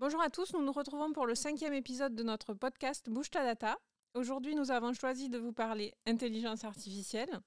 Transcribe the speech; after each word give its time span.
Bonjour 0.00 0.20
à 0.22 0.30
tous, 0.30 0.52
nous 0.52 0.62
nous 0.62 0.70
retrouvons 0.70 1.12
pour 1.12 1.26
le 1.26 1.34
cinquième 1.34 1.72
épisode 1.72 2.14
de 2.14 2.22
notre 2.22 2.54
podcast 2.54 3.10
Bouge 3.10 3.30
ta 3.30 3.42
data. 3.42 3.76
Aujourd'hui, 4.14 4.54
nous 4.54 4.70
avons 4.70 4.92
choisi 4.92 5.28
de 5.28 5.38
vous 5.38 5.52
parler 5.52 5.92
intelligence 6.06 6.62
artificielle. 6.62 7.40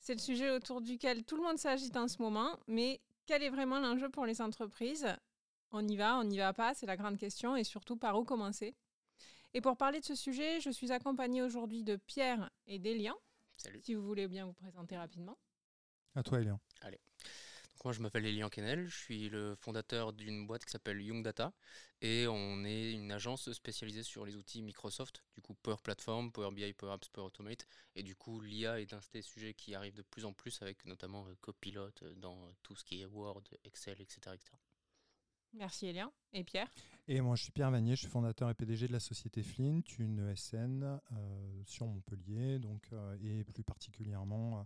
C'est 0.00 0.14
le 0.14 0.18
sujet 0.18 0.50
autour 0.50 0.80
duquel 0.80 1.24
tout 1.24 1.36
le 1.36 1.44
monde 1.44 1.58
s'agite 1.58 1.96
en 1.96 2.08
ce 2.08 2.20
moment, 2.20 2.58
mais 2.66 3.00
quel 3.24 3.44
est 3.44 3.50
vraiment 3.50 3.78
l'enjeu 3.78 4.08
pour 4.08 4.26
les 4.26 4.42
entreprises? 4.42 5.06
On 5.70 5.86
y 5.86 5.94
va, 5.94 6.18
on 6.18 6.24
n'y 6.24 6.38
va 6.38 6.52
pas, 6.52 6.74
c'est 6.74 6.86
la 6.86 6.96
grande 6.96 7.18
question, 7.18 7.54
et 7.54 7.62
surtout 7.62 7.96
par 7.96 8.18
où 8.18 8.24
commencer? 8.24 8.74
Et 9.54 9.60
pour 9.60 9.76
parler 9.76 10.00
de 10.00 10.04
ce 10.04 10.16
sujet, 10.16 10.58
je 10.58 10.70
suis 10.70 10.90
accompagnée 10.90 11.40
aujourd'hui 11.40 11.84
de 11.84 11.94
Pierre 11.94 12.50
et 12.66 12.80
d'Elian. 12.80 13.14
Salut. 13.56 13.80
Si 13.80 13.94
vous 13.94 14.02
voulez 14.02 14.26
bien 14.26 14.46
vous 14.46 14.54
présenter 14.54 14.96
rapidement. 14.96 15.38
À 16.16 16.24
toi, 16.24 16.40
Elian. 16.40 16.58
Allez. 16.80 16.98
Moi, 17.84 17.92
je 17.92 18.00
m'appelle 18.00 18.24
Elian 18.26 18.48
Kennel, 18.48 18.86
je 18.86 18.96
suis 18.96 19.28
le 19.28 19.56
fondateur 19.56 20.12
d'une 20.12 20.46
boîte 20.46 20.64
qui 20.64 20.70
s'appelle 20.70 21.00
Young 21.02 21.24
Data 21.24 21.52
et 22.00 22.26
on 22.28 22.64
est 22.64 22.92
une 22.92 23.10
agence 23.10 23.50
spécialisée 23.52 24.04
sur 24.04 24.24
les 24.24 24.36
outils 24.36 24.62
Microsoft, 24.62 25.24
du 25.34 25.40
coup 25.40 25.54
Power 25.54 25.78
Platform, 25.82 26.30
Power 26.30 26.54
BI, 26.54 26.72
Power 26.74 26.92
Apps, 26.92 27.08
Power 27.08 27.26
Automate 27.26 27.66
et 27.96 28.02
du 28.02 28.14
coup 28.14 28.40
l'IA 28.40 28.80
est 28.80 28.92
un 28.92 29.00
des 29.12 29.22
sujets 29.22 29.54
qui 29.54 29.74
arrive 29.74 29.94
de 29.94 30.02
plus 30.02 30.24
en 30.24 30.32
plus 30.32 30.62
avec 30.62 30.84
notamment 30.84 31.26
euh, 31.26 31.34
Copilot 31.40 31.90
euh, 32.02 32.14
dans 32.14 32.44
euh, 32.44 32.52
tout 32.62 32.76
ce 32.76 32.84
qui 32.84 33.00
est 33.00 33.06
Word, 33.06 33.42
Excel, 33.64 34.00
etc. 34.00 34.20
etc. 34.34 34.52
Merci 35.54 35.86
Elian. 35.86 36.12
Et 36.32 36.44
Pierre? 36.44 36.68
Et 37.08 37.20
moi, 37.20 37.36
je 37.36 37.42
suis 37.42 37.52
Pierre 37.52 37.70
Vanier, 37.70 37.94
je 37.94 38.02
suis 38.02 38.08
fondateur 38.08 38.48
et 38.48 38.54
PDG 38.54 38.88
de 38.88 38.92
la 38.92 39.00
société 39.00 39.42
Flint, 39.42 39.82
une 39.98 40.30
ESN 40.30 40.82
euh, 40.84 41.62
sur 41.66 41.86
Montpellier, 41.86 42.58
donc, 42.58 42.88
euh, 42.92 43.18
et 43.20 43.44
plus 43.44 43.64
particulièrement, 43.64 44.60
euh, 44.60 44.62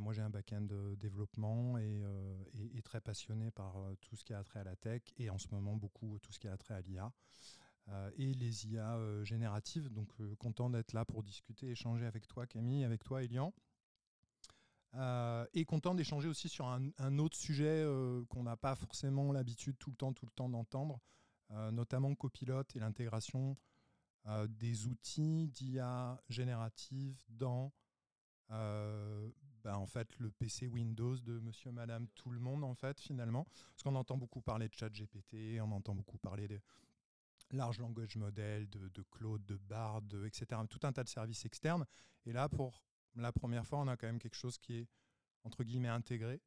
moi 0.00 0.12
j'ai 0.12 0.22
un 0.22 0.30
back-end 0.30 0.62
de 0.62 0.94
développement 0.96 1.78
et, 1.78 2.02
euh, 2.02 2.44
très 2.84 3.00
passionné 3.00 3.50
par 3.50 3.76
euh, 3.78 3.94
tout 4.00 4.16
ce 4.16 4.24
qui 4.24 4.32
a 4.34 4.42
trait 4.44 4.60
à 4.60 4.64
la 4.64 4.76
tech 4.76 5.02
et 5.16 5.30
en 5.30 5.38
ce 5.38 5.48
moment 5.50 5.76
beaucoup 5.76 6.18
tout 6.20 6.32
ce 6.32 6.38
qui 6.38 6.48
a 6.48 6.56
trait 6.56 6.74
à 6.74 6.80
l'IA. 6.80 7.12
euh, 7.88 8.10
et 8.16 8.34
les 8.34 8.66
IA 8.66 8.96
euh, 8.96 9.24
génératives, 9.24 9.90
donc 9.90 10.08
euh, 10.20 10.34
content 10.36 10.70
d'être 10.70 10.92
là 10.92 11.04
pour 11.04 11.22
discuter, 11.22 11.70
échanger 11.70 12.06
avec 12.06 12.26
toi 12.26 12.46
Camille, 12.46 12.84
avec 12.84 13.02
toi 13.02 13.22
Elian. 13.22 13.52
Euh, 14.94 15.46
et 15.52 15.64
content 15.66 15.94
d'échanger 15.94 16.28
aussi 16.28 16.48
sur 16.48 16.66
un, 16.66 17.18
autre 17.18 17.36
sujet 17.36 17.82
euh, 17.84 18.24
qu'on 18.26 18.42
n'a 18.42 18.56
pas 18.56 18.74
forcément 18.74 19.32
l'habitude 19.32 19.76
tout 19.78 19.90
le 19.90 19.96
temps, 19.96 20.14
tout 20.14 20.24
le 20.24 20.32
temps 20.32 20.48
d'entendre, 20.48 20.98
euh, 21.50 21.70
notamment 21.70 22.14
Copilot 22.14 22.62
et 22.74 22.78
l'intégration 22.78 23.56
euh, 24.26 24.46
des 24.48 24.86
outils 24.86 25.48
d'IA 25.48 26.22
générative 26.30 27.22
dans 27.28 27.72
euh, 28.50 29.30
bah, 29.68 29.76
en 29.76 29.86
fait, 29.86 30.18
le 30.18 30.30
PC 30.30 30.66
Windows 30.66 31.18
de 31.18 31.40
monsieur, 31.40 31.70
madame, 31.70 32.08
tout 32.14 32.30
le 32.30 32.40
monde, 32.40 32.64
en 32.64 32.74
fait, 32.74 32.98
finalement. 32.98 33.44
Parce 33.44 33.82
qu'on 33.82 33.96
entend 33.96 34.16
beaucoup 34.16 34.40
parler 34.40 34.66
de 34.66 34.72
chat 34.72 34.88
GPT, 34.88 35.60
on 35.60 35.70
entend 35.72 35.94
beaucoup 35.94 36.16
parler 36.16 36.48
de 36.48 36.58
large 37.50 37.78
language 37.78 38.16
model, 38.16 38.66
de, 38.70 38.88
de 38.88 39.02
Claude, 39.10 39.44
de 39.44 39.58
Bard, 39.58 40.00
de, 40.00 40.24
etc. 40.24 40.62
Tout 40.70 40.80
un 40.84 40.92
tas 40.94 41.04
de 41.04 41.10
services 41.10 41.44
externes. 41.44 41.84
Et 42.24 42.32
là, 42.32 42.48
pour 42.48 42.82
la 43.14 43.30
première 43.30 43.66
fois, 43.66 43.80
on 43.80 43.88
a 43.88 43.98
quand 43.98 44.06
même 44.06 44.18
quelque 44.18 44.36
chose 44.36 44.56
qui 44.56 44.74
est, 44.74 44.88
entre 45.44 45.64
guillemets, 45.64 45.88
intégré, 45.88 46.40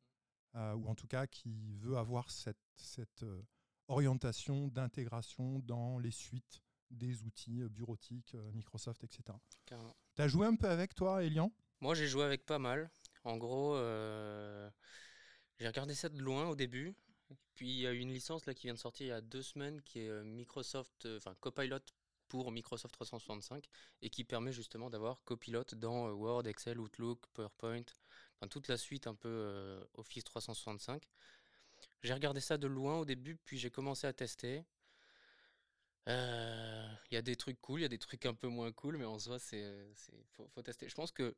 euh, 0.55 0.73
ou 0.73 0.87
en 0.87 0.95
tout 0.95 1.07
cas 1.07 1.27
qui 1.27 1.75
veut 1.75 1.97
avoir 1.97 2.31
cette, 2.31 2.57
cette 2.75 3.21
euh, 3.21 3.43
orientation 3.87 4.67
d'intégration 4.67 5.59
dans 5.59 5.99
les 5.99 6.09
suites 6.09 6.63
des 6.89 7.21
outils 7.21 7.61
euh, 7.61 7.69
bureautiques, 7.69 8.35
Microsoft, 8.55 9.03
etc. 9.03 9.37
Tu 9.67 10.21
as 10.23 10.27
joué 10.27 10.47
un 10.47 10.55
peu 10.55 10.67
avec 10.67 10.95
toi, 10.95 11.23
Elian? 11.23 11.51
Moi, 11.81 11.93
j'ai 11.93 12.07
joué 12.07 12.23
avec 12.23 12.47
pas 12.47 12.57
mal. 12.57 12.89
En 13.23 13.37
gros, 13.37 13.75
euh, 13.75 14.69
j'ai 15.59 15.67
regardé 15.67 15.93
ça 15.93 16.09
de 16.09 16.19
loin 16.19 16.47
au 16.49 16.55
début. 16.55 16.95
Puis 17.55 17.69
il 17.69 17.79
y 17.79 17.87
a 17.87 17.91
une 17.91 18.11
licence 18.11 18.45
là 18.45 18.53
qui 18.53 18.67
vient 18.67 18.73
de 18.73 18.79
sortir 18.79 19.05
il 19.05 19.09
y 19.09 19.13
a 19.13 19.21
deux 19.21 19.41
semaines 19.41 19.81
qui 19.83 19.99
est 19.99 20.09
euh, 20.09 20.23
Microsoft, 20.23 21.05
euh, 21.05 21.17
enfin 21.17 21.35
Copilot 21.39 21.79
pour 22.27 22.51
Microsoft 22.51 22.93
365 22.93 23.65
et 24.01 24.09
qui 24.09 24.23
permet 24.23 24.51
justement 24.51 24.89
d'avoir 24.89 25.23
Copilot 25.23 25.63
dans 25.75 26.09
Word, 26.11 26.47
Excel, 26.47 26.79
Outlook, 26.79 27.25
PowerPoint, 27.33 27.83
enfin 28.35 28.47
toute 28.47 28.67
la 28.67 28.77
suite 28.77 29.07
un 29.07 29.15
peu 29.15 29.81
Office 29.95 30.23
365. 30.23 31.03
J'ai 32.03 32.13
regardé 32.13 32.39
ça 32.39 32.57
de 32.57 32.67
loin 32.67 32.99
au 32.99 33.05
début, 33.05 33.35
puis 33.45 33.57
j'ai 33.57 33.69
commencé 33.69 34.07
à 34.07 34.13
tester. 34.13 34.63
Il 36.07 37.13
y 37.13 37.17
a 37.17 37.21
des 37.21 37.35
trucs 37.35 37.59
cool, 37.61 37.81
il 37.81 37.83
y 37.83 37.85
a 37.85 37.89
des 37.89 37.97
trucs 37.97 38.25
un 38.25 38.33
peu 38.33 38.47
moins 38.47 38.71
cool, 38.71 38.97
mais 38.97 39.05
en 39.05 39.19
soi, 39.19 39.37
c'est, 39.37 39.93
faut, 40.31 40.47
faut 40.47 40.61
tester. 40.61 40.87
Je 40.87 40.95
pense 40.95 41.11
que 41.11 41.35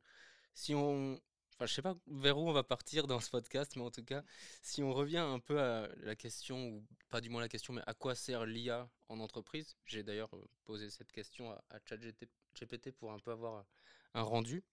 si 0.53 0.75
on, 0.75 1.19
enfin, 1.53 1.65
je 1.65 1.73
sais 1.73 1.81
pas 1.81 1.95
vers 2.07 2.37
où 2.37 2.49
on 2.49 2.53
va 2.53 2.63
partir 2.63 3.07
dans 3.07 3.19
ce 3.19 3.29
podcast, 3.29 3.75
mais 3.75 3.83
en 3.83 3.91
tout 3.91 4.03
cas, 4.03 4.23
si 4.61 4.83
on 4.83 4.93
revient 4.93 5.17
un 5.17 5.39
peu 5.39 5.59
à 5.59 5.89
la 5.97 6.15
question, 6.15 6.67
ou 6.67 6.85
pas 7.09 7.21
du 7.21 7.29
moins 7.29 7.41
la 7.41 7.49
question, 7.49 7.73
mais 7.73 7.81
à 7.85 7.93
quoi 7.93 8.15
sert 8.15 8.45
l'IA 8.45 8.89
en 9.09 9.19
entreprise? 9.19 9.75
J'ai 9.85 10.03
d'ailleurs 10.03 10.35
euh, 10.35 10.49
posé 10.65 10.89
cette 10.89 11.11
question 11.11 11.51
à, 11.51 11.79
ChatGPT 11.85 12.91
pour 12.91 13.11
un 13.11 13.19
peu 13.19 13.31
avoir 13.31 13.65
un 14.13 14.21
rendu, 14.21 14.63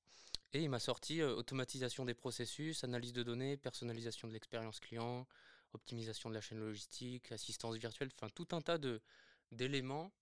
et 0.53 0.63
il 0.63 0.71
m'a 0.71 0.81
sorti 0.81 1.21
euh, 1.21 1.35
automatisation 1.35 2.05
des 2.05 2.15
processus, 2.15 2.85
analyse 2.85 3.13
de 3.13 3.23
données, 3.23 3.57
personnalisation 3.57 4.29
de 4.29 4.33
l'expérience 4.33 4.81
client, 4.81 5.27
optimisation 5.73 6.29
de 6.29 6.35
la 6.35 6.41
chaîne 6.41 6.59
logistique, 6.59 7.31
assistance 7.33 7.77
virtuelle, 7.77 8.11
enfin 8.15 8.29
tout 8.35 8.49
un 8.53 8.61
tas 8.61 8.79
d'éléments 9.53 10.13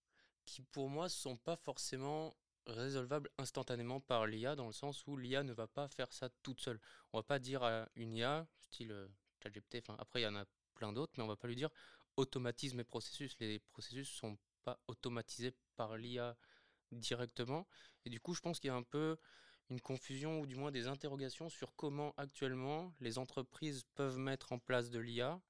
qui 0.44 0.62
pour 0.62 0.88
moi 0.88 1.08
sont 1.08 1.36
pas 1.36 1.56
forcément 1.56 2.36
résolvables 2.68 3.30
instantanément 3.38 4.00
par 4.00 4.26
l'IA 4.26 4.54
dans 4.54 4.66
le 4.66 4.72
sens 4.72 5.06
où 5.06 5.16
l'IA 5.16 5.42
ne 5.42 5.52
va 5.52 5.66
pas 5.66 5.88
faire 5.88 6.12
ça 6.12 6.28
toute 6.42 6.60
seule. 6.60 6.80
On 7.12 7.18
va 7.18 7.22
pas 7.22 7.38
dire 7.38 7.62
à 7.62 7.88
une 7.96 8.14
IA, 8.14 8.46
style 8.60 8.92
euh, 8.92 9.08
ChatGPT, 9.42 9.78
enfin 9.82 9.96
après 9.98 10.20
il 10.20 10.24
y 10.24 10.26
en 10.26 10.36
a 10.36 10.44
plein 10.74 10.92
d'autres, 10.92 11.12
mais 11.16 11.24
on 11.24 11.28
va 11.28 11.36
pas 11.36 11.48
lui 11.48 11.56
dire 11.56 11.70
automatise 12.16 12.74
mes 12.74 12.84
processus. 12.84 13.36
Les 13.40 13.58
processus 13.58 14.08
sont 14.08 14.38
pas 14.64 14.80
automatisés 14.86 15.54
par 15.76 15.96
l'IA 15.96 16.36
directement. 16.92 17.66
Et 18.04 18.10
du 18.10 18.20
coup, 18.20 18.34
je 18.34 18.40
pense 18.40 18.60
qu'il 18.60 18.68
y 18.68 18.70
a 18.70 18.76
un 18.76 18.82
peu 18.82 19.16
une 19.70 19.80
confusion 19.80 20.40
ou 20.40 20.46
du 20.46 20.56
moins 20.56 20.70
des 20.70 20.86
interrogations 20.86 21.48
sur 21.48 21.74
comment 21.76 22.14
actuellement 22.16 22.94
les 23.00 23.18
entreprises 23.18 23.84
peuvent 23.94 24.18
mettre 24.18 24.52
en 24.52 24.58
place 24.58 24.90
de 24.90 24.98
l'IA 24.98 25.40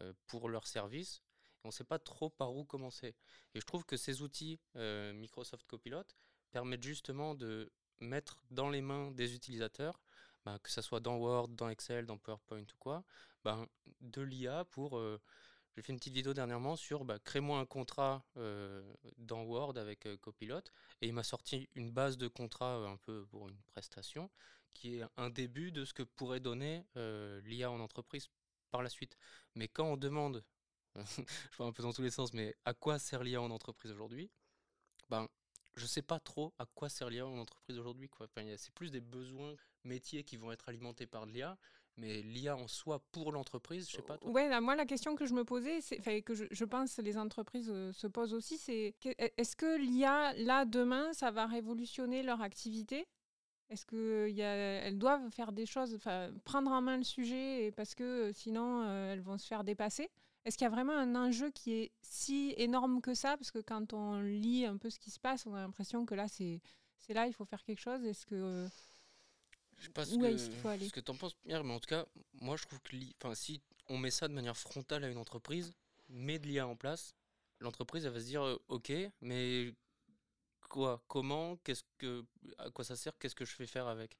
euh, 0.00 0.12
pour 0.26 0.48
leurs 0.48 0.66
services. 0.66 1.22
On 1.64 1.68
ne 1.68 1.72
sait 1.72 1.84
pas 1.84 1.98
trop 1.98 2.28
par 2.28 2.54
où 2.54 2.64
commencer. 2.64 3.16
Et 3.54 3.60
je 3.60 3.66
trouve 3.66 3.84
que 3.84 3.96
ces 3.96 4.20
outils 4.20 4.60
euh, 4.76 5.12
Microsoft 5.14 5.66
Copilot 5.66 6.04
permettent 6.54 6.84
justement 6.84 7.34
de 7.34 7.70
mettre 8.00 8.42
dans 8.50 8.70
les 8.70 8.82
mains 8.82 9.10
des 9.10 9.34
utilisateurs, 9.34 10.00
bah, 10.44 10.58
que 10.62 10.70
ce 10.70 10.82
soit 10.82 11.00
dans 11.00 11.16
Word, 11.16 11.48
dans 11.48 11.68
Excel, 11.68 12.06
dans 12.06 12.18
PowerPoint 12.18 12.62
ou 12.62 12.78
quoi, 12.78 13.04
ben, 13.44 13.66
de 14.00 14.22
l'IA 14.22 14.64
pour... 14.66 14.98
euh, 14.98 15.20
j'ai 15.76 15.82
fait 15.82 15.92
une 15.92 15.98
petite 15.98 16.14
vidéo 16.14 16.34
dernièrement 16.34 16.76
sur 16.76 17.04
bah, 17.04 17.18
crée-moi 17.18 17.58
un 17.58 17.66
contrat 17.66 18.24
euh, 18.36 18.82
dans 19.18 19.42
Word 19.42 19.76
avec 19.76 20.06
euh, 20.06 20.16
Copilot 20.16 20.60
et 21.00 21.08
il 21.08 21.12
m'a 21.12 21.24
sorti 21.24 21.68
une 21.74 21.90
base 21.90 22.16
de 22.16 22.28
contrat 22.28 22.78
euh, 22.78 22.86
un 22.86 22.96
peu 22.96 23.26
pour 23.26 23.48
une 23.48 23.58
prestation 23.72 24.30
qui 24.72 24.98
est 24.98 25.04
un 25.16 25.30
début 25.30 25.72
de 25.72 25.84
ce 25.84 25.92
que 25.92 26.02
pourrait 26.04 26.40
donner 26.40 26.84
l'IA 27.44 27.70
en 27.70 27.80
entreprise 27.80 28.28
par 28.72 28.82
la 28.82 28.88
suite. 28.88 29.16
Mais 29.54 29.68
quand 29.68 29.86
on 29.86 29.96
demande, 29.96 30.44
je 30.96 31.56
vois 31.56 31.66
un 31.66 31.72
peu 31.72 31.82
dans 31.84 31.92
tous 31.92 32.02
les 32.02 32.10
sens, 32.10 32.32
mais 32.32 32.56
à 32.64 32.74
quoi 32.74 32.98
sert 32.98 33.22
l'IA 33.22 33.40
en 33.40 33.52
entreprise 33.52 33.92
aujourd'hui? 33.92 34.30
Ben, 35.10 35.28
je 35.76 35.86
sais 35.86 36.02
pas 36.02 36.20
trop 36.20 36.52
à 36.58 36.66
quoi 36.66 36.88
sert 36.88 37.10
l'IA 37.10 37.26
en 37.26 37.38
entreprise 37.38 37.78
aujourd'hui. 37.78 38.08
quoi. 38.08 38.26
Enfin, 38.26 38.46
c'est 38.56 38.72
plus 38.74 38.90
des 38.90 39.00
besoins 39.00 39.54
métiers 39.84 40.24
qui 40.24 40.36
vont 40.36 40.52
être 40.52 40.68
alimentés 40.68 41.06
par 41.06 41.26
l'IA, 41.26 41.56
mais 41.96 42.22
l'IA 42.22 42.56
en 42.56 42.68
soi 42.68 43.00
pour 43.12 43.32
l'entreprise, 43.32 43.88
je 43.88 43.96
sais 43.96 44.02
pas. 44.02 44.18
toi? 44.18 44.30
Ouais, 44.32 44.48
là, 44.48 44.60
moi 44.60 44.76
la 44.76 44.86
question 44.86 45.14
que 45.14 45.26
je 45.26 45.34
me 45.34 45.44
posais, 45.44 45.80
c'est, 45.80 46.22
que 46.22 46.34
je, 46.34 46.44
je 46.50 46.64
pense 46.64 46.98
les 46.98 47.18
entreprises 47.18 47.70
euh, 47.70 47.92
se 47.92 48.06
posent 48.06 48.34
aussi, 48.34 48.58
c'est 48.58 48.94
que- 49.00 49.14
est-ce 49.36 49.56
que 49.56 49.76
l'IA 49.78 50.32
là 50.34 50.64
demain, 50.64 51.12
ça 51.12 51.30
va 51.30 51.46
révolutionner 51.46 52.22
leur 52.22 52.40
activité? 52.40 53.06
Est-ce 53.70 53.86
que 53.86 54.28
il 54.28 54.36
y 54.36 54.42
a, 54.42 54.54
elles 54.54 54.98
doivent 54.98 55.30
faire 55.30 55.52
des 55.52 55.66
choses, 55.66 55.98
prendre 56.44 56.70
en 56.70 56.82
main 56.82 56.96
le 56.98 57.02
sujet 57.04 57.64
et 57.66 57.72
parce 57.72 57.94
que 57.94 58.30
sinon 58.34 58.82
euh, 58.84 59.12
elles 59.12 59.20
vont 59.22 59.38
se 59.38 59.46
faire 59.46 59.64
dépasser? 59.64 60.10
Est-ce 60.44 60.58
qu'il 60.58 60.64
y 60.64 60.68
a 60.68 60.70
vraiment 60.70 60.96
un 60.96 61.14
enjeu 61.16 61.50
qui 61.50 61.72
est 61.74 61.92
si 62.02 62.54
énorme 62.58 63.00
que 63.00 63.14
ça? 63.14 63.36
Parce 63.36 63.50
que 63.50 63.60
quand 63.60 63.92
on 63.92 64.20
lit 64.20 64.66
un 64.66 64.76
peu 64.76 64.90
ce 64.90 64.98
qui 64.98 65.10
se 65.10 65.18
passe, 65.20 65.46
on 65.46 65.54
a 65.54 65.60
l'impression 65.60 66.04
que 66.06 66.14
là 66.14 66.28
c'est 66.28 66.60
là, 67.08 67.26
il 67.26 67.32
faut 67.34 67.44
faire 67.44 67.62
quelque 67.64 67.80
chose. 67.80 68.04
Est-ce 68.04 68.26
que 68.26 68.34
euh, 68.34 68.68
Je 69.76 69.84
sais 69.84 69.90
pas 69.90 70.04
ce 70.06 70.16
Où 70.16 70.18
que, 70.18 70.26
est-ce 70.26 70.48
qu'il 70.48 70.58
faut 70.58 70.68
aller? 70.68 70.88
ce 70.88 70.92
que 70.92 71.00
t'en 71.00 71.16
penses, 71.16 71.34
Pierre, 71.34 71.64
mais 71.64 71.74
en 71.74 71.80
tout 71.80 71.88
cas, 71.88 72.06
moi 72.34 72.56
je 72.56 72.64
trouve 72.64 72.80
que 72.80 72.96
enfin, 73.22 73.34
si 73.34 73.62
on 73.88 73.98
met 73.98 74.10
ça 74.10 74.28
de 74.28 74.32
manière 74.34 74.56
frontale 74.56 75.04
à 75.04 75.08
une 75.08 75.18
entreprise, 75.18 75.72
met 76.08 76.38
de 76.38 76.46
l'IA 76.46 76.66
en 76.66 76.76
place, 76.76 77.14
l'entreprise 77.60 78.04
elle 78.06 78.12
va 78.12 78.20
se 78.20 78.26
dire 78.26 78.42
euh, 78.42 78.56
ok, 78.68 78.92
mais 79.20 79.74
quoi, 80.68 81.02
comment, 81.08 81.56
qu'est-ce 81.58 81.84
que, 81.98 82.24
à 82.58 82.70
quoi 82.70 82.84
ça 82.84 82.96
sert, 82.96 83.16
qu'est-ce 83.18 83.34
que 83.34 83.44
je 83.44 83.54
fais 83.54 83.66
faire 83.66 83.86
avec? 83.88 84.16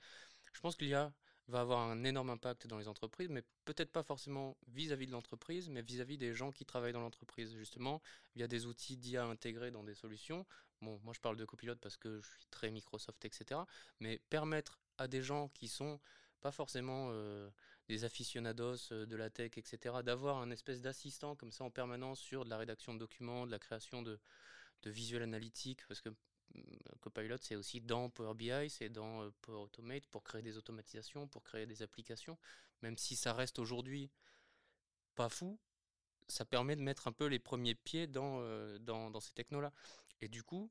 Je 0.53 0.61
pense 0.61 0.77
que 0.77 0.85
l'IA 0.85 1.13
va 1.49 1.61
avoir 1.61 1.81
un 1.81 2.05
énorme 2.05 2.31
impact 2.31 2.67
dans 2.67 2.79
les 2.79 2.89
entreprises, 2.89 3.29
mais 3.29 3.43
peut-être 3.65 3.93
pas 3.93 4.03
forcément 4.03 4.57
vis-à-vis 4.69 5.07
de 5.07 5.13
l'entreprise, 5.13 5.69
mais 5.69 5.83
vis-à-vis 5.83 6.17
des 6.17 6.35
gens 6.35 6.53
qui 6.53 6.65
travaillent 6.65 6.93
dans 6.93 7.01
l'entreprise, 7.01 7.55
justement, 7.55 8.01
via 8.35 8.49
des 8.49 8.67
outils 8.67 8.97
d'IA 8.97 9.25
intégrés 9.25 9.71
dans 9.71 9.85
des 9.85 9.95
solutions. 9.95 10.47
Bon, 10.81 11.01
moi 11.05 11.13
je 11.15 11.21
parle 11.21 11.37
de 11.37 11.45
Copilot 11.45 11.77
parce 11.77 11.97
que 11.97 12.21
je 12.21 12.29
suis 12.29 12.47
très 12.51 12.71
Microsoft, 12.71 13.25
etc. 13.25 13.61
Mais 14.01 14.21
permettre 14.31 14.79
à 14.99 15.07
des 15.09 15.23
gens 15.23 15.49
qui 15.49 15.69
sont 15.69 16.01
pas 16.41 16.53
forcément 16.53 17.09
euh, 17.11 17.49
des 17.89 18.05
aficionados 18.05 18.77
de 18.91 19.17
la 19.17 19.31
tech, 19.31 19.53
etc., 19.57 19.97
d'avoir 20.03 20.39
un 20.39 20.51
espèce 20.51 20.81
d'assistant 20.81 21.37
comme 21.37 21.53
ça 21.53 21.65
en 21.65 21.71
permanence 21.71 22.21
sur 22.21 22.45
de 22.45 22.51
la 22.51 22.59
rédaction 22.59 22.95
de 22.95 22.99
documents, 22.99 23.47
de 23.47 23.51
la 23.51 23.59
création 23.59 24.03
de, 24.03 24.19
de 24.83 24.91
visuels 24.91 25.23
analytiques, 25.23 25.87
parce 25.89 26.01
que 26.01 26.11
Copilot, 27.01 27.37
c'est 27.41 27.57
aussi 27.57 27.81
dans 27.81 28.11
Power 28.11 28.35
BI, 28.35 28.71
c'est 28.71 28.89
dans 28.89 29.31
Power 29.43 29.63
Automate 29.63 30.07
pour 30.07 30.23
créer 30.23 30.43
des 30.43 30.57
automatisations, 30.57 31.29
pour 31.29 31.43
créer 31.43 31.67
des 31.67 31.83
applications, 31.83 32.39
même 32.83 32.97
si 32.97 33.17
ça 33.17 33.33
reste 33.33 33.59
aujourd'hui 33.59 34.11
pas 35.15 35.29
fou, 35.29 35.59
ça 36.29 36.45
permet 36.45 36.77
de 36.77 36.83
mettre 36.83 37.09
un 37.09 37.13
peu 37.13 37.27
les 37.27 37.39
premiers 37.39 37.75
pieds 37.75 38.07
dans, 38.07 38.41
dans, 38.79 39.11
dans, 39.11 39.21
ces 39.21 39.33
technos-là. 39.33 39.73
Et 40.21 40.29
du 40.29 40.43
coup, 40.43 40.71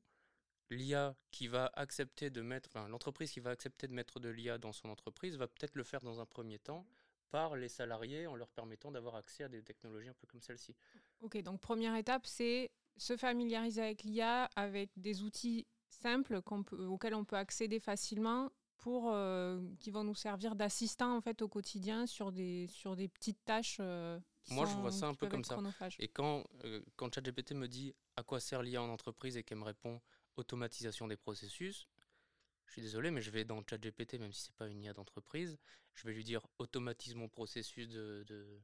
l'IA 0.70 1.16
qui 1.30 1.48
va 1.48 1.70
accepter 1.74 2.30
de 2.30 2.42
mettre, 2.42 2.78
l'entreprise 2.88 3.30
qui 3.30 3.40
va 3.40 3.50
accepter 3.50 3.86
de 3.86 3.92
mettre 3.92 4.20
de 4.20 4.28
l'IA 4.28 4.58
dans 4.58 4.72
son 4.72 4.88
entreprise 4.88 5.36
va 5.36 5.46
peut-être 5.46 5.74
le 5.74 5.84
faire 5.84 6.00
dans 6.00 6.20
un 6.20 6.26
premier 6.26 6.58
temps 6.58 6.86
par 7.30 7.56
les 7.56 7.68
salariés 7.68 8.26
en 8.26 8.36
leur 8.36 8.50
permettant 8.50 8.90
d'avoir 8.92 9.16
accès 9.16 9.44
à 9.44 9.48
des 9.48 9.62
technologies 9.62 10.08
un 10.08 10.14
peu 10.14 10.26
comme 10.26 10.40
celle-ci. 10.40 10.76
Ok, 11.20 11.36
donc 11.42 11.60
première 11.60 11.96
étape, 11.96 12.26
c'est 12.26 12.70
se 12.96 13.16
familiariser 13.16 13.82
avec 13.82 14.04
l'IA, 14.04 14.44
avec 14.54 14.90
des 14.96 15.22
outils 15.22 15.66
simples 15.94 16.40
auxquels 16.72 17.14
on 17.14 17.24
peut 17.24 17.36
accéder 17.36 17.80
facilement 17.80 18.50
pour 18.78 19.10
euh, 19.12 19.60
qui 19.80 19.90
vont 19.90 20.04
nous 20.04 20.14
servir 20.14 20.56
d'assistant 20.56 21.16
en 21.16 21.20
fait 21.20 21.40
au 21.42 21.48
quotidien 21.48 22.06
sur 22.06 22.32
des 22.32 22.66
sur 22.66 22.96
des 22.96 23.08
petites 23.08 23.42
tâches. 23.44 23.78
Euh, 23.80 24.18
Moi, 24.50 24.66
je 24.66 24.74
vois 24.74 24.92
ça 24.92 25.06
un 25.06 25.14
peu 25.14 25.26
comme 25.26 25.44
ça. 25.44 25.58
Et 25.98 26.08
quand 26.08 26.44
euh, 26.64 26.82
quand 26.96 27.14
ChatGPT 27.14 27.52
me 27.52 27.66
dit 27.66 27.94
à 28.16 28.22
quoi 28.22 28.40
sert 28.40 28.62
l'IA 28.62 28.82
en 28.82 28.90
entreprise? 28.90 29.36
et 29.36 29.42
qu'elle 29.42 29.58
me 29.58 29.64
répond 29.64 30.00
automatisation 30.36 31.08
des 31.08 31.16
processus, 31.16 31.88
je 32.66 32.72
suis 32.72 32.82
désolé, 32.82 33.10
mais 33.10 33.22
je 33.22 33.30
vais 33.30 33.44
dans 33.44 33.62
ChatGPT, 33.68 34.18
même 34.18 34.32
si 34.32 34.42
c'est 34.46 34.56
pas 34.56 34.68
une 34.68 34.82
IA 34.82 34.92
d'entreprise, 34.92 35.56
je 35.94 36.06
vais 36.06 36.12
lui 36.12 36.24
dire 36.24 36.46
automatise 36.58 37.14
mon 37.14 37.28
processus 37.28 37.88
de, 37.88 38.24
de, 38.26 38.60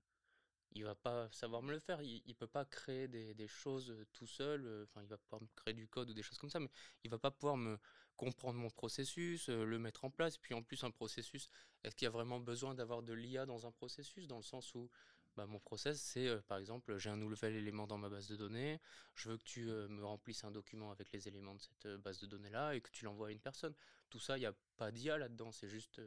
il 0.72 0.84
va 0.84 0.94
pas 0.94 1.28
savoir 1.32 1.62
me 1.62 1.72
le 1.72 1.78
faire. 1.78 2.00
Il, 2.02 2.22
ne 2.26 2.32
peut 2.34 2.46
pas 2.46 2.64
créer 2.64 3.08
des, 3.08 3.49
choses 3.49 3.94
tout 4.12 4.26
seul. 4.26 4.84
Enfin, 4.84 5.02
il 5.02 5.08
va 5.08 5.19
pas 5.19 5.38
me 5.38 5.49
créer 5.56 5.75
du 5.75 5.88
code 5.88 6.11
ou 6.11 6.14
des 6.14 6.22
choses 6.22 6.38
comme 6.38 6.50
ça, 6.50 6.61
mais 6.61 6.70
il 7.05 7.11
va 7.11 7.19
pas 7.19 7.31
pouvoir 7.31 7.56
me 7.56 7.78
comprendre 8.17 8.58
mon 8.58 8.70
processus, 8.70 9.49
le 9.49 9.78
mettre 9.78 10.05
en 10.05 10.11
place. 10.11 10.37
Puis 10.37 10.55
en 10.55 10.62
plus, 10.62 10.84
un 10.84 10.90
processus, 10.90 11.49
est-ce 11.82 11.96
qu'il 11.96 12.06
y 12.06 12.08
a 12.08 12.12
vraiment 12.12 12.40
besoin 12.40 12.75
d'avoir 12.75 13.02
de 13.02 13.12
l'IA 13.12 13.46
dans 13.46 13.67
un 13.67 13.72
processus, 13.72 14.26
dans 14.26 14.37
le 14.37 14.43
sens 14.43 14.75
où 14.75 14.90
bah, 15.37 15.46
mon 15.46 15.61
process, 15.61 16.00
c'est 16.00 16.40
par 16.43 16.58
exemple, 16.58 16.99
j'ai 16.99 17.08
un 17.08 17.17
nouvel 17.17 17.55
élément 17.55 17.87
dans 17.87 17.99
ma 17.99 18.08
base 18.08 18.28
de 18.28 18.37
données, 18.37 18.81
je 19.14 19.31
veux 19.31 19.38
que 19.38 19.44
tu 19.44 19.64
me 19.67 20.05
remplisses 20.05 20.44
un 20.44 20.50
document 20.50 20.90
avec 20.90 21.12
les 21.12 21.28
éléments 21.28 21.55
de 21.55 21.61
cette 21.61 21.87
base 22.02 22.19
de 22.19 22.26
données-là 22.26 22.75
et 22.75 22.81
que 22.81 22.90
tu 22.90 23.05
l'envoies 23.05 23.28
à 23.28 23.31
une 23.31 23.40
personne. 23.40 23.75
Tout 24.11 24.19
ça, 24.19 24.37
il 24.37 24.40
n'y 24.40 24.46
a 24.46 24.55
pas 24.76 24.90
d'IA 24.90 25.19
là-dedans, 25.19 25.52
c'est 25.52 25.69
juste 25.69 26.00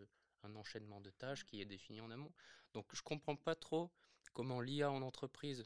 un 0.44 0.56
enchaînement 0.56 1.02
de 1.02 1.10
tâches 1.10 1.46
qui 1.46 1.62
est 1.62 1.66
défini 1.66 2.02
en 2.02 2.12
amont. 2.12 2.32
Donc 2.74 2.86
je 2.94 3.02
comprends 3.02 3.36
pas 3.36 3.56
trop 3.56 3.92
comment 4.34 4.62
l'IA 4.62 4.92
en 4.92 5.02
entreprise 5.02 5.66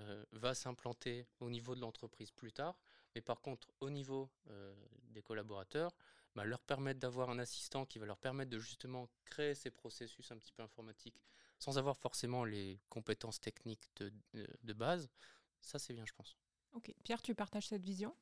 euh, 0.00 0.24
va 0.32 0.54
s'implanter 0.54 1.26
au 1.38 1.50
niveau 1.50 1.74
de 1.76 1.80
l'entreprise 1.80 2.32
plus 2.32 2.52
tard, 2.52 2.78
mais 3.14 3.20
par 3.20 3.40
contre 3.40 3.72
au 3.80 3.90
niveau 3.90 4.28
euh, 4.50 4.74
des 5.04 5.22
collaborateurs, 5.22 5.94
bah, 6.34 6.44
leur 6.44 6.62
permettre 6.62 6.98
d'avoir 6.98 7.30
un 7.30 7.38
assistant 7.38 7.86
qui 7.86 8.00
va 8.00 8.06
leur 8.06 8.18
permettre 8.18 8.50
de 8.50 8.58
justement 8.58 9.08
créer 9.24 9.54
ces 9.54 9.70
processus 9.70 10.32
un 10.32 10.38
petit 10.38 10.52
peu 10.52 10.64
informatiques 10.64 11.22
sans 11.60 11.78
avoir 11.78 11.96
forcément 11.96 12.44
les 12.44 12.80
compétences 12.88 13.40
techniques 13.40 13.88
de, 13.96 14.72
base, 14.72 15.08
ça 15.60 15.78
c'est 15.78 15.94
bien 15.94 16.04
je 16.04 16.12
pense. 16.12 16.36
Ok, 16.72 16.92
Pierre, 17.04 17.22
tu 17.22 17.36
partages 17.36 17.68
cette 17.68 17.84
vision? 17.84 18.16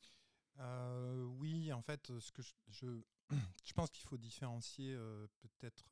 Euh, 0.58 1.24
Oui, 1.38 1.72
en 1.72 1.80
fait, 1.80 2.12
ce 2.20 2.30
que 2.30 2.42
je, 2.42 2.52
je, 2.68 2.86
pense 3.74 3.90
qu'il 3.90 4.06
faut 4.06 4.18
différencier 4.18 4.94
peut-être 5.40 5.86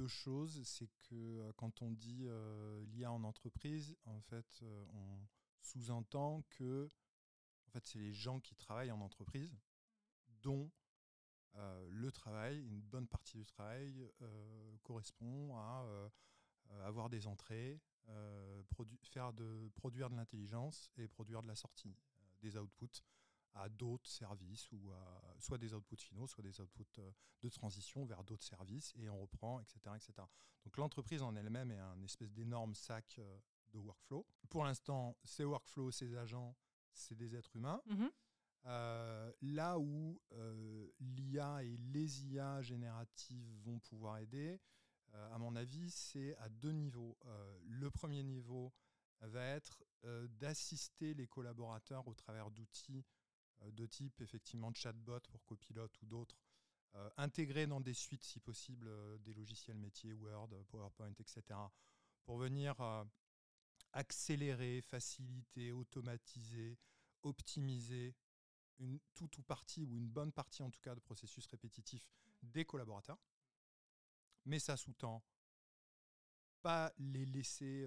deux 0.00 0.08
choses. 0.08 0.62
C'est 0.64 0.88
que 1.08 1.14
euh, 1.14 1.52
quand 1.56 1.82
on 1.82 1.90
dit 1.90 2.24
euh, 2.26 2.84
l'IA 2.86 3.12
en 3.12 3.22
entreprise, 3.24 3.96
en 4.06 4.20
fait, 4.20 4.60
euh, 4.62 4.84
on 4.94 5.26
sous-entend 5.60 6.42
que 6.50 6.90
en 7.66 7.70
fait, 7.70 7.86
c'est 7.86 7.98
les 7.98 8.12
gens 8.12 8.40
qui 8.40 8.56
travaillent 8.56 8.90
en 8.90 9.00
entreprise 9.00 9.56
dont 10.42 10.70
le 11.90 12.10
travail, 12.10 12.58
une 12.60 12.80
bonne 12.80 13.06
partie 13.06 13.36
du 13.36 13.44
travail, 13.44 14.08
correspond 14.82 15.56
à 15.56 15.84
avoir 16.84 17.10
des 17.10 17.26
entrées, 17.26 17.80
faire 19.02 19.32
de, 19.32 19.68
produire 19.74 20.08
de 20.08 20.16
l'intelligence 20.16 20.90
et 20.96 21.06
produire 21.06 21.42
de 21.42 21.48
la 21.48 21.56
sortie, 21.56 21.94
des 22.40 22.56
outputs 22.56 23.02
à 23.54 23.68
d'autres 23.68 24.08
services 24.08 24.70
ou 24.72 24.92
à 24.92 25.34
soit 25.40 25.58
des 25.58 25.74
outputs 25.74 25.96
finaux, 25.96 26.26
soit 26.26 26.42
des 26.42 26.60
outputs 26.60 26.98
euh, 26.98 27.10
de 27.42 27.48
transition 27.48 28.04
vers 28.04 28.22
d'autres 28.24 28.44
services 28.44 28.92
et 28.96 29.08
on 29.08 29.20
reprend, 29.20 29.60
etc. 29.60 29.78
etc. 29.96 30.12
Donc 30.64 30.76
l'entreprise 30.76 31.22
en 31.22 31.34
elle-même 31.34 31.70
est 31.70 31.78
un 31.78 32.00
espèce 32.02 32.32
d'énorme 32.32 32.74
sac 32.74 33.16
euh, 33.18 33.38
de 33.72 33.78
workflow. 33.78 34.26
Pour 34.48 34.64
l'instant, 34.64 35.16
ces 35.24 35.44
workflows, 35.44 35.90
ces 35.90 36.16
agents, 36.16 36.56
c'est 36.92 37.14
des 37.14 37.34
êtres 37.34 37.54
humains. 37.56 37.80
Mm-hmm. 37.88 38.10
Euh, 38.66 39.32
là 39.40 39.78
où 39.78 40.20
l'IA 41.00 41.64
et 41.64 41.76
les 41.78 42.26
IA 42.26 42.60
génératives 42.60 43.48
vont 43.62 43.78
pouvoir 43.78 44.18
aider, 44.18 44.60
à 45.32 45.38
mon 45.38 45.56
avis, 45.56 45.90
c'est 45.90 46.36
à 46.36 46.48
deux 46.48 46.70
niveaux. 46.70 47.18
le 47.64 47.90
premier 47.90 48.22
niveau 48.22 48.72
va 49.22 49.42
être 49.42 49.82
d'assister 50.38 51.14
les 51.14 51.26
collaborateurs 51.26 52.06
au 52.06 52.14
travers 52.14 52.50
d'outils 52.50 53.04
de 53.72 53.86
type 53.86 54.20
effectivement 54.20 54.72
chatbot 54.72 55.20
pour 55.30 55.44
copilote 55.44 56.00
ou 56.02 56.06
d'autres, 56.06 56.36
euh, 56.96 57.08
intégrés 57.18 57.68
dans 57.68 57.80
des 57.80 57.94
suites 57.94 58.24
si 58.24 58.40
possible 58.40 58.88
euh, 58.88 59.16
des 59.18 59.32
logiciels 59.32 59.76
métiers, 59.76 60.12
Word, 60.12 60.48
PowerPoint, 60.68 61.12
etc., 61.20 61.42
pour 62.24 62.38
venir 62.38 62.76
accélérer, 63.92 64.82
faciliter, 64.82 65.72
automatiser, 65.72 66.78
optimiser 67.22 68.14
une 68.78 69.00
toute 69.14 69.38
ou 69.38 69.42
partie, 69.42 69.84
ou 69.84 69.96
une 69.96 70.08
bonne 70.08 70.30
partie 70.30 70.62
en 70.62 70.70
tout 70.70 70.80
cas, 70.80 70.94
de 70.94 71.00
processus 71.00 71.46
répétitifs 71.46 72.08
des 72.42 72.64
collaborateurs. 72.64 73.18
Mais 74.44 74.58
ça 74.60 74.76
sous-tend 74.76 75.24
pas 76.62 76.92
les 76.98 77.24
laisser 77.24 77.84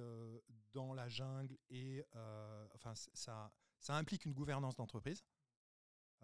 dans 0.73 0.93
la 0.93 1.07
jungle 1.07 1.57
et 1.69 2.03
enfin 2.73 2.95
ça, 2.95 3.53
ça 3.79 3.95
implique 3.95 4.25
une 4.25 4.33
gouvernance 4.33 4.75
d'entreprise. 4.75 5.23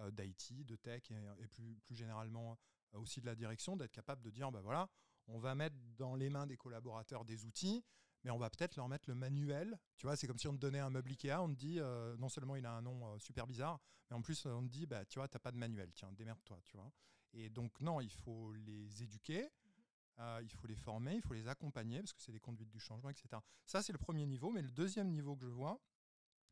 Euh, 0.02 0.12
d'IT, 0.12 0.66
de 0.66 0.76
tech 0.78 1.12
et, 1.12 1.48
plus, 1.48 1.76
plus 1.82 1.96
généralement 1.96 2.58
euh, 2.94 3.00
aussi 3.00 3.20
de 3.20 3.26
la 3.26 3.36
direction, 3.36 3.76
d'être 3.76 3.92
capable 3.92 4.22
de 4.22 4.30
dire, 4.30 4.50
ben 4.50 4.62
voilà, 4.62 4.90
on 5.28 5.40
va 5.40 5.56
mettre 5.56 5.76
dans 5.98 6.16
les 6.16 6.30
mains 6.30 6.48
des 6.48 6.56
collaborateurs 6.56 7.26
des 7.26 7.44
outils, 7.46 7.84
mais 8.24 8.32
on 8.32 8.38
va 8.38 8.50
peut-être 8.50 8.78
leur 8.78 8.88
mettre 8.88 9.10
le 9.10 9.16
manuel. 9.16 9.78
Tu 9.98 10.06
vois, 10.06 10.16
c'est 10.16 10.26
comme 10.26 10.38
si 10.38 10.48
on 10.48 10.54
te 10.54 10.60
donnait 10.60 10.80
un 10.80 10.90
meuble 10.90 11.12
Ikea, 11.12 11.42
on 11.42 11.50
te 11.50 11.60
dit, 11.60 11.80
euh, 11.80 12.16
non 12.18 12.30
seulement 12.30 12.56
il 12.56 12.66
a 12.66 12.72
un 12.72 12.82
nom 12.82 13.20
super 13.20 13.46
bizarre, 13.46 13.80
mais 14.10 14.16
en 14.16 14.22
plus 14.22 14.46
on 14.46 14.64
te 14.64 14.72
dit, 14.72 14.86
bah, 14.86 15.04
tu 15.04 15.20
vois, 15.20 15.28
tu 15.28 15.36
n'as 15.36 15.40
pas 15.40 15.52
de 15.52 15.58
manuel, 15.58 15.92
tiens, 15.94 16.14
démerde-toi, 16.14 16.62
tu 16.64 16.78
vois. 16.78 16.90
Et 17.34 17.50
donc 17.50 17.82
non, 17.82 18.00
il 18.00 18.12
faut 18.12 18.54
les 18.54 19.04
éduquer, 19.04 19.50
il 20.18 20.52
faut 20.52 20.68
les 20.68 20.76
former, 20.78 21.16
il 21.16 21.22
faut 21.22 21.34
les 21.34 21.48
accompagner, 21.50 22.00
parce 22.00 22.14
que 22.14 22.22
c'est 22.22 22.32
des 22.32 22.40
conduites 22.40 22.70
du 22.70 22.80
changement, 22.80 23.10
etc. 23.10 23.28
Ça, 23.66 23.84
c'est 23.84 23.92
le 23.92 24.00
premier 24.00 24.26
niveau, 24.26 24.50
mais 24.50 24.62
le 24.62 24.72
deuxième 24.72 25.10
niveau 25.10 25.36
que 25.36 25.44
je 25.44 25.52
vois, 25.52 25.82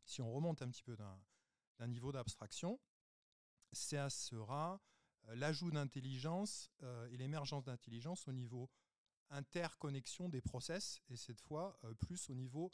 si 0.04 0.20
on 0.20 0.30
remonte 0.32 0.60
un 0.60 0.68
petit 0.68 0.82
peu 0.82 0.96
d'un 0.96 1.86
niveau 1.86 2.12
d'abstraction, 2.12 2.78
ça 3.72 4.10
sera 4.10 4.80
euh, 5.28 5.34
l'ajout 5.34 5.70
d'intelligence 5.70 6.70
euh, 6.82 7.08
et 7.10 7.16
l'émergence 7.16 7.64
d'intelligence 7.64 8.26
au 8.28 8.32
niveau 8.32 8.70
interconnexion 9.30 10.28
des 10.28 10.40
process 10.40 11.02
et 11.08 11.16
cette 11.16 11.40
fois 11.40 11.78
euh, 11.84 11.94
plus 11.94 12.30
au 12.30 12.34
niveau 12.34 12.70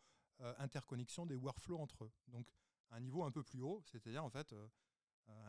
interconnexion 0.58 1.26
des 1.26 1.36
workflows 1.36 1.78
entre 1.78 2.04
eux. 2.04 2.12
Donc 2.26 2.48
un 2.90 2.98
niveau 2.98 3.22
un 3.22 3.30
peu 3.30 3.44
plus 3.44 3.60
haut, 3.60 3.80
c'est-à-dire 3.84 4.24
en 4.24 4.30
fait 4.30 4.52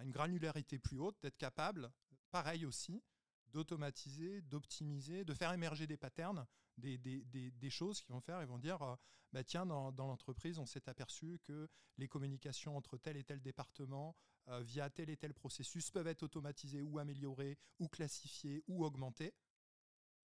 une 0.04 0.12
granularité 0.12 0.78
plus 0.78 1.00
haute, 1.00 1.20
d'être 1.24 1.38
capable, 1.38 1.92
pareil 2.30 2.68
aussi, 2.68 3.04
d'automatiser, 3.48 4.44
d'optimiser, 4.44 5.26
de 5.26 5.34
faire 5.34 5.52
émerger 5.54 5.88
des 5.88 5.98
patterns, 5.98 6.46
des, 6.78 7.70
choses 7.70 8.02
qui 8.02 8.12
vont 8.12 8.22
faire, 8.22 8.42
ils 8.42 8.48
vont 8.48 8.58
dire, 8.58 8.98
bah 9.32 9.44
tiens, 9.44 9.66
dans, 9.66 9.92
l'entreprise, 9.92 10.60
on 10.60 10.66
s'est 10.66 10.88
aperçu 10.88 11.40
que 11.44 11.68
les 11.98 12.08
communications 12.08 12.78
entre 12.78 12.98
tel 12.98 13.18
et 13.18 13.24
tel 13.24 13.42
département 13.42 14.16
euh, 14.48 14.62
via 14.62 14.90
tel 14.90 15.10
et 15.10 15.18
tel 15.18 15.34
processus 15.34 15.90
peuvent 15.90 16.08
être 16.08 16.24
automatisés 16.24 16.82
ou 16.82 17.00
améliorés 17.00 17.58
ou 17.80 17.88
classifiés 17.88 18.64
ou 18.68 18.86
augmentés. 18.86 19.34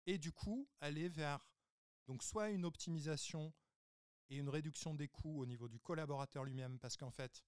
Et 0.07 0.19
du 0.19 0.33
coup, 0.33 0.69
aller 0.81 1.09
vers 1.09 1.47
donc 2.07 2.23
soit 2.23 2.51
une 2.51 2.65
optimisation 2.65 3.53
et 4.29 4.37
une 4.37 4.49
réduction 4.49 4.95
des 4.95 5.09
coûts 5.09 5.41
au 5.41 5.47
niveau 5.47 5.69
du 5.69 5.81
collaborateur 5.81 6.45
lui-même, 6.45 6.79
parce 6.79 6.97
qu'en 6.97 7.11
fait, 7.11 7.45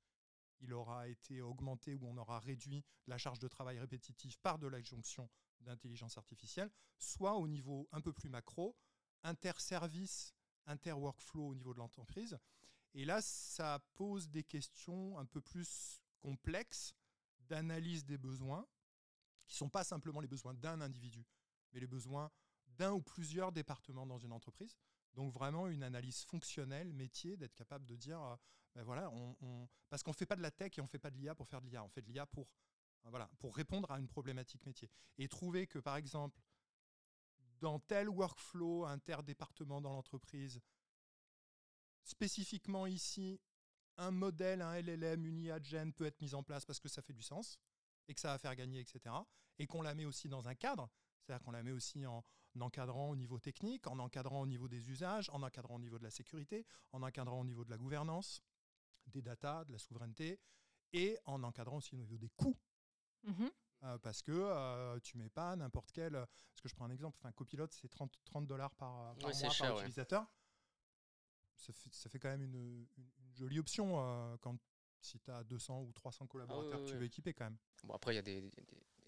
il 0.60 0.72
aura 0.72 1.08
été 1.08 1.40
augmenté 1.40 1.94
ou 1.94 2.06
on 2.06 2.16
aura 2.16 2.38
réduit 2.40 2.84
la 3.06 3.18
charge 3.18 3.38
de 3.38 3.48
travail 3.48 3.78
répétitive 3.78 4.38
par 4.40 4.58
de 4.58 4.66
l'adjonction 4.66 5.28
d'intelligence 5.60 6.18
artificielle, 6.18 6.70
soit 6.98 7.34
au 7.34 7.48
niveau 7.48 7.88
un 7.92 8.00
peu 8.00 8.12
plus 8.12 8.28
macro, 8.28 8.76
inter-service, 9.24 10.34
inter-workflow 10.66 11.48
au 11.48 11.54
niveau 11.54 11.72
de 11.72 11.78
l'entreprise. 11.78 12.38
Et 12.94 13.04
là, 13.04 13.22
ça 13.22 13.78
pose 13.94 14.28
des 14.28 14.44
questions 14.44 15.18
un 15.18 15.24
peu 15.24 15.40
plus 15.40 16.02
complexe 16.20 16.94
d'analyse 17.40 18.04
des 18.04 18.18
besoins, 18.18 18.66
qui 19.46 19.54
ne 19.54 19.58
sont 19.58 19.68
pas 19.68 19.84
simplement 19.84 20.20
les 20.20 20.28
besoins 20.28 20.54
d'un 20.54 20.80
individu, 20.80 21.26
mais 21.72 21.80
les 21.80 21.86
besoins 21.86 22.30
d'un 22.66 22.92
ou 22.92 23.02
plusieurs 23.02 23.52
départements 23.52 24.06
dans 24.06 24.18
une 24.18 24.32
entreprise. 24.32 24.76
Donc 25.14 25.32
vraiment 25.32 25.68
une 25.68 25.82
analyse 25.82 26.24
fonctionnelle, 26.24 26.92
métier, 26.92 27.36
d'être 27.36 27.54
capable 27.54 27.84
de 27.84 27.96
dire, 27.96 28.22
euh, 28.22 28.36
ben 28.74 28.82
voilà, 28.82 29.10
parce 29.90 30.02
qu'on 30.02 30.12
ne 30.12 30.16
fait 30.16 30.26
pas 30.26 30.36
de 30.36 30.42
la 30.42 30.50
tech 30.50 30.78
et 30.78 30.80
on 30.80 30.84
ne 30.84 30.88
fait 30.88 30.98
pas 30.98 31.10
de 31.10 31.18
l'IA 31.18 31.34
pour 31.34 31.46
faire 31.46 31.60
de 31.60 31.66
l'IA, 31.66 31.84
on 31.84 31.88
fait 31.88 32.00
de 32.00 32.08
l'IA 32.08 32.24
pour, 32.24 32.48
voilà, 33.04 33.30
pour 33.38 33.54
répondre 33.54 33.90
à 33.90 33.98
une 33.98 34.08
problématique 34.08 34.64
métier. 34.64 34.90
Et 35.18 35.28
trouver 35.28 35.66
que 35.66 35.78
par 35.78 35.96
exemple, 35.96 36.40
dans 37.62 37.78
tel 37.78 38.08
workflow 38.08 38.84
interdépartement 38.86 39.80
dans 39.80 39.92
l'entreprise, 39.92 40.60
spécifiquement 42.02 42.86
ici, 42.86 43.40
un 43.98 44.10
modèle, 44.10 44.62
un 44.62 44.80
LLM, 44.80 45.24
une 45.24 45.38
IA 45.38 45.62
gen 45.62 45.92
peut 45.92 46.04
être 46.04 46.20
mis 46.20 46.34
en 46.34 46.42
place 46.42 46.64
parce 46.64 46.80
que 46.80 46.88
ça 46.88 47.02
fait 47.02 47.12
du 47.12 47.22
sens 47.22 47.60
et 48.08 48.14
que 48.14 48.20
ça 48.20 48.28
va 48.32 48.38
faire 48.38 48.56
gagner, 48.56 48.80
etc. 48.80 49.14
Et 49.60 49.68
qu'on 49.68 49.80
la 49.80 49.94
met 49.94 50.04
aussi 50.04 50.28
dans 50.28 50.48
un 50.48 50.56
cadre, 50.56 50.90
c'est-à-dire 51.20 51.44
qu'on 51.44 51.52
la 51.52 51.62
met 51.62 51.70
aussi 51.70 52.04
en, 52.04 52.24
encadrant 52.58 53.10
au 53.10 53.16
niveau 53.16 53.38
technique, 53.38 53.86
en 53.86 54.00
encadrant 54.00 54.40
au 54.40 54.46
niveau 54.46 54.66
des 54.66 54.90
usages, 54.90 55.30
en 55.30 55.40
encadrant 55.42 55.76
au 55.76 55.80
niveau 55.80 55.98
de 55.98 56.04
la 56.04 56.10
sécurité, 56.10 56.66
en 56.90 57.02
encadrant 57.02 57.40
au 57.40 57.44
niveau 57.44 57.64
de 57.64 57.70
la 57.70 57.78
gouvernance, 57.78 58.42
des 59.06 59.22
datas, 59.22 59.64
de 59.66 59.72
la 59.72 59.78
souveraineté, 59.78 60.40
et 60.92 61.16
en 61.26 61.44
encadrant 61.44 61.76
aussi 61.76 61.94
au 61.94 61.98
niveau 61.98 62.18
des 62.18 62.28
coûts. 62.30 62.58
Mmh 63.22 63.46
euh, 63.84 63.98
parce 63.98 64.22
que 64.22 64.32
euh, 64.32 64.98
tu 65.00 65.18
mets 65.18 65.28
pas 65.28 65.56
n'importe 65.56 65.90
quel. 65.92 66.12
Parce 66.12 66.60
que 66.62 66.68
je 66.68 66.74
prends 66.74 66.84
un 66.84 66.90
exemple, 66.90 67.16
enfin, 67.20 67.32
copilote, 67.32 67.72
c'est 67.72 67.88
30, 67.88 68.12
30 68.24 68.46
dollars 68.46 68.74
par, 68.74 69.14
mois 69.16 69.30
par 69.58 69.78
utilisateur. 69.80 70.26
Ça 71.56 71.72
fait, 71.72 71.92
ça 71.92 72.10
fait, 72.10 72.18
quand 72.18 72.30
même 72.30 72.42
une, 72.42 72.86
jolie 73.34 73.58
option 73.58 74.00
euh, 74.00 74.36
quand 74.40 74.56
si 75.00 75.18
tu 75.18 75.30
as 75.30 75.42
200 75.44 75.82
ou 75.82 75.92
300 75.92 76.26
collaborateurs 76.26 76.80
que 76.84 76.90
tu 76.90 76.96
veux 76.96 77.04
équiper 77.04 77.34
quand 77.34 77.44
même. 77.44 77.58
Bon, 77.84 77.94
après, 77.94 78.12
il 78.12 78.16
y 78.16 78.18
a 78.18 78.22
des, 78.22 78.50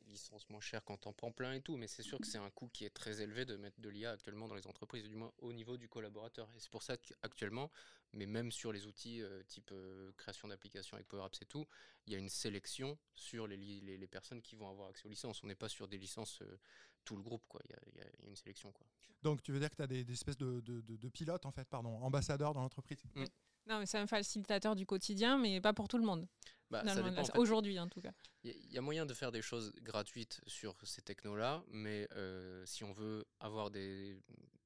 licence 0.07 0.49
moins 0.49 0.61
chère 0.61 0.85
quand 0.85 0.97
t'en 0.97 1.12
prends 1.12 1.33
plein 1.33 1.54
et 1.54 1.61
tout, 1.61 1.76
mais 1.76 1.88
c'est 1.88 2.02
sûr 2.02 2.19
que 2.19 2.26
c'est 2.26 2.38
un 2.38 2.50
coût 2.50 2.69
qui 2.69 2.85
est 2.85 2.90
très 2.90 3.21
élevé 3.21 3.45
de 3.45 3.57
mettre 3.57 3.81
de 3.81 3.88
l'IA 3.88 4.12
actuellement 4.12 4.49
dans 4.49 4.54
les 4.54 4.66
entreprises, 4.66 5.09
du 5.09 5.16
moins 5.16 5.33
au 5.38 5.52
niveau 5.52 5.76
du 5.76 5.88
collaborateur. 5.88 6.49
Et 6.54 6.61
c'est 6.61 6.71
pour 6.71 6.83
ça 6.83 6.97
qu'actuellement, 6.97 7.71
mais 8.14 8.26
même 8.26 8.50
sur 8.50 8.73
les 8.73 8.87
outils 8.87 9.23
euh, 9.23 9.42
type 9.47 9.71
euh, 9.73 10.12
création 10.16 10.49
d'applications 10.49 10.97
avec 10.97 11.06
Power 11.09 11.25
Apps 11.25 11.40
et 11.42 11.47
tout, 11.47 11.66
il 12.06 12.12
y 12.12 12.16
a 12.16 12.18
une 12.18 12.28
sélection 12.28 12.99
sur 13.14 13.47
les, 13.47 13.56
les, 13.56 13.97
les, 13.97 14.06
personnes 14.06 14.40
qui 14.40 14.56
vont 14.56 14.68
avoir 14.68 14.88
accès 14.88 15.06
aux 15.06 15.11
licences. 15.11 15.42
On 15.42 15.47
n'est 15.47 15.54
pas 15.54 15.68
sur 15.68 15.88
des 15.88 15.99
licences 15.99 16.40
euh, 16.42 16.59
tout 17.04 17.16
le 17.16 17.23
groupe, 17.23 17.44
quoi. 17.49 17.61
Il 17.64 17.97
y, 17.97 18.00
a, 18.00 18.06
une 18.26 18.37
sélection, 18.37 18.73
quoi. 18.73 18.87
Donc 19.23 19.42
tu 19.42 19.52
veux 19.52 19.59
dire 19.59 19.71
que 19.71 19.76
tu 19.76 19.83
as 19.83 19.87
des, 19.87 20.11
espèces 20.11 20.37
de, 20.37 20.61
de, 20.61 20.80
de, 20.80 21.09
pilotes, 21.09 21.47
en 21.47 21.52
fait, 21.52 21.68
pardon, 21.68 21.97
ambassadeurs 22.02 22.52
dans 22.52 22.62
l'entreprise? 22.62 23.02
Mmh. 23.14 23.25
Non, 23.66 23.78
mais 23.78 23.87
c'est 23.87 23.99
un 23.99 24.06
facilitateur 24.06 24.76
du 24.76 24.85
quotidien, 24.85 25.38
mais 25.38 25.61
pas 25.61 25.73
pour 25.73 25.88
tout 25.88 25.97
le 25.97 26.04
monde. 26.04 26.28
Bah, 26.71 26.83
aujourd'hui, 27.37 27.78
en 27.78 27.88
tout 27.88 28.00
cas. 28.00 28.12
Il 28.42 28.73
y, 28.73 28.78
a 28.78 28.80
moyen 28.83 29.06
de 29.06 29.14
faire 29.14 29.33
des 29.33 29.40
choses 29.40 29.73
gratuites 29.80 30.40
sur 30.47 30.76
ces 30.83 31.00
technos-là, 31.02 31.64
mais 31.68 32.06
euh, 32.12 32.64
si 32.66 32.85
on 32.85 32.92
veut 32.92 33.25
avoir 33.40 33.71
des, 33.71 34.18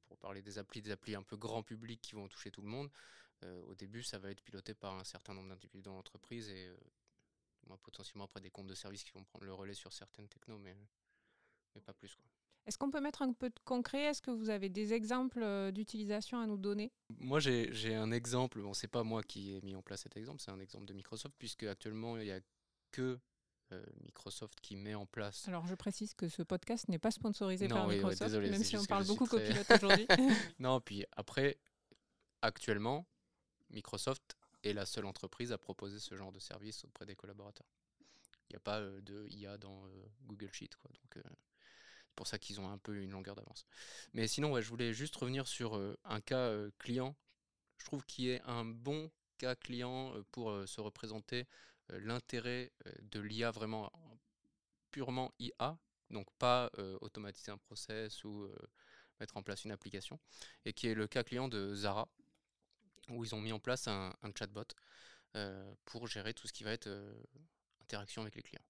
pour 0.07 0.19
parler 0.19 0.43
des 0.43 0.59
applis, 0.59 0.83
des 0.83 0.91
applis 0.91 1.15
un 1.15 1.23
peu 1.23 1.37
grand 1.37 1.63
public 1.63 2.01
qui 2.01 2.15
vont 2.15 2.27
toucher 2.29 2.51
tout 2.51 2.63
le 2.63 2.69
monde, 2.69 2.91
au 3.69 3.75
début, 3.75 4.03
ça 4.03 4.19
va 4.19 4.31
être 4.31 4.43
piloté 4.43 4.75
par 4.75 4.95
un 4.95 5.05
certain 5.05 5.35
nombre 5.35 5.49
d'individus 5.49 5.83
dans 5.83 5.95
l'entreprise 5.95 6.49
et 6.51 6.67
euh, 6.67 7.77
potentiellement 7.83 8.25
après 8.25 8.41
des 8.41 8.51
comptes 8.51 8.67
de 8.67 8.75
services 8.75 9.05
qui 9.05 9.13
vont 9.13 9.25
prendre 9.25 9.45
le 9.45 9.53
relais 9.53 9.75
sur 9.75 9.93
certaines 9.93 10.29
technos, 10.29 10.59
mais, 10.59 10.77
mais 11.75 11.81
pas 11.81 11.93
plus. 11.93 12.15
Quoi. 12.17 12.25
Est-ce 12.67 12.77
qu'on 12.77 12.91
peut 12.91 13.01
mettre 13.01 13.23
un 13.23 13.33
peu 13.33 13.49
de 13.49 13.59
concret? 13.65 14.03
Est-ce 14.05 14.21
que 14.21 14.31
vous 14.31 14.51
avez 14.51 14.69
des 14.69 14.93
exemples 14.93 15.43
euh, 15.43 15.71
d'utilisation 15.71 16.39
à 16.39 16.47
nous 16.47 16.59
donner? 16.59 16.93
Moi, 17.19 17.41
j'ai 17.41 17.95
un 17.95 18.11
exemple. 18.11 18.61
Bon, 18.61 18.75
c'est 18.75 18.89
pas 18.89 19.05
moi 19.05 19.23
qui 19.23 19.55
ai 19.55 19.63
mis 19.63 19.75
en 19.75 19.83
place 19.83 20.03
cet 20.03 20.17
exemple, 20.17 20.41
c'est 20.41 20.51
un 20.51 20.61
exemple 20.61 20.85
de 20.85 20.93
Microsoft, 20.93 21.35
puisque 21.39 21.63
actuellement, 21.63 22.19
il 22.19 22.25
n'y 22.25 22.31
a 22.31 22.41
que 22.91 23.19
euh, 23.73 23.83
Microsoft 24.03 24.61
qui 24.61 24.77
met 24.77 24.95
en 24.95 25.07
place. 25.07 25.49
Alors, 25.49 25.67
je 25.67 25.75
précise 25.75 26.13
que 26.13 26.29
ce 26.29 26.43
podcast 26.43 26.89
n'est 26.89 26.99
pas 26.99 27.11
sponsorisé 27.11 27.69
par 27.69 27.89
Microsoft, 27.89 28.35
même 28.35 28.63
si 28.63 28.77
on 28.77 28.85
parle 28.85 29.07
beaucoup 29.07 29.27
copilote 29.27 29.71
aujourd'hui. 29.71 30.07
non, 30.59 30.81
puis 30.81 31.07
après, 31.17 31.59
actuellement, 32.43 33.07
Microsoft 33.71 34.37
est 34.63 34.73
la 34.73 34.87
seule 34.87 35.07
entreprise 35.07 35.53
à 35.53 35.59
proposer 35.59 35.99
ce 35.99 36.17
genre 36.17 36.33
de 36.33 36.39
service 36.39 36.85
auprès 36.85 37.07
des 37.07 37.15
collaborateurs. 37.15 37.67
Il 38.49 38.55
n'y 38.55 38.57
a 38.57 38.61
pas 38.61 38.81
euh, 38.81 39.01
de 39.03 39.27
IA 39.31 39.59
dans 39.59 39.89
Google 40.27 40.53
Sheet. 40.53 40.71
Donc, 40.85 41.25
pour 42.19 42.27
ça 42.27 42.41
qu'ils 42.41 42.61
ont 42.61 42.69
un 42.69 42.79
peu 42.79 42.97
une 42.97 43.13
longueur 43.13 43.37
d'avance. 43.37 43.65
Mais 44.13 44.27
sinon, 44.27 44.61
je 44.61 44.69
voulais 44.69 44.93
juste 44.93 45.15
revenir 45.15 45.47
sur 45.47 45.77
euh, 45.77 45.97
un 46.05 46.21
cas 46.21 46.49
euh, 46.49 46.71
client. 46.81 47.15
Je 47.77 47.85
trouve 47.85 48.05
qu'il 48.05 48.27
est 48.29 48.43
un 48.43 48.65
bon 48.65 49.13
cas 49.39 49.55
client 49.55 50.13
euh, 50.17 50.25
pour 50.33 50.53
se 50.67 50.81
représenter 50.81 51.47
l'intérêt 51.91 52.71
de 53.01 53.21
l'IA 53.21 53.51
vraiment 53.51 53.91
purement 54.91 55.33
IA, 55.39 55.79
donc 56.11 56.27
pas 56.39 56.71
automatiser 57.01 57.51
un 57.51 57.57
process 57.57 58.25
ou 58.25 58.47
mettre 59.21 59.39
en 59.39 59.43
place 59.43 59.65
une 59.65 59.71
application, 59.71 60.21
et 60.67 60.75
qui 60.75 60.89
est 60.89 60.95
le 60.95 61.07
cas 61.07 61.25
client 61.25 61.49
de 61.49 61.75
Zara, 61.75 62.07
où 63.11 63.25
ils 63.25 63.35
ont 63.35 63.41
mis 63.41 63.53
en 63.53 63.59
place 63.59 63.89
un, 63.89 64.15
chatbot 64.39 64.65
pour 65.85 66.07
gérer 66.07 66.35
tout 66.35 66.49
ce 66.49 66.53
qui 66.53 66.65
va 66.65 66.73
être 66.73 66.89
interaction 67.83 68.23
avec 68.23 68.35
les 68.35 68.43
clients. 68.43 68.65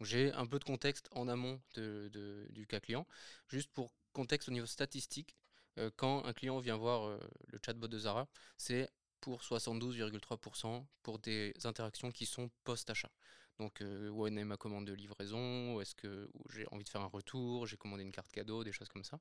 J'ai 0.00 0.32
un 0.32 0.46
peu 0.46 0.58
de 0.58 0.64
contexte 0.64 1.08
en 1.12 1.28
amont 1.28 1.60
du 1.74 2.66
cas 2.68 2.80
client. 2.80 3.06
Juste 3.48 3.70
pour 3.72 3.92
contexte 4.12 4.48
au 4.48 4.52
niveau 4.52 4.66
statistique, 4.66 5.36
euh, 5.78 5.90
quand 5.96 6.24
un 6.24 6.32
client 6.32 6.58
vient 6.58 6.76
voir 6.76 7.06
euh, 7.06 7.18
le 7.48 7.58
chatbot 7.64 7.88
de 7.88 7.98
Zara, 7.98 8.28
c'est 8.56 8.88
pour 9.20 9.42
72,3% 9.42 10.86
pour 11.02 11.18
des 11.18 11.52
interactions 11.64 12.10
qui 12.10 12.26
sont 12.26 12.50
post-achat. 12.64 13.10
Donc, 13.58 13.80
euh, 13.80 14.08
où 14.10 14.26
est 14.26 14.30
ma 14.30 14.56
commande 14.56 14.86
de 14.86 14.92
livraison, 14.92 15.80
est-ce 15.80 15.94
que 15.94 16.30
j'ai 16.50 16.66
envie 16.70 16.84
de 16.84 16.88
faire 16.88 17.00
un 17.00 17.06
retour, 17.06 17.66
j'ai 17.66 17.76
commandé 17.76 18.02
une 18.02 18.12
carte 18.12 18.30
cadeau, 18.30 18.64
des 18.64 18.72
choses 18.72 18.88
comme 18.88 19.04
ça. 19.04 19.18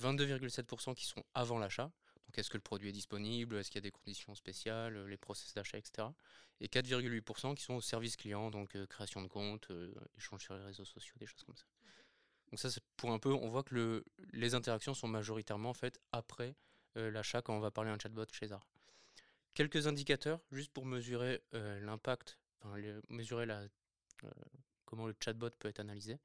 22,7% 0.00 0.94
qui 0.94 1.06
sont 1.06 1.24
avant 1.34 1.58
l'achat, 1.58 1.90
donc 2.26 2.38
est-ce 2.38 2.50
que 2.50 2.56
le 2.56 2.62
produit 2.62 2.88
est 2.88 2.92
disponible, 2.92 3.56
est-ce 3.56 3.70
qu'il 3.70 3.78
y 3.78 3.84
a 3.84 3.88
des 3.88 3.90
conditions 3.90 4.34
spéciales, 4.34 5.06
les 5.06 5.16
process 5.16 5.54
d'achat, 5.54 5.78
etc. 5.78 6.08
Et 6.60 6.68
4,8% 6.68 7.54
qui 7.54 7.62
sont 7.62 7.74
au 7.74 7.80
service 7.80 8.16
client, 8.16 8.50
donc 8.50 8.74
euh, 8.76 8.86
création 8.86 9.22
de 9.22 9.28
compte, 9.28 9.70
euh, 9.70 9.92
échange 10.16 10.42
sur 10.42 10.54
les 10.54 10.64
réseaux 10.64 10.84
sociaux, 10.84 11.14
des 11.18 11.26
choses 11.26 11.44
comme 11.44 11.56
ça. 11.56 11.66
Donc 12.50 12.58
ça, 12.58 12.70
c'est 12.70 12.82
pour 12.96 13.12
un 13.12 13.18
peu, 13.18 13.32
on 13.32 13.48
voit 13.48 13.62
que 13.62 13.74
le, 13.74 14.04
les 14.32 14.54
interactions 14.54 14.94
sont 14.94 15.08
majoritairement 15.08 15.74
faites 15.74 16.00
après 16.12 16.56
euh, 16.96 17.10
l'achat 17.10 17.42
quand 17.42 17.54
on 17.54 17.60
va 17.60 17.70
parler 17.70 17.90
à 17.90 17.94
un 17.94 17.98
chatbot 17.98 18.24
chez 18.32 18.48
Zara. 18.48 18.66
Quelques 19.54 19.86
indicateurs, 19.86 20.40
juste 20.52 20.72
pour 20.72 20.84
mesurer 20.84 21.42
l'impact, 21.52 22.38
enfin, 22.60 22.76
mesurer 23.08 23.46
la, 23.46 23.62
comment 24.84 25.06
le 25.06 25.16
chatbot 25.18 25.48
peut 25.58 25.68
être 25.68 25.80
analysé. 25.80 26.18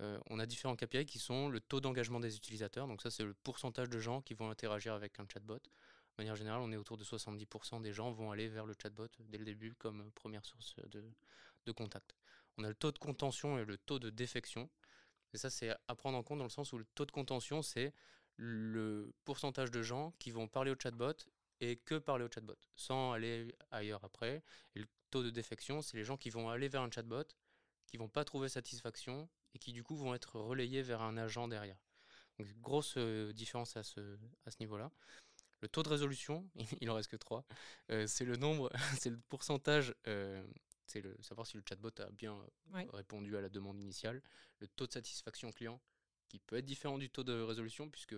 Euh, 0.00 0.18
on 0.30 0.38
a 0.38 0.46
différents 0.46 0.76
KPI 0.76 1.04
qui 1.04 1.18
sont 1.18 1.48
le 1.48 1.60
taux 1.60 1.80
d'engagement 1.80 2.20
des 2.20 2.36
utilisateurs. 2.36 2.86
Donc 2.86 3.02
ça, 3.02 3.10
c'est 3.10 3.24
le 3.24 3.34
pourcentage 3.34 3.90
de 3.90 3.98
gens 3.98 4.22
qui 4.22 4.34
vont 4.34 4.50
interagir 4.50 4.94
avec 4.94 5.18
un 5.20 5.26
chatbot. 5.30 5.58
De 5.58 6.22
manière 6.22 6.36
générale, 6.36 6.60
on 6.62 6.72
est 6.72 6.76
autour 6.76 6.96
de 6.96 7.04
70% 7.04 7.82
des 7.82 7.92
gens 7.92 8.10
vont 8.10 8.30
aller 8.30 8.48
vers 8.48 8.66
le 8.66 8.74
chatbot 8.80 9.08
dès 9.20 9.38
le 9.38 9.44
début 9.44 9.74
comme 9.74 10.10
première 10.12 10.44
source 10.44 10.76
de, 10.90 11.72
contact. 11.72 12.16
On 12.58 12.64
a 12.64 12.68
le 12.68 12.74
taux 12.74 12.90
de 12.90 12.98
contention 12.98 13.56
et 13.58 13.64
le 13.64 13.78
taux 13.78 14.00
de 14.00 14.10
défection. 14.10 14.68
Et 15.32 15.38
ça, 15.38 15.48
c'est 15.48 15.70
à 15.86 15.94
prendre 15.94 16.18
en 16.18 16.22
compte 16.24 16.38
dans 16.38 16.44
le 16.44 16.50
sens 16.50 16.72
où 16.72 16.78
le 16.78 16.84
taux 16.96 17.06
de 17.06 17.12
contention, 17.12 17.62
c'est 17.62 17.94
le 18.36 19.12
pourcentage 19.24 19.70
de 19.70 19.82
gens 19.82 20.12
qui 20.18 20.32
vont 20.32 20.48
parler 20.48 20.72
au 20.72 20.76
chatbot 20.76 21.12
et 21.60 21.76
que 21.76 21.94
parler 21.96 22.24
au 22.24 22.28
chatbot, 22.28 22.56
sans 22.74 23.12
aller 23.12 23.54
ailleurs 23.70 24.02
après. 24.02 24.42
Et 24.74 24.80
le 24.80 24.88
taux 25.10 25.22
de 25.22 25.30
défection, 25.30 25.80
c'est 25.80 25.96
les 25.96 26.04
gens 26.04 26.16
qui 26.16 26.30
vont 26.30 26.48
aller 26.48 26.68
vers 26.68 26.82
un 26.82 26.90
chatbot, 26.90 27.22
qui 27.86 27.98
vont 27.98 28.08
pas 28.08 28.24
trouver 28.24 28.48
satisfaction 28.48 29.28
et 29.54 29.58
qui 29.58 29.72
du 29.72 29.82
coup 29.82 29.96
vont 29.96 30.14
être 30.14 30.38
relayés 30.38 30.82
vers 30.82 31.02
un 31.02 31.16
agent 31.16 31.48
derrière. 31.48 31.78
Donc 32.38 32.48
grosse 32.60 32.94
euh, 32.96 33.32
différence 33.32 33.76
à 33.76 33.82
ce, 33.82 34.18
à 34.46 34.50
ce 34.50 34.56
niveau-là. 34.60 34.90
Le 35.60 35.68
taux 35.68 35.82
de 35.82 35.88
résolution, 35.88 36.48
il 36.80 36.90
en 36.90 36.94
reste 36.94 37.10
que 37.10 37.16
3, 37.16 37.44
euh, 37.90 38.06
c'est 38.06 38.24
le 38.24 38.36
nombre, 38.36 38.70
c'est 38.98 39.10
le 39.10 39.18
pourcentage, 39.28 39.94
euh, 40.06 40.42
c'est 40.86 41.00
le 41.02 41.16
savoir 41.20 41.46
si 41.46 41.56
le 41.56 41.62
chatbot 41.68 41.90
a 41.98 42.10
bien 42.10 42.36
répondu 42.92 43.36
à 43.36 43.40
la 43.40 43.48
demande 43.48 43.78
initiale, 43.80 44.22
le 44.58 44.68
taux 44.68 44.86
de 44.86 44.92
satisfaction 44.92 45.52
client 45.52 45.80
qui 46.28 46.38
peut 46.38 46.56
être 46.56 46.64
différent 46.64 46.98
du 46.98 47.10
taux 47.10 47.24
de 47.24 47.40
résolution 47.40 47.90
puisque 47.90 48.16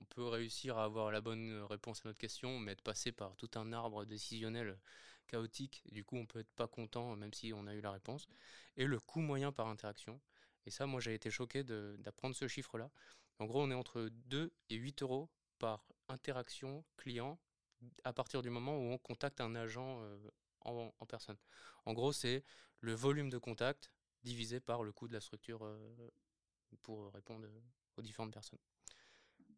on 0.00 0.04
peut 0.04 0.26
réussir 0.26 0.76
à 0.78 0.84
avoir 0.84 1.10
la 1.10 1.20
bonne 1.20 1.62
réponse 1.62 2.00
à 2.04 2.08
notre 2.08 2.18
question, 2.18 2.58
mais 2.58 2.72
être 2.72 2.82
passé 2.82 3.12
par 3.12 3.36
tout 3.36 3.50
un 3.54 3.72
arbre 3.72 4.04
décisionnel 4.04 4.78
chaotique. 5.26 5.82
du 5.90 6.04
coup, 6.04 6.16
on 6.16 6.26
peut 6.26 6.40
être 6.40 6.52
pas 6.54 6.68
content 6.68 7.16
même 7.16 7.32
si 7.32 7.52
on 7.52 7.66
a 7.66 7.74
eu 7.74 7.80
la 7.80 7.92
réponse. 7.92 8.28
Et 8.76 8.84
le 8.84 9.00
coût 9.00 9.20
moyen 9.20 9.52
par 9.52 9.68
interaction. 9.68 10.20
Et 10.66 10.70
ça, 10.70 10.86
moi, 10.86 11.00
j'ai 11.00 11.14
été 11.14 11.30
choqué 11.30 11.64
d'apprendre 11.64 12.34
ce 12.34 12.48
chiffre-là. 12.48 12.90
En 13.38 13.46
gros, 13.46 13.62
on 13.62 13.70
est 13.70 13.74
entre 13.74 14.08
2 14.26 14.52
et 14.70 14.74
8 14.76 15.02
euros 15.02 15.30
par 15.58 15.86
interaction 16.08 16.84
client 16.96 17.38
à 18.04 18.12
partir 18.12 18.42
du 18.42 18.50
moment 18.50 18.76
où 18.76 18.90
on 18.90 18.98
contacte 18.98 19.40
un 19.40 19.54
agent 19.54 20.00
euh, 20.02 20.18
en, 20.60 21.06
personne. 21.06 21.36
En 21.84 21.92
gros, 21.92 22.12
c'est 22.12 22.42
le 22.80 22.94
volume 22.94 23.30
de 23.30 23.38
contact 23.38 23.92
divisé 24.24 24.60
par 24.60 24.82
le 24.82 24.92
coût 24.92 25.08
de 25.08 25.12
la 25.12 25.20
structure 25.20 25.64
euh, 25.64 26.10
pour 26.82 27.12
répondre 27.12 27.46
aux 27.96 28.02
différentes 28.02 28.32
personnes. 28.32 28.58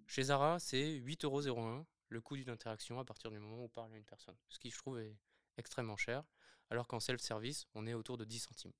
Chez 0.06 0.24
Zara, 0.24 0.58
c'est 0.58 0.98
8,01 0.98 1.48
euros 1.48 1.86
le 2.08 2.20
coût 2.20 2.36
d'une 2.36 2.50
interaction 2.50 2.98
à 2.98 3.04
partir 3.04 3.30
du 3.30 3.38
moment 3.38 3.56
où 3.56 3.64
on 3.64 3.68
parle 3.68 3.92
à 3.92 3.96
une 3.96 4.04
personne. 4.04 4.36
Ce 4.48 4.58
qui, 4.58 4.70
je 4.70 4.78
trouve, 4.78 4.98
est 4.98 5.16
extrêmement 5.56 5.96
cher, 5.96 6.24
alors 6.70 6.86
qu'en 6.86 7.00
self-service, 7.00 7.66
on 7.74 7.86
est 7.86 7.94
autour 7.94 8.16
de 8.16 8.24
10 8.24 8.40
centimes. 8.40 8.72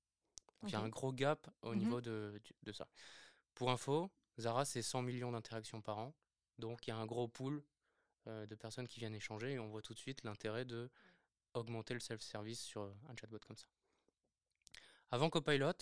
Il 0.63 0.71
y 0.71 0.75
a 0.75 0.79
un 0.79 0.89
gros 0.89 1.13
gap 1.13 1.49
au 1.61 1.73
mmh 1.73 1.77
niveau 1.77 2.01
de, 2.01 2.41
de, 2.63 2.71
ça. 2.71 2.87
Pour 3.55 3.71
info, 3.71 4.11
Zara, 4.39 4.65
c'est 4.65 4.81
100 4.81 5.01
millions 5.03 5.31
d'interactions 5.31 5.81
par 5.81 5.99
an. 5.99 6.13
Donc 6.57 6.85
il 6.85 6.89
y 6.89 6.93
a 6.93 6.97
un 6.97 7.05
gros 7.05 7.27
pool 7.27 7.63
de 8.25 8.55
personnes 8.55 8.87
qui 8.87 8.99
viennent 8.99 9.15
échanger 9.15 9.53
et 9.53 9.59
on 9.59 9.69
voit 9.69 9.81
tout 9.81 9.93
de 9.93 9.99
suite 9.99 10.23
l'intérêt 10.23 10.65
de 10.65 10.91
augmenter 11.53 11.93
le 11.93 11.99
self-service 11.99 12.61
sur 12.61 12.83
un 13.07 13.15
chatbot 13.15 13.39
comme 13.39 13.55
ça. 13.55 13.67
Avant 15.11 15.29
Copilot, 15.29 15.73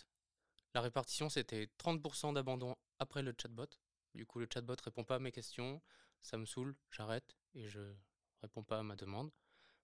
la 0.74 0.82
répartition 0.82 1.30
c'était 1.30 1.70
30% 1.80 2.34
d'abandon 2.34 2.76
après 3.00 3.22
le 3.22 3.34
chatbot. 3.40 3.68
Du 4.14 4.26
coup, 4.26 4.40
le 4.40 4.48
chatbot 4.52 4.76
répond 4.84 5.04
pas 5.04 5.16
à 5.16 5.20
mes 5.20 5.32
questions, 5.32 5.82
ça 6.22 6.38
me 6.38 6.46
saoule, 6.46 6.76
j'arrête 6.92 7.38
et 7.54 7.68
je 7.68 7.94
réponds 8.42 8.64
pas 8.64 8.80
à 8.80 8.84
ma 8.84 8.96
demande. 8.96 9.32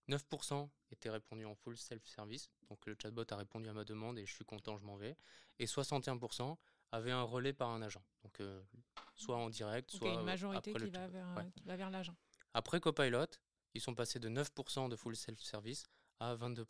9% 0.09 0.69
étaient 0.91 1.09
répondus 1.09 1.45
en 1.45 1.55
full 1.55 1.77
self-service, 1.77 2.49
donc 2.73 2.87
le 2.87 2.95
chatbot 2.99 3.23
a 3.29 3.35
répondu 3.35 3.69
à 3.69 3.73
ma 3.73 3.83
demande 3.83 4.17
et 4.17 4.25
je 4.25 4.33
suis 4.33 4.45
content, 4.45 4.79
je 4.79 4.83
m'en 4.83 4.95
vais. 4.95 5.15
Et 5.59 5.65
61% 5.65 6.57
avaient 6.91 7.11
un 7.11 7.21
relais 7.21 7.53
par 7.53 7.69
un 7.69 7.83
agent, 7.83 8.03
donc 8.23 8.39
euh, 8.39 8.63
soit 9.15 9.37
en 9.37 9.51
direct, 9.51 9.91
soit 9.91 10.09
une 10.09 10.23
majorité 10.23 10.71
après 10.71 10.85
qui, 10.85 10.89
va 10.89 11.07
vers, 11.07 11.37
euh, 11.37 11.43
qui 11.55 11.63
va 11.65 11.75
vers 11.75 11.91
l'agent. 11.91 12.15
Après 12.55 12.79
Copilot, 12.79 13.27
ils 13.75 13.81
sont 13.81 13.93
passés 13.93 14.19
de 14.19 14.27
9% 14.27 14.89
de 14.89 14.95
full 14.95 15.15
self-service 15.15 15.85
à 16.19 16.35
22%. 16.35 16.65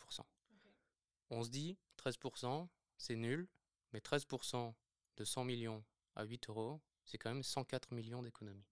On 1.30 1.42
se 1.42 1.50
dit, 1.50 1.78
13%, 2.04 2.68
c'est 2.98 3.16
nul, 3.16 3.48
mais 3.94 4.00
13% 4.00 4.74
de 5.16 5.24
100 5.24 5.44
millions 5.46 5.86
à 6.16 6.26
8 6.26 6.50
euros, 6.50 6.82
c'est 7.06 7.18
quand 7.18 7.34
même 7.34 7.44
104 7.44 7.94
millions 7.94 8.24
d'économies. 8.24 8.66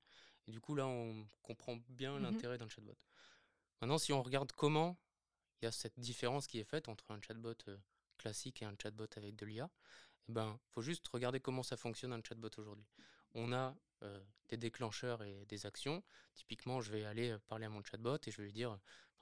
Et 0.48 0.52
du 0.52 0.60
coup, 0.60 0.76
là, 0.76 0.86
on 0.86 1.26
comprend 1.44 1.78
bien 1.88 2.20
mmh 2.20 2.24
l'intérêt 2.24 2.58
d'un 2.58 2.68
chatbot. 2.68 2.98
Maintenant, 3.80 3.98
si 3.98 4.12
on 4.12 4.22
regarde 4.22 4.52
comment 4.52 4.98
il 5.62 5.66
y 5.66 5.68
a 5.68 5.72
cette 5.72 6.00
différence 6.00 6.48
qui 6.48 6.60
est 6.60 6.64
faite 6.64 6.90
entre 6.90 7.12
un 7.12 7.22
chatbot 7.22 7.56
classique 8.18 8.62
et 8.62 8.66
un 8.66 8.76
chatbot 8.82 9.08
avec 9.16 9.36
de 9.36 9.46
l'IA, 9.46 9.70
il 10.28 10.32
eh 10.32 10.34
ben, 10.34 10.60
faut 10.70 10.82
juste 10.82 11.08
regarder 11.08 11.40
comment 11.40 11.64
ça 11.64 11.78
fonctionne 11.78 12.14
un 12.14 12.22
chatbot 12.24 12.50
aujourd'hui. 12.58 12.86
On 13.34 13.54
a 13.54 13.76
des 14.50 14.58
déclencheurs 14.58 15.24
et 15.24 15.46
des 15.46 15.66
actions. 15.66 16.04
Typiquement, 16.34 16.82
je 16.82 16.92
vais 16.92 17.06
aller 17.06 17.36
parler 17.48 17.66
à 17.66 17.70
mon 17.70 17.84
chatbot 17.84 18.18
et 18.26 18.32
je 18.32 18.38
vais 18.38 18.44
lui 18.44 18.54
dire 18.54 18.78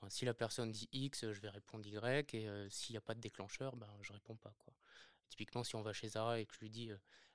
si 0.08 0.24
la 0.24 0.34
personne 0.34 0.70
dit 0.70 0.88
X, 0.92 1.30
je 1.32 1.40
vais 1.40 1.50
répondre 1.50 1.86
Y, 1.86 2.34
et 2.34 2.68
s'il 2.70 2.94
n'y 2.94 2.96
a 2.98 3.02
pas 3.02 3.14
de 3.14 3.20
déclencheur, 3.20 3.76
ben, 3.76 3.88
je 4.00 4.12
réponds 4.12 4.36
pas. 4.36 4.54
Quoi. 4.58 4.72
Typiquement, 5.28 5.64
si 5.64 5.76
on 5.76 5.82
va 5.82 5.92
chez 5.92 6.08
Zara 6.08 6.40
et 6.40 6.46
que 6.46 6.54
je 6.54 6.60
lui 6.60 6.70
dis 6.70 6.90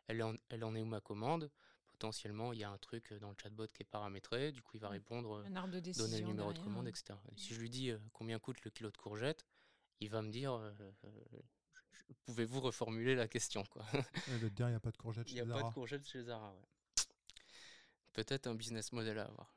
elle, 0.07 0.21
en, 0.24 0.35
elle 0.50 0.63
en 0.63 0.75
est 0.75 0.81
où 0.81 0.85
ma 0.85 1.01
commande 1.01 1.50
potentiellement 1.96 2.52
il 2.52 2.60
y 2.60 2.64
a 2.64 2.70
un 2.70 2.78
truc 2.78 3.14
dans 3.14 3.30
le 3.30 3.36
chatbot 3.42 3.68
qui 3.68 3.84
est 3.84 3.90
paramétré, 3.90 4.52
du 4.52 4.62
coup 4.62 4.72
il 4.75 4.82
va 4.82 4.90
répondre, 4.90 5.44
donner 5.44 6.20
le 6.20 6.25
numéro 6.25 6.52
de 6.52 6.60
commande, 6.60 6.88
etc. 6.88 7.14
si 7.38 7.54
je 7.54 7.60
lui 7.60 7.70
dis 7.70 7.92
combien 8.12 8.38
coûte 8.38 8.64
le 8.64 8.72
kilo 8.72 8.92
de 8.92 8.98
courgettes, 8.98 9.46
il 10.02 10.10
va 10.10 10.22
me 10.22 10.30
dire 10.30 10.60
pouvez-vous 12.25 12.60
reformuler 12.60 13.16
la 13.16 13.28
question 13.28 13.64
quoi? 13.66 13.86
Il 14.28 14.38
va 14.38 14.50
te 14.50 14.54
dire 14.54 14.68
il 14.68 14.72
n'y 14.72 14.75
a 14.75 14.80
pas 14.80 14.92
de 14.92 14.98
courgettes 14.98 15.28
chez 15.30 15.38
Zara. 15.38 15.46
Il 15.46 15.54
n'y 15.54 15.60
a 15.60 15.64
pas 15.64 15.70
de 15.70 15.74
courgettes 15.74 16.08
chez 16.08 16.24
Zara, 16.24 16.56
Peut-être 18.14 18.48
un 18.48 18.56
business 18.56 18.92
model 18.92 19.20
à 19.20 19.25
avoir. 19.25 19.56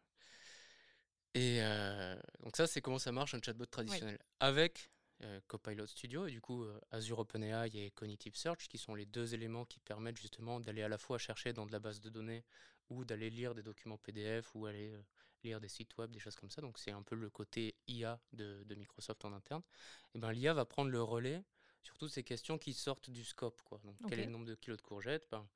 Et 1.34 1.60
donc 2.44 2.56
ça 2.56 2.66
c'est 2.66 2.80
comment 2.80 2.98
ça 2.98 3.12
marche 3.12 3.34
un 3.34 3.42
chatbot 3.42 3.66
traditionnel. 3.66 4.18
Avec 4.40 4.78
euh, 4.78 4.97
Copilot 5.48 5.86
Studio 5.86 6.26
et 6.26 6.30
du 6.30 6.40
coup 6.40 6.62
euh, 6.62 6.80
Azure 6.90 7.18
OpenAI 7.18 7.70
et 7.74 7.90
Cognitive 7.90 8.36
Search 8.36 8.68
qui 8.68 8.78
sont 8.78 8.94
les 8.94 9.06
deux 9.06 9.34
éléments 9.34 9.64
qui 9.64 9.80
permettent 9.80 10.18
justement 10.18 10.60
d'aller 10.60 10.82
à 10.82 10.88
la 10.88 10.98
fois 10.98 11.18
chercher 11.18 11.52
dans 11.52 11.66
de 11.66 11.72
la 11.72 11.80
base 11.80 12.00
de 12.00 12.08
données 12.08 12.44
ou 12.88 13.04
d'aller 13.04 13.28
lire 13.28 13.54
des 13.54 13.62
documents 13.62 13.98
PDF 13.98 14.54
ou 14.54 14.66
aller 14.66 14.92
euh, 14.92 15.02
lire 15.42 15.60
des 15.60 15.68
sites 15.68 15.96
web, 15.98 16.10
des 16.10 16.20
choses 16.20 16.36
comme 16.36 16.50
ça. 16.50 16.60
Donc 16.60 16.78
c'est 16.78 16.92
un 16.92 17.02
peu 17.02 17.16
le 17.16 17.30
côté 17.30 17.74
IA 17.88 18.20
de, 18.32 18.64
Microsoft 18.76 19.24
en 19.24 19.32
interne. 19.32 19.62
Et 20.14 20.18
ben 20.18 20.32
l'IA 20.32 20.54
va 20.54 20.64
prendre 20.64 20.90
le 20.90 21.02
relais 21.02 21.44
sur 21.82 21.96
toutes 21.98 22.10
ces 22.10 22.22
questions 22.22 22.58
qui 22.58 22.72
sortent 22.72 23.10
du 23.10 23.24
scope. 23.24 23.60
Quoi. 23.62 23.80
Donc 23.84 23.96
quel 24.08 24.20
est 24.20 24.24
le 24.24 24.30
nombre 24.30 24.46
de 24.46 24.54
kilos 24.54 24.76
de 24.76 24.82
courgettes? 24.82 25.26
Ben, 25.30 25.48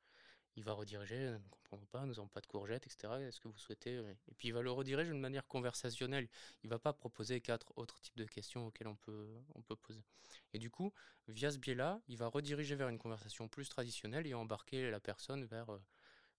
il 0.57 0.65
va 0.65 0.73
rediriger, 0.73 1.19
nous 1.19 1.33
ne 1.33 1.49
comprenons 1.51 1.87
pas, 1.87 2.01
nous 2.01 2.15
n'avons 2.15 2.29
pas 2.29 2.41
de 2.41 2.47
courgettes, 2.47 2.87
etc. 2.87 3.15
Est-ce 3.21 3.41
que 3.41 3.49
vous 3.49 3.59
souhaitez 3.59 3.95
Et 4.29 4.35
puis 4.35 4.49
il 4.49 4.53
va 4.53 4.63
le 4.63 4.71
rediriger 4.71 5.11
d'une 5.11 5.21
manière 5.21 5.47
conversationnelle. 5.47 6.29
Il 6.63 6.71
va 6.71 6.79
pas 6.79 6.93
proposer 6.93 7.41
quatre 7.41 7.73
autres 7.77 8.01
types 8.01 8.17
de 8.17 8.25
questions 8.25 8.67
auxquelles 8.67 8.89
on 8.89 8.97
peut, 8.97 9.29
on 9.55 9.63
peut 9.63 9.77
poser. 9.77 10.05
Et 10.53 10.59
du 10.59 10.71
coup, 10.71 10.93
via 11.29 11.51
ce 11.51 11.59
biais-là, 11.59 12.01
il 12.09 12.17
va 12.17 12.27
rediriger 12.29 12.75
vers 12.75 12.89
une 12.89 12.99
conversation 12.99 13.49
plus 13.49 13.69
traditionnelle 13.69 14.27
et 14.27 14.35
embarquer 14.35 14.91
la 14.91 15.01
personne 15.01 15.45
vers 15.45 15.71
euh, 15.73 15.79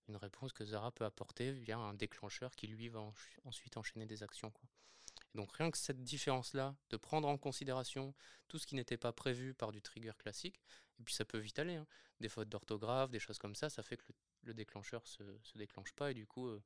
une 0.07 0.17
réponse 0.17 0.53
que 0.53 0.65
Zara 0.65 0.91
peut 0.91 1.05
apporter 1.05 1.51
via 1.51 1.77
un 1.77 1.93
déclencheur 1.93 2.55
qui 2.55 2.67
lui 2.67 2.89
va 2.89 2.99
ensuite 3.45 3.77
enchaîner 3.77 4.05
des 4.05 4.23
actions. 4.23 4.51
Donc 5.35 5.51
rien 5.53 5.71
que 5.71 5.77
cette 5.77 6.03
différence-là, 6.03 6.75
de 6.89 6.97
prendre 6.97 7.27
en 7.27 7.37
considération 7.37 8.13
tout 8.47 8.59
ce 8.59 8.67
qui 8.67 8.75
n'était 8.75 8.97
pas 8.97 9.11
prévu 9.11 9.53
par 9.53 9.71
du 9.71 9.81
trigger 9.81 10.13
classique, 10.17 10.61
et 10.99 11.03
puis 11.03 11.13
ça 11.13 11.25
peut 11.25 11.39
vite 11.39 11.57
aller, 11.59 11.75
hein. 11.75 11.87
des 12.19 12.29
fautes 12.29 12.49
d'orthographe, 12.49 13.09
des 13.09 13.19
choses 13.19 13.39
comme 13.39 13.55
ça, 13.55 13.69
ça 13.69 13.83
fait 13.83 13.97
que 13.97 14.03
le, 14.43 14.53
déclencheur 14.53 15.07
se, 15.07 15.23
se 15.41 15.57
déclenche 15.57 15.93
pas 15.93 16.11
et 16.11 16.13
du 16.13 16.27
coup, 16.27 16.47
euh, 16.47 16.61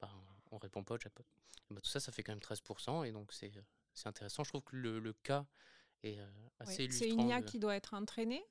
bah, 0.00 0.10
on 0.50 0.58
répond 0.58 0.82
pas 0.82 0.94
au 0.94 0.98
chatbot. 0.98 1.24
Bah, 1.70 1.80
tout 1.80 1.90
ça, 1.90 2.00
ça 2.00 2.10
fait 2.12 2.22
quand 2.22 2.32
même 2.32 2.40
13%, 2.40 3.06
et 3.06 3.12
donc 3.12 3.32
c'est 3.32 3.52
intéressant. 4.06 4.44
Je 4.44 4.50
trouve 4.50 4.62
que 4.62 4.76
le, 4.76 4.98
le 4.98 5.12
cas 5.12 5.46
est 6.02 6.18
euh, 6.18 6.26
assez 6.58 6.84
illustrant. 6.84 7.06
C'est 7.08 7.14
une 7.14 7.28
IA 7.28 7.42
qui 7.42 7.58
doit 7.58 7.76
être 7.76 7.94
entraînée 7.94 8.44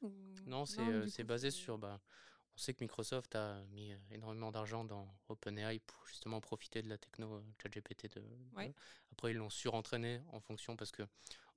Non, 0.45 0.65
c'est 0.65 0.81
euh, 0.81 1.23
basé 1.25 1.51
sur... 1.51 1.77
Bah, 1.77 1.99
sait 2.61 2.73
que 2.73 2.83
Microsoft 2.83 3.35
a 3.35 3.63
mis 3.71 3.93
énormément 4.11 4.51
d'argent 4.51 4.85
dans 4.85 5.07
OpenAI 5.29 5.79
pour 5.79 6.05
justement 6.07 6.39
profiter 6.39 6.81
de 6.81 6.89
la 6.89 6.97
techno 6.97 7.43
ChatGPT. 7.61 8.13
De, 8.15 8.23
Après, 9.11 9.31
ils 9.31 9.37
l'ont 9.37 9.49
surentraîné 9.49 10.21
en 10.31 10.39
fonction 10.39 10.75
parce 10.75 10.91
que, 10.91 11.03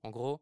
en 0.03 0.09
gros, 0.09 0.41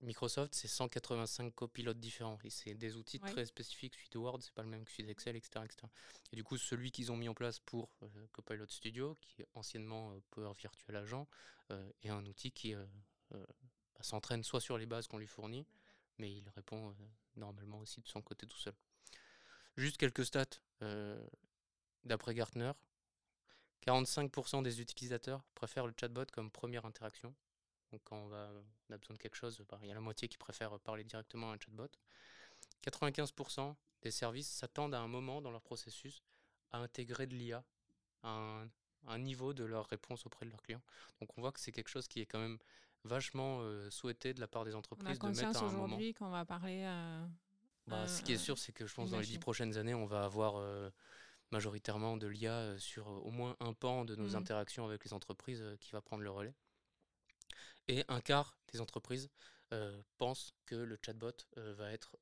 Microsoft, 0.00 0.54
c'est 0.54 0.68
185 0.68 1.54
copilotes 1.54 1.98
différents 1.98 2.38
et 2.44 2.50
c'est 2.50 2.74
des 2.74 2.96
outils 2.96 3.18
très 3.18 3.46
spécifiques. 3.46 3.94
Suite 3.94 4.16
Word, 4.16 4.40
c'est 4.42 4.54
pas 4.54 4.62
le 4.62 4.68
même 4.68 4.84
que 4.84 4.90
suite 4.90 5.08
Excel, 5.08 5.36
etc., 5.36 5.64
etc. 5.64 5.86
Et 6.32 6.36
du 6.36 6.44
coup, 6.44 6.56
celui 6.56 6.90
qu'ils 6.90 7.10
ont 7.10 7.16
mis 7.16 7.28
en 7.28 7.34
place 7.34 7.58
pour 7.58 7.96
Copilot 8.32 8.68
Studio, 8.68 9.16
qui 9.20 9.42
est 9.42 9.48
anciennement 9.54 10.14
Power 10.30 10.52
Virtual 10.56 10.96
Agent, 10.96 11.26
est 12.02 12.10
un 12.10 12.24
outil 12.26 12.52
qui 12.52 12.74
bah, 13.30 13.38
s'entraîne 14.00 14.44
soit 14.44 14.60
sur 14.60 14.78
les 14.78 14.86
bases 14.86 15.06
qu'on 15.08 15.18
lui 15.18 15.26
fournit, 15.26 15.66
mais 16.18 16.30
il 16.30 16.48
répond 16.50 16.94
normalement 17.36 17.78
aussi 17.80 18.00
de 18.00 18.08
son 18.08 18.22
côté 18.22 18.46
tout 18.46 18.58
seul. 18.58 18.74
Juste 19.76 19.96
quelques 19.96 20.24
stats 20.24 20.60
d'après 22.04 22.34
Gartner. 22.34 22.72
45% 23.86 24.62
des 24.62 24.80
utilisateurs 24.80 25.42
préfèrent 25.54 25.86
le 25.86 25.94
chatbot 25.98 26.24
comme 26.32 26.50
première 26.50 26.86
interaction. 26.86 27.34
Donc 27.92 28.02
quand 28.04 28.16
on, 28.16 28.32
a 28.32 28.98
besoin 28.98 29.14
de 29.14 29.20
quelque 29.20 29.36
chose, 29.36 29.62
bah, 29.68 29.78
il 29.82 29.88
y 29.88 29.90
a 29.90 29.94
la 29.94 30.00
moitié 30.00 30.26
qui 30.28 30.38
préfère 30.38 30.78
parler 30.80 31.04
directement 31.04 31.50
à 31.50 31.54
un 31.54 31.58
chatbot. 31.58 31.88
95% 32.82 33.74
des 34.02 34.10
services 34.10 34.48
s'attendent 34.48 34.94
à 34.94 35.00
un 35.00 35.08
moment 35.08 35.40
dans 35.40 35.50
leur 35.50 35.62
processus 35.62 36.22
à 36.72 36.78
intégrer 36.78 37.26
de 37.26 37.34
l'IA 37.34 37.64
à 38.22 38.64
un, 39.06 39.18
niveau 39.18 39.52
de 39.52 39.64
leur 39.64 39.86
réponse 39.86 40.24
auprès 40.26 40.46
de 40.46 40.50
leurs 40.50 40.62
clients. 40.62 40.82
Donc 41.20 41.36
on 41.36 41.40
voit 41.40 41.52
que 41.52 41.60
c'est 41.60 41.72
quelque 41.72 41.88
chose 41.88 42.08
qui 42.08 42.20
est 42.20 42.26
quand 42.26 42.40
même 42.40 42.58
vachement 43.04 43.58
euh, 43.60 43.90
souhaité 43.90 44.34
de 44.34 44.40
la 44.40 44.48
part 44.48 44.64
des 44.64 44.74
entreprises 44.74 45.18
de 45.18 45.26
mettre 45.28 45.62
à 45.62 45.66
un 45.66 45.66
aujourd'hui 45.66 46.14
qu'on 46.14 46.30
va 46.30 46.44
parler. 46.44 46.84
à 46.84 47.28
bah, 47.86 48.08
ce 48.08 48.22
qui 48.22 48.32
est 48.32 48.38
sûr, 48.38 48.58
c'est 48.58 48.72
que 48.72 48.86
je 48.86 48.94
pense 48.94 49.10
dans 49.10 49.20
les 49.20 49.26
dix 49.26 49.38
prochaines 49.38 49.76
années, 49.76 49.94
on 49.94 50.06
va 50.06 50.24
avoir 50.24 50.56
euh, 50.56 50.90
majoritairement 51.50 52.16
de 52.16 52.26
l'IA 52.26 52.52
euh, 52.52 52.78
sur 52.78 53.08
au 53.08 53.30
moins 53.30 53.56
un 53.60 53.74
pan 53.74 54.06
de 54.06 54.16
nos 54.16 54.30
mmh. 54.30 54.36
interactions 54.36 54.86
avec 54.86 55.04
les 55.04 55.12
entreprises 55.12 55.62
qui 55.80 55.92
va 55.92 56.00
prendre 56.00 56.22
le 56.22 56.30
relais. 56.30 56.54
Et 57.88 58.02
un 58.08 58.20
quart 58.20 58.56
des 58.72 58.80
entreprises 58.80 59.28
pensent 60.18 60.54
que 60.66 60.76
le 60.76 60.96
chatbot 61.04 61.32
va 61.56 61.90
être 61.90 62.16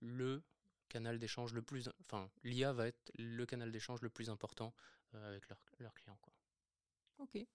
le 0.00 0.42
canal 0.88 1.20
d'échange 1.20 1.54
le 1.54 1.62
plus, 1.62 1.88
enfin 2.00 2.28
l'IA 2.42 2.72
va 2.72 2.88
être 2.88 3.12
le 3.16 3.46
canal 3.46 3.70
d'échange 3.70 4.02
le 4.02 4.10
plus 4.10 4.28
important 4.28 4.74
avec 5.12 5.48
leurs 5.48 5.94
clients. 5.94 6.18
Quoi. 6.20 6.32
Ok. 7.20 7.46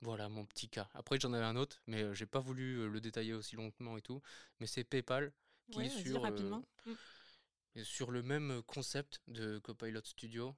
Voilà 0.00 0.28
mon 0.28 0.44
petit 0.44 0.68
cas. 0.68 0.88
Après, 0.94 1.18
j'en 1.18 1.32
avais 1.32 1.44
un 1.44 1.56
autre, 1.56 1.82
mais 1.86 2.00
je 2.00 2.14
j'ai 2.14 2.26
pas 2.26 2.40
voulu 2.40 2.88
le 2.90 3.00
détailler 3.00 3.32
aussi 3.32 3.56
longuement 3.56 3.96
et 3.96 4.02
tout. 4.02 4.20
Mais 4.60 4.66
c'est 4.66 4.84
PayPal 4.84 5.32
qui 5.70 5.80
est 5.80 5.88
sur, 5.88 6.22
rapidement. 6.22 6.62
Mmh. 6.84 7.82
sur 7.84 8.10
le 8.10 8.22
même 8.22 8.62
concept 8.64 9.22
de 9.28 9.58
Copilot 9.58 10.04
Studio. 10.04 10.54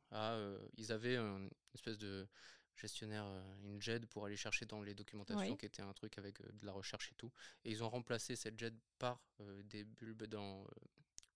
Ils 0.76 0.90
avaient 0.90 1.16
une 1.16 1.50
espèce 1.74 1.98
de 1.98 2.26
gestionnaire, 2.74 3.24
une 3.64 3.80
JED 3.80 4.06
pour 4.06 4.26
aller 4.26 4.36
chercher 4.36 4.66
dans 4.66 4.82
les 4.82 4.94
documentations, 4.94 5.56
qui 5.56 5.66
était 5.66 5.82
un 5.82 5.92
truc 5.92 6.18
avec 6.18 6.42
de 6.42 6.66
la 6.66 6.72
recherche 6.72 7.12
et 7.12 7.14
tout. 7.14 7.32
Et 7.64 7.70
ils 7.70 7.84
ont 7.84 7.88
remplacé 7.88 8.36
cette 8.36 8.58
JED 8.58 8.76
par 8.98 9.22
des 9.64 9.84
bulbes 9.84 10.24
dans 10.24 10.66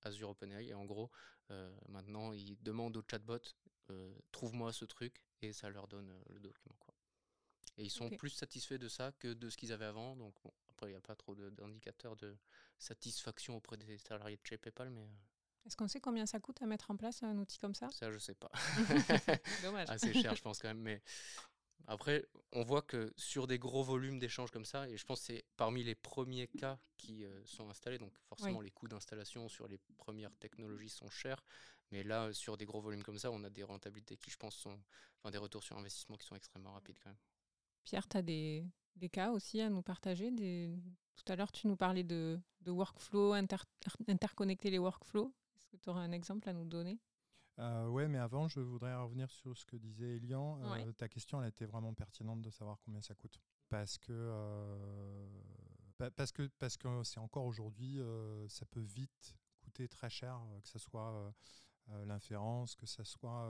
Azure 0.03 0.31
OpenAI. 0.31 0.69
Et 0.69 0.75
en 0.75 0.85
gros, 0.85 1.11
maintenant, 1.89 2.33
ils 2.33 2.61
demandent 2.63 2.97
au 2.97 3.05
chatbot, 3.09 3.39
trouve-moi 4.33 4.73
ce 4.73 4.85
truc, 4.85 5.23
et 5.43 5.53
ça 5.53 5.71
leur 5.71 5.89
donne 5.89 6.13
le 6.29 6.41
document. 6.41 6.77
Quoi. 6.81 6.90
Et 7.81 7.85
ils 7.85 7.91
sont 7.91 8.11
plus 8.11 8.29
satisfaits 8.29 8.75
de 8.75 8.89
ça 8.89 9.11
que 9.19 9.33
de 9.33 9.49
ce 9.49 9.57
qu'ils 9.57 9.73
avaient 9.73 9.87
avant. 9.87 10.15
Donc 10.15 10.35
après, 10.69 10.89
il 10.89 10.91
n'y 10.91 10.97
a 10.97 11.01
pas 11.01 11.17
trop 11.17 11.35
d'indicateurs 11.35 12.15
de, 12.17 12.37
satisfaction 12.79 13.57
auprès 13.57 13.77
des 13.77 13.99
salariés 13.99 14.37
de 14.37 14.47
chez 14.47 14.59
PayPal, 14.59 14.91
mais... 14.91 15.03
Euh, 15.03 15.67
Est-ce 15.67 15.77
qu'on 15.77 15.89
sait 15.89 16.01
combien 16.01 16.27
ça 16.27 16.41
coûte 16.41 16.61
à 16.63 16.67
mettre 16.67 16.91
en 16.91 16.97
place 16.97 17.23
un 17.23 17.37
outil 17.39 17.59
comme 17.59 17.75
ça? 17.75 17.89
Ça, 17.91 18.11
je 18.11 18.19
sais 18.19 18.35
pas. 18.35 18.51
Dommage. 19.63 19.89
Assez 19.91 20.13
cher, 20.15 20.35
je 20.35 20.43
pense 20.43 20.59
quand 20.59 20.69
même. 20.69 20.81
Mais 20.81 21.03
après, 21.87 22.27
on 22.53 22.63
voit 22.63 22.83
que 22.83 23.13
sur 23.17 23.47
des 23.47 23.59
gros 23.59 23.83
volumes 23.83 24.19
d'échanges 24.19 24.51
comme 24.51 24.65
ça, 24.65 24.89
et 24.89 24.97
je 24.97 25.05
pense 25.05 25.21
que 25.21 25.27
c'est 25.27 25.45
parmi 25.57 25.85
les 25.85 25.95
premiers 25.95 26.49
cas 26.49 26.79
qui 26.97 27.25
euh, 27.25 27.45
sont 27.47 27.69
installés, 27.69 27.99
donc 27.99 28.13
forcément 28.29 28.61
les 28.61 28.71
coûts 28.71 28.89
d'installation 28.89 29.49
sur 29.49 29.69
les 29.69 29.79
premières 29.99 30.35
technologies 30.37 30.89
sont 30.89 31.11
chers, 31.11 31.43
Mais 31.91 32.03
là, 32.03 32.33
sur 32.33 32.57
des 32.57 32.65
gros 32.65 32.81
volumes 32.81 33.03
comme 33.03 33.19
ça, 33.19 33.31
on 33.31 33.45
a 33.45 33.51
des 33.51 33.63
rentabilités 33.63 34.17
qui, 34.17 34.31
je 34.31 34.37
pense, 34.37 34.57
sont 34.57 34.79
enfin, 35.19 35.31
des 35.31 35.39
retours 35.39 35.65
sur 35.65 35.77
investissement 35.77 36.17
qui 36.17 36.27
sont 36.27 36.37
extrêmement 36.37 36.73
rapides 36.73 36.99
quand 37.03 37.11
même. 37.11 37.19
Pierre, 37.85 38.09
tu 38.09 38.17
as 38.17 38.23
des, 38.23 38.67
des, 38.97 39.09
cas 39.09 39.31
aussi 39.31 39.61
à 39.61 39.69
nous 39.69 39.83
partager 39.83 40.31
des... 40.31 40.71
Tout 41.17 41.33
à 41.33 41.37
l'heure, 41.37 41.53
tu 41.53 41.67
nous 41.67 41.77
parlais 41.77 42.05
de, 42.05 42.41
de 42.63 42.71
workflow, 42.71 43.33
inter... 43.33 43.59
interconnecter 44.09 44.71
les 44.71 44.79
workflows. 44.79 45.33
Est-ce 45.57 45.67
que 45.69 45.77
tu 45.77 45.91
aurais 45.91 46.03
un 46.03 46.13
exemple 46.13 46.49
à 46.49 46.53
nous 46.53 46.65
donner? 46.65 46.99
Euh, 47.61 47.87
Oui, 47.89 48.09
mais 48.09 48.19
avant, 48.19 48.49
je 48.49 48.61
voudrais 48.61 48.95
revenir 48.97 49.31
sur 49.31 49.57
ce 49.57 49.67
que 49.67 49.77
disait 49.77 50.17
Elian. 50.17 50.61
Euh, 50.63 50.93
ta 50.93 51.09
question, 51.09 51.43
elle 51.43 51.49
était 51.49 51.67
vraiment 51.67 51.93
pertinente 51.93 52.41
de 52.41 52.51
savoir 52.51 52.79
combien 52.85 53.03
ça 53.03 53.15
coûte. 53.15 53.39
Parce 53.69 53.99
que 53.99 54.13
euh, 54.13 55.29
parce 56.17 56.33
que 56.33 56.49
parce 56.59 56.77
que 56.77 57.03
c'est 57.05 57.21
encore 57.21 57.45
aujourd'hui, 57.45 58.01
ça 58.49 58.65
peut 58.65 58.81
vite 58.81 59.37
coûter 59.61 59.87
très 59.89 60.09
cher, 60.09 60.41
que 60.63 60.69
ce 60.69 60.79
soit 60.79 61.35
l'inférence, 62.07 62.75
que 62.75 62.87
ce 62.87 63.05
soit 63.05 63.47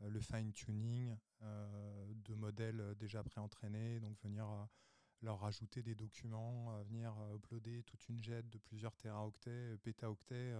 le 0.00 0.20
fine-tuning 0.20 1.16
de 1.40 2.34
modèles 2.34 2.94
déjà 2.96 3.22
pré-entraînés, 3.22 4.00
donc 4.00 4.18
venir 4.22 4.46
leur 5.22 5.40
rajouter 5.40 5.82
des 5.82 5.94
documents, 5.94 6.82
venir 6.84 7.14
uploader 7.34 7.82
toute 7.84 8.08
une 8.08 8.22
jet 8.22 8.48
de 8.48 8.58
plusieurs 8.58 8.96
téraoctets, 8.96 9.76
pétaoctets, 9.78 10.54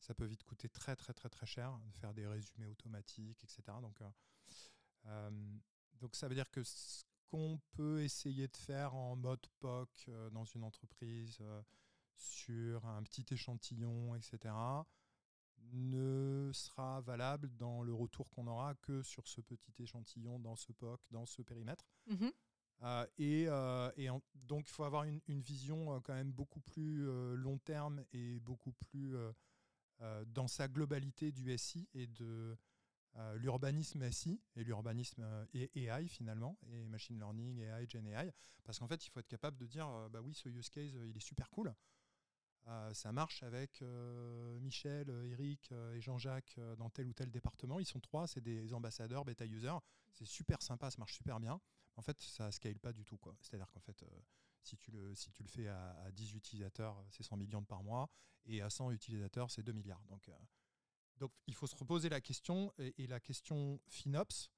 ça 0.00 0.14
peut 0.14 0.24
vite 0.24 0.44
coûter 0.44 0.68
très 0.68 0.96
très 0.96 1.12
très 1.12 1.28
très 1.28 1.46
cher 1.46 1.78
de 1.92 1.98
faire 1.98 2.14
des 2.14 2.26
résumés 2.26 2.66
automatiques, 2.66 3.42
etc. 3.44 3.62
Donc, 3.82 4.02
donc 6.00 6.14
ça 6.14 6.28
veut 6.28 6.34
dire 6.34 6.50
que 6.50 6.62
ce 6.62 7.04
qu'on 7.26 7.60
peut 7.72 8.02
essayer 8.02 8.48
de 8.48 8.56
faire 8.56 8.94
en 8.94 9.16
mode 9.16 9.46
POC 9.60 10.10
dans 10.32 10.44
une 10.44 10.64
entreprise 10.64 11.42
sur 12.14 12.86
un 12.86 13.02
petit 13.02 13.26
échantillon, 13.30 14.14
etc., 14.14 14.54
ne 15.72 16.50
sera 16.52 17.00
valable 17.02 17.50
dans 17.56 17.82
le 17.82 17.92
retour 17.92 18.30
qu'on 18.30 18.46
aura 18.46 18.74
que 18.76 19.02
sur 19.02 19.26
ce 19.28 19.40
petit 19.40 19.72
échantillon, 19.78 20.38
dans 20.38 20.56
ce 20.56 20.72
POC, 20.72 21.00
dans 21.10 21.26
ce 21.26 21.42
périmètre. 21.42 21.86
Mmh 22.06 22.28
euh, 22.82 23.06
et, 23.18 23.46
euh, 23.48 23.90
et 23.96 24.08
donc, 24.34 24.68
il 24.68 24.72
faut 24.72 24.84
avoir 24.84 25.04
une, 25.04 25.20
une, 25.26 25.40
vision 25.40 25.94
euh, 25.94 26.00
quand 26.00 26.14
même 26.14 26.30
beaucoup 26.30 26.60
plus 26.60 27.06
long 27.36 27.58
terme 27.58 28.04
et 28.12 28.38
beaucoup 28.40 28.72
plus 28.72 29.16
dans 30.26 30.46
sa 30.46 30.68
globalité 30.68 31.32
du 31.32 31.56
SI 31.58 31.88
et 31.92 32.06
de 32.06 32.56
l'urbanisme 33.34 34.08
SI 34.12 34.40
et 34.54 34.62
l'urbanisme 34.62 35.26
et 35.52 35.70
AI 35.74 36.06
finalement, 36.06 36.56
et 36.68 36.86
machine 36.86 37.18
learning, 37.18 37.58
AI, 37.62 37.84
Gen 37.88 38.06
AI. 38.06 38.32
Parce 38.62 38.78
qu'en 38.78 38.86
fait, 38.86 39.04
il 39.04 39.10
faut 39.10 39.18
être 39.18 39.26
capable 39.26 39.56
de 39.56 39.66
dire 39.66 39.88
bah 40.10 40.20
oui, 40.22 40.34
ce 40.34 40.48
use 40.48 40.68
case, 40.68 40.94
il 40.94 41.16
est 41.16 41.20
super 41.20 41.50
cool. 41.50 41.74
Ça 42.92 43.12
marche 43.12 43.42
avec 43.42 43.82
Michel, 44.60 45.08
Eric 45.30 45.72
et 45.94 46.00
Jean-Jacques 46.00 46.58
dans 46.76 46.90
tel 46.90 47.06
ou 47.06 47.12
tel 47.12 47.30
département. 47.30 47.78
Ils 47.80 47.86
sont 47.86 48.00
trois, 48.00 48.26
c'est 48.26 48.40
des 48.40 48.72
ambassadeurs, 48.72 49.24
bêta 49.24 49.46
users. 49.46 49.78
C'est 50.12 50.26
super 50.26 50.62
sympa, 50.62 50.90
ça 50.90 50.98
marche 50.98 51.14
super 51.14 51.40
bien 51.40 51.60
en 51.98 52.02
fait, 52.02 52.22
ça 52.22 52.50
scale 52.52 52.78
pas 52.78 52.92
du 52.92 53.04
tout. 53.04 53.18
C'est-à-dire 53.40 53.70
qu'en 53.72 53.80
fait, 53.80 54.02
euh, 54.04 54.06
si, 54.62 54.76
tu 54.76 54.92
le, 54.92 55.14
si 55.16 55.32
tu 55.32 55.42
le 55.42 55.48
fais 55.48 55.66
à, 55.66 56.10
10 56.12 56.34
utilisateurs, 56.34 57.04
c'est 57.10 57.24
100 57.24 57.36
millions 57.36 57.60
de 57.60 57.66
par 57.66 57.82
mois, 57.82 58.08
et 58.46 58.62
à 58.62 58.70
100 58.70 58.92
utilisateurs, 58.92 59.50
c'est 59.50 59.64
2 59.64 59.72
milliards. 59.72 60.04
Donc, 60.08 60.28
euh, 60.28 60.32
donc 61.16 61.32
il 61.48 61.54
faut 61.54 61.66
se 61.66 61.74
reposer 61.74 62.08
la 62.08 62.20
question, 62.20 62.72
et, 62.78 63.06
la 63.08 63.18
question 63.18 63.80
FinOps, 63.88 64.52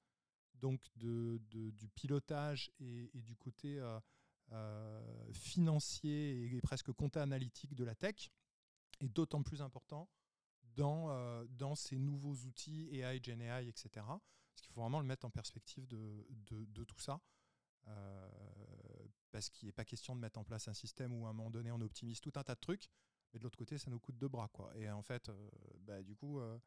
donc 0.53 0.79
de, 0.97 1.41
du 1.49 1.89
pilotage 1.89 2.71
et, 2.79 3.09
du 3.15 3.35
côté 3.35 3.81
euh, 4.51 5.33
financier 5.33 6.55
et, 6.55 6.61
presque 6.61 6.91
compta 6.91 7.21
analytique 7.21 7.75
de 7.75 7.83
la 7.83 7.95
tech, 7.95 8.31
est 8.99 9.09
d'autant 9.09 9.43
plus 9.43 9.61
important 9.61 10.09
dans, 10.75 11.43
dans 11.49 11.75
ces 11.75 11.97
nouveaux 11.97 12.35
outils 12.45 12.87
AI, 12.95 13.19
GenAI, 13.21 13.67
etc. 13.67 14.05
Parce 14.61 14.61
qu'il 14.61 14.73
faut 14.73 14.81
vraiment 14.81 14.99
le 14.99 15.05
mettre 15.05 15.25
en 15.25 15.29
perspective 15.29 15.87
de, 15.87 16.27
de, 16.49 16.83
tout 16.83 16.99
ça. 16.99 17.19
Euh, 17.87 18.29
parce 19.31 19.49
qu'il 19.49 19.67
n'est 19.67 19.73
pas 19.73 19.85
question 19.85 20.15
de 20.15 20.21
mettre 20.21 20.39
en 20.39 20.43
place 20.43 20.67
un 20.67 20.73
système 20.73 21.13
où 21.13 21.25
à 21.25 21.29
un 21.29 21.33
moment 21.33 21.49
donné 21.49 21.71
on 21.71 21.81
optimise 21.81 22.19
tout 22.19 22.33
un 22.35 22.43
tas 22.43 22.55
de 22.55 22.59
trucs, 22.59 22.89
mais 23.33 23.39
de 23.39 23.43
l'autre 23.43 23.57
côté 23.57 23.77
ça 23.77 23.89
nous 23.89 23.99
coûte 23.99 24.17
deux 24.17 24.27
bras. 24.27 24.49
Quoi. 24.49 24.75
Et 24.77 24.89
en 24.89 25.01
fait, 25.01 25.29
euh, 25.29 25.49
bah, 25.79 26.03
du 26.03 26.15
coup, 26.15 26.39
euh, 26.39 26.59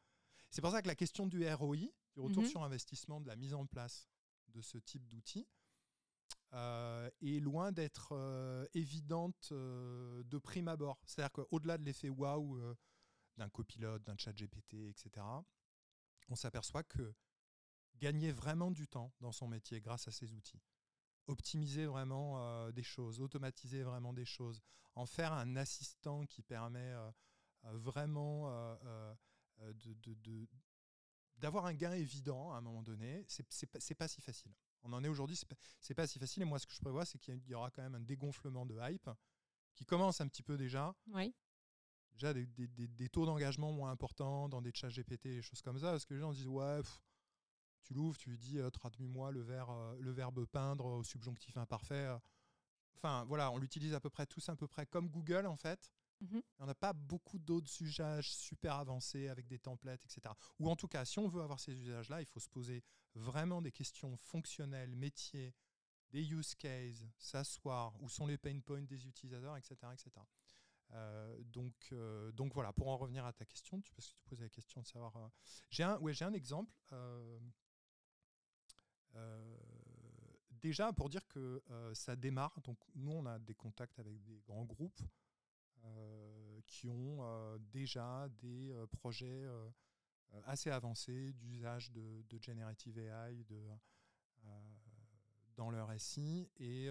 c'est 0.51 0.61
pour 0.61 0.71
ça 0.71 0.83
que 0.83 0.89
la 0.89 0.95
question 0.95 1.27
du 1.27 1.47
ROI, 1.47 1.77
du 2.15 2.21
retour 2.21 2.43
mhm. 2.43 2.49
sur 2.49 2.63
investissement, 2.65 3.21
de 3.21 3.29
la 3.29 3.37
mise 3.37 3.55
en 3.55 3.67
place 3.67 4.09
de 4.49 4.61
ce 4.61 4.79
type 4.79 5.07
d'outils, 5.09 5.47
est 6.55 7.41
loin 7.41 7.73
d'être 7.73 8.15
évidente 8.75 9.53
de 9.53 10.39
prime 10.39 10.69
abord. 10.69 11.01
C'est-à-dire 11.07 11.33
qu'au-delà 11.33 11.79
de 11.79 11.85
l'effet 11.85 12.09
waouh 12.09 12.61
d'un 13.37 13.49
copilote, 13.49 14.03
d'un 14.05 14.17
chat 14.17 14.33
GPT, 14.33 14.75
etc., 14.89 15.25
on 16.29 16.37
s'aperçoit 16.37 16.85
que 16.85 17.15
gagner 17.97 18.33
vraiment 18.33 18.71
du 18.71 18.87
temps 18.87 19.13
dans 19.21 19.33
son 19.33 19.49
métier 19.49 19.81
grâce 19.81 20.09
à 20.09 20.11
ces 20.11 20.33
outils. 20.33 20.61
Optimiser 21.27 21.87
vraiment 21.87 22.39
euh, 22.39 22.73
des 22.73 22.83
choses, 22.83 23.21
automatiser 23.21 23.83
vraiment 23.83 24.13
des 24.13 24.25
choses, 24.25 24.61
en 24.95 25.07
faire 25.07 25.33
un 25.33 25.57
assistant 25.57 26.27
qui 26.27 26.43
permet 26.43 26.93
euh, 26.93 27.11
euh, 27.65 27.79
vraiment 27.79 28.77
d'avoir 31.39 31.67
un 31.67 31.75
gain 31.75 31.93
évident 31.93 32.53
à 32.53 32.59
un 32.59 32.61
moment 32.61 32.83
donné, 32.83 33.25
c'est 33.29 33.67
pas, 33.67 33.79
pas 33.99 34.09
si 34.09 34.21
facile. 34.21 34.53
On 34.85 34.93
en 34.93 35.03
est 35.03 35.09
aujourd'hui, 35.09 35.37
c'est 35.37 35.49
pas, 35.49 35.57
pas 36.03 36.07
si 36.07 36.19
facile. 36.19 36.43
Et 36.43 36.47
moi, 36.47 36.59
ce 36.59 36.67
que 36.67 36.75
je 36.75 36.81
prévois, 36.81 37.05
c'est 37.05 37.19
qu'il 37.19 37.43
y 37.49 37.55
aura 37.55 37.71
quand 37.71 37.83
même 37.83 37.95
un 37.95 38.01
dégonflement 38.01 38.67
de 38.67 38.79
hype 38.81 39.11
qui 39.75 39.85
commence 39.85 40.21
un 40.21 40.29
petit 40.29 40.43
peu 40.43 40.57
déjà. 40.57 40.95
Oui. 41.13 41.35
Déjà 42.13 42.33
des, 42.33 42.47
des, 42.47 43.09
taux 43.09 43.27
d'engagement 43.27 43.73
moins 43.73 43.91
importants 43.91 44.49
dans 44.49 44.63
des 44.63 44.71
chats 44.73 44.89
GPT, 44.89 45.25
des 45.25 45.43
choses 45.43 45.63
comme 45.63 45.79
ça, 45.79 45.91
parce 45.91 46.05
que 46.05 46.15
les 46.15 46.21
gens 46.21 46.33
disent 46.33 46.47
ouais, 46.47 46.81
tu 47.83 47.93
l'ouvres, 47.93 48.17
tu 48.17 48.31
lui 48.31 48.39
dis 48.39 48.59
euh, 48.59 48.71
traduis-moi 48.71 49.33
le, 49.33 49.45
euh, 49.49 49.97
le 49.99 50.11
verbe 50.13 50.45
peindre 50.47 50.85
au 50.85 51.03
subjonctif 51.03 51.57
imparfait. 51.57 52.17
Enfin, 52.97 53.25
voilà, 53.25 53.51
on 53.51 53.59
l'utilise 53.59 53.95
à 53.95 54.01
peu 54.01 54.11
près 54.11 54.27
tous 54.27 54.49
à 54.49 54.55
peu 54.55 54.69
près 54.69 54.87
comme 54.87 55.09
Google 55.09 55.47
en 55.47 55.57
fait. 55.57 55.91
Mmh 56.21 56.39
on 56.59 56.67
n'a 56.67 56.75
pas 56.75 56.93
beaucoup 56.93 57.39
d'autres 57.39 57.83
usages 57.83 58.33
super 58.33 58.77
avancés 58.77 59.29
avec 59.29 59.47
des 59.47 59.59
templates, 59.59 60.05
etc. 60.05 60.35
Ou 60.59 60.71
en 60.71 60.77
tout 60.77 60.89
cas, 60.89 61.05
si 61.05 61.19
on 61.19 61.29
veut 61.29 61.43
avoir 61.43 61.61
ces 61.61 61.73
usages-là, 61.73 62.23
il 62.23 62.27
faut 62.27 62.41
se 62.41 62.49
poser 62.49 62.83
vraiment 63.15 63.61
des 63.61 63.73
questions 63.73 64.17
fonctionnelles, 64.17 64.95
métiers, 64.97 65.55
des 66.11 66.25
use 66.33 66.55
cases, 66.55 67.05
s'asseoir, 67.19 68.01
où 68.01 68.09
sont 68.09 68.27
les 68.27 68.39
pain 68.39 68.59
points 68.61 68.83
des 68.83 69.07
utilisateurs, 69.07 69.57
etc. 69.57 69.77
etc. 69.93 70.11
donc, 71.53 71.93
donc 72.33 72.55
voilà, 72.55 72.73
pour 72.73 72.89
en 72.89 72.97
revenir 72.97 73.27
à 73.27 73.33
ta 73.33 73.45
question, 73.45 73.81
parce 73.81 74.09
que 74.09 74.17
tu 74.17 74.25
posais 74.25 74.45
la 74.45 74.51
question 74.51 74.81
de 74.81 74.87
savoir. 74.87 75.31
j'ai 75.71 75.83
un, 75.83 75.99
ouais, 75.99 76.15
j'ai 76.15 76.25
un 76.25 76.33
exemple. 76.33 76.73
Euh, 79.17 79.57
déjà, 80.51 80.93
pour 80.93 81.09
dire 81.09 81.27
que 81.29 81.63
euh, 81.71 81.95
ça 81.95 82.17
démarre, 82.17 82.61
donc 82.63 82.79
nous, 82.95 83.13
on 83.13 83.27
a 83.27 83.39
des 83.39 83.55
contacts 83.55 83.99
avec 83.99 84.23
des 84.25 84.41
grands 84.41 84.65
groupes 84.65 85.01
euh, 85.03 85.24
qui 86.67 86.89
ont 86.89 87.59
déjà 87.73 88.29
des 88.41 88.75
projets 88.91 89.47
assez 90.45 90.71
avancés 90.71 91.33
d'usage 91.35 91.91
de, 91.93 92.25
Generative 92.41 92.99
AI 92.99 93.45
de, 93.45 93.63
dans 95.57 95.71
leur 95.71 95.89
SI. 96.01 96.49
Et 96.57 96.89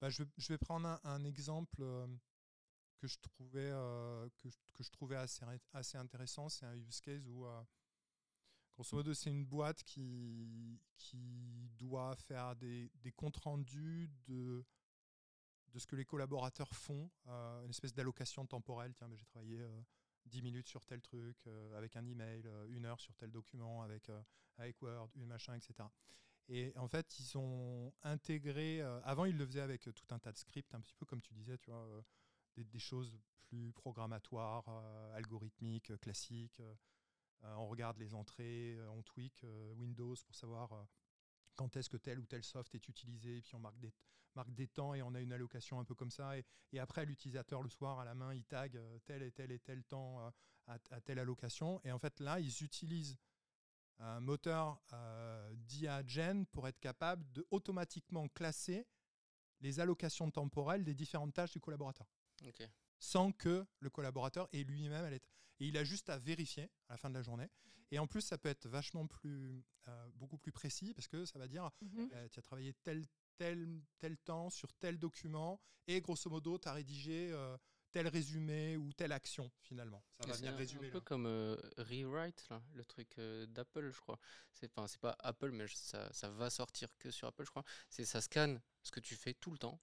bah, 0.00 0.10
je, 0.10 0.22
vais 0.48 0.58
prendre 0.58 1.00
un, 1.04 1.24
exemple 1.24 1.82
que 2.96 3.06
je 3.06 3.18
trouvais, 3.18 3.70
que, 4.36 4.48
que, 4.72 4.82
je 4.82 4.90
trouvais 4.90 5.16
assez, 5.16 5.44
assez 5.72 5.98
intéressant. 5.98 6.48
C'est 6.48 6.66
un 6.66 6.74
use 6.74 7.00
case 7.00 7.26
où 7.28 7.46
Grosso 8.76 8.94
modo, 8.94 9.14
c'est 9.14 9.30
une 9.30 9.46
boîte 9.46 9.82
qui, 9.84 10.78
qui 10.98 11.70
doit 11.78 12.14
faire 12.14 12.54
des, 12.56 12.90
des 12.96 13.10
comptes 13.10 13.38
rendus 13.38 14.10
de, 14.26 14.66
de 15.76 15.80
ce 15.80 15.86
que 15.86 15.94
les 15.94 16.06
collaborateurs 16.06 16.74
font, 16.74 17.10
euh, 17.26 17.62
une 17.62 17.70
espèce 17.70 17.92
d'allocation 17.92 18.46
temporelle. 18.46 18.94
Tiens, 18.94 19.10
j'ai 19.14 19.26
travaillé 19.26 19.58
10 20.24 20.38
euh, 20.38 20.42
minutes 20.42 20.68
sur 20.68 20.82
tel 20.86 21.02
truc, 21.02 21.36
euh, 21.46 21.76
avec 21.76 21.96
un 21.96 22.06
email, 22.06 22.48
une 22.70 22.86
heure 22.86 22.98
sur 22.98 23.14
tel 23.14 23.30
document, 23.30 23.82
avec, 23.82 24.10
avec 24.56 24.80
Word, 24.80 25.10
une 25.16 25.26
machin, 25.26 25.54
etc. 25.54 25.86
Et 26.48 26.72
en 26.76 26.88
fait, 26.88 27.18
ils 27.18 27.36
ont 27.36 27.92
intégré. 28.02 28.80
avant, 29.04 29.26
ils 29.26 29.36
le 29.36 29.44
faisaient 29.44 29.60
avec 29.60 29.82
tout 29.82 30.14
un 30.14 30.18
tas 30.18 30.32
de 30.32 30.38
scripts, 30.38 30.74
un 30.74 30.80
petit 30.80 30.94
peu 30.94 31.04
comme 31.04 31.20
tu 31.20 31.34
disais, 31.34 31.58
tu 31.58 31.70
vois, 31.70 32.02
des, 32.54 32.64
des, 32.64 32.78
choses 32.78 33.12
plus 33.48 33.72
programmatoires, 33.72 34.66
algorithmiques, 35.12 35.94
classiques. 35.98 36.62
Euh, 37.44 37.54
on 37.58 37.68
regarde 37.68 37.98
les 37.98 38.14
entrées, 38.14 38.76
euh, 38.76 38.88
on 38.90 39.02
tweak 39.02 39.44
euh, 39.44 39.72
Windows 39.74 40.14
pour 40.24 40.34
savoir 40.34 40.86
quand 41.54 41.76
est-ce 41.76 41.90
que 41.90 41.96
tel 41.96 42.18
ou 42.18 42.26
tel 42.26 42.42
soft 42.42 42.74
est 42.74 42.88
utilisé, 42.88 43.38
et 43.38 43.42
puis 43.42 43.54
on 43.54 43.58
marque 43.58 43.78
des, 43.78 43.92
marque 44.36 44.54
des 44.54 44.68
temps 44.68 44.94
et 44.94 45.02
on 45.02 45.14
a 45.14 45.20
une 45.20 45.32
allocation 45.32 45.80
un 45.80 45.84
peu 45.84 45.94
comme 45.94 46.10
ça. 46.10 46.38
Et, 46.38 46.78
après, 46.78 47.04
l'utilisateur, 47.04 47.62
le 47.62 47.68
soir, 47.70 47.98
à 47.98 48.04
la 48.04 48.14
main, 48.14 48.34
il 48.34 48.44
tag 48.44 48.78
tel 49.04 49.22
et 49.22 49.32
tel 49.32 49.50
et 49.50 49.58
tel 49.58 49.82
temps 49.84 50.30
à, 50.66 50.78
telle 51.00 51.18
allocation. 51.18 51.80
Et 51.84 51.90
en 51.90 51.98
fait, 51.98 52.20
là, 52.20 52.38
ils 52.38 52.62
utilisent 52.62 53.16
un 53.98 54.20
moteur 54.20 54.80
d'IA 55.54 56.02
pour 56.52 56.68
être 56.68 56.78
capable 56.78 57.24
de 57.32 57.46
automatiquement 57.50 58.28
classer 58.28 58.86
les 59.60 59.80
allocations 59.80 60.30
temporelles 60.30 60.84
des 60.84 60.94
différentes 60.94 61.32
tâches 61.34 61.52
du 61.52 61.60
collaborateur. 61.60 62.06
sans 62.98 63.32
que 63.32 63.66
le 63.80 63.90
collaborateur 63.90 64.48
ait 64.52 64.64
lui-même 64.64 65.04
à 65.04 65.10
l'être. 65.10 65.28
Et 65.60 65.66
il 65.68 65.76
a 65.78 65.84
juste 65.84 66.10
à 66.10 66.18
vérifier 66.18 66.70
à 66.88 66.94
la 66.94 66.96
fin 66.98 67.08
de 67.08 67.14
la 67.14 67.22
journée. 67.22 67.50
Et 67.90 67.98
en 67.98 68.06
plus, 68.06 68.20
ça 68.20 68.36
peut 68.36 68.48
être 68.48 68.68
vachement 68.68 69.06
plus, 69.06 69.64
euh, 69.88 70.08
beaucoup 70.14 70.38
plus 70.38 70.52
précis 70.52 70.92
parce 70.92 71.08
que 71.08 71.24
ça 71.24 71.38
va 71.38 71.46
dire, 71.46 71.70
Mhm. 71.80 72.10
euh, 72.12 72.28
tu 72.28 72.38
as 72.38 72.42
travaillé 72.42 72.74
tel, 72.82 73.06
tel, 73.36 73.80
tel 73.98 74.16
temps 74.18 74.50
sur 74.50 74.72
tel 74.74 74.98
document 74.98 75.60
et 75.86 76.00
grosso 76.00 76.28
modo, 76.30 76.58
tu 76.58 76.68
as 76.68 76.72
rédigé 76.72 77.30
euh, 77.32 77.56
tel 77.92 78.08
résumé 78.08 78.76
ou 78.76 78.92
telle 78.92 79.12
action 79.12 79.50
finalement. 79.62 80.02
Ça 80.20 80.26
va 80.26 80.32
C'est 80.34 80.38
venir 80.40 80.54
un, 80.54 80.56
résumer. 80.56 80.88
un 80.88 80.90
peu 80.90 81.00
comme 81.00 81.26
euh, 81.26 81.56
Rewrite, 81.78 82.46
là, 82.50 82.62
le 82.74 82.84
truc 82.84 83.18
euh, 83.18 83.46
d'Apple, 83.46 83.90
je 83.90 84.00
crois. 84.00 84.18
C'est 84.52 84.70
enfin, 84.76 84.86
c'est 84.88 85.00
pas 85.00 85.16
Apple, 85.20 85.50
mais 85.52 85.66
je- 85.66 85.76
ça, 85.76 86.12
ça 86.12 86.28
va 86.30 86.50
sortir 86.50 86.88
que 86.98 87.10
sur 87.10 87.28
Apple, 87.28 87.44
je 87.44 87.50
crois. 87.50 87.64
C'est 87.88 88.04
ça 88.04 88.20
scanne 88.20 88.60
ce 88.82 88.90
que 88.90 89.00
tu 89.00 89.14
fais 89.14 89.34
tout 89.34 89.50
le 89.50 89.58
temps 89.58 89.80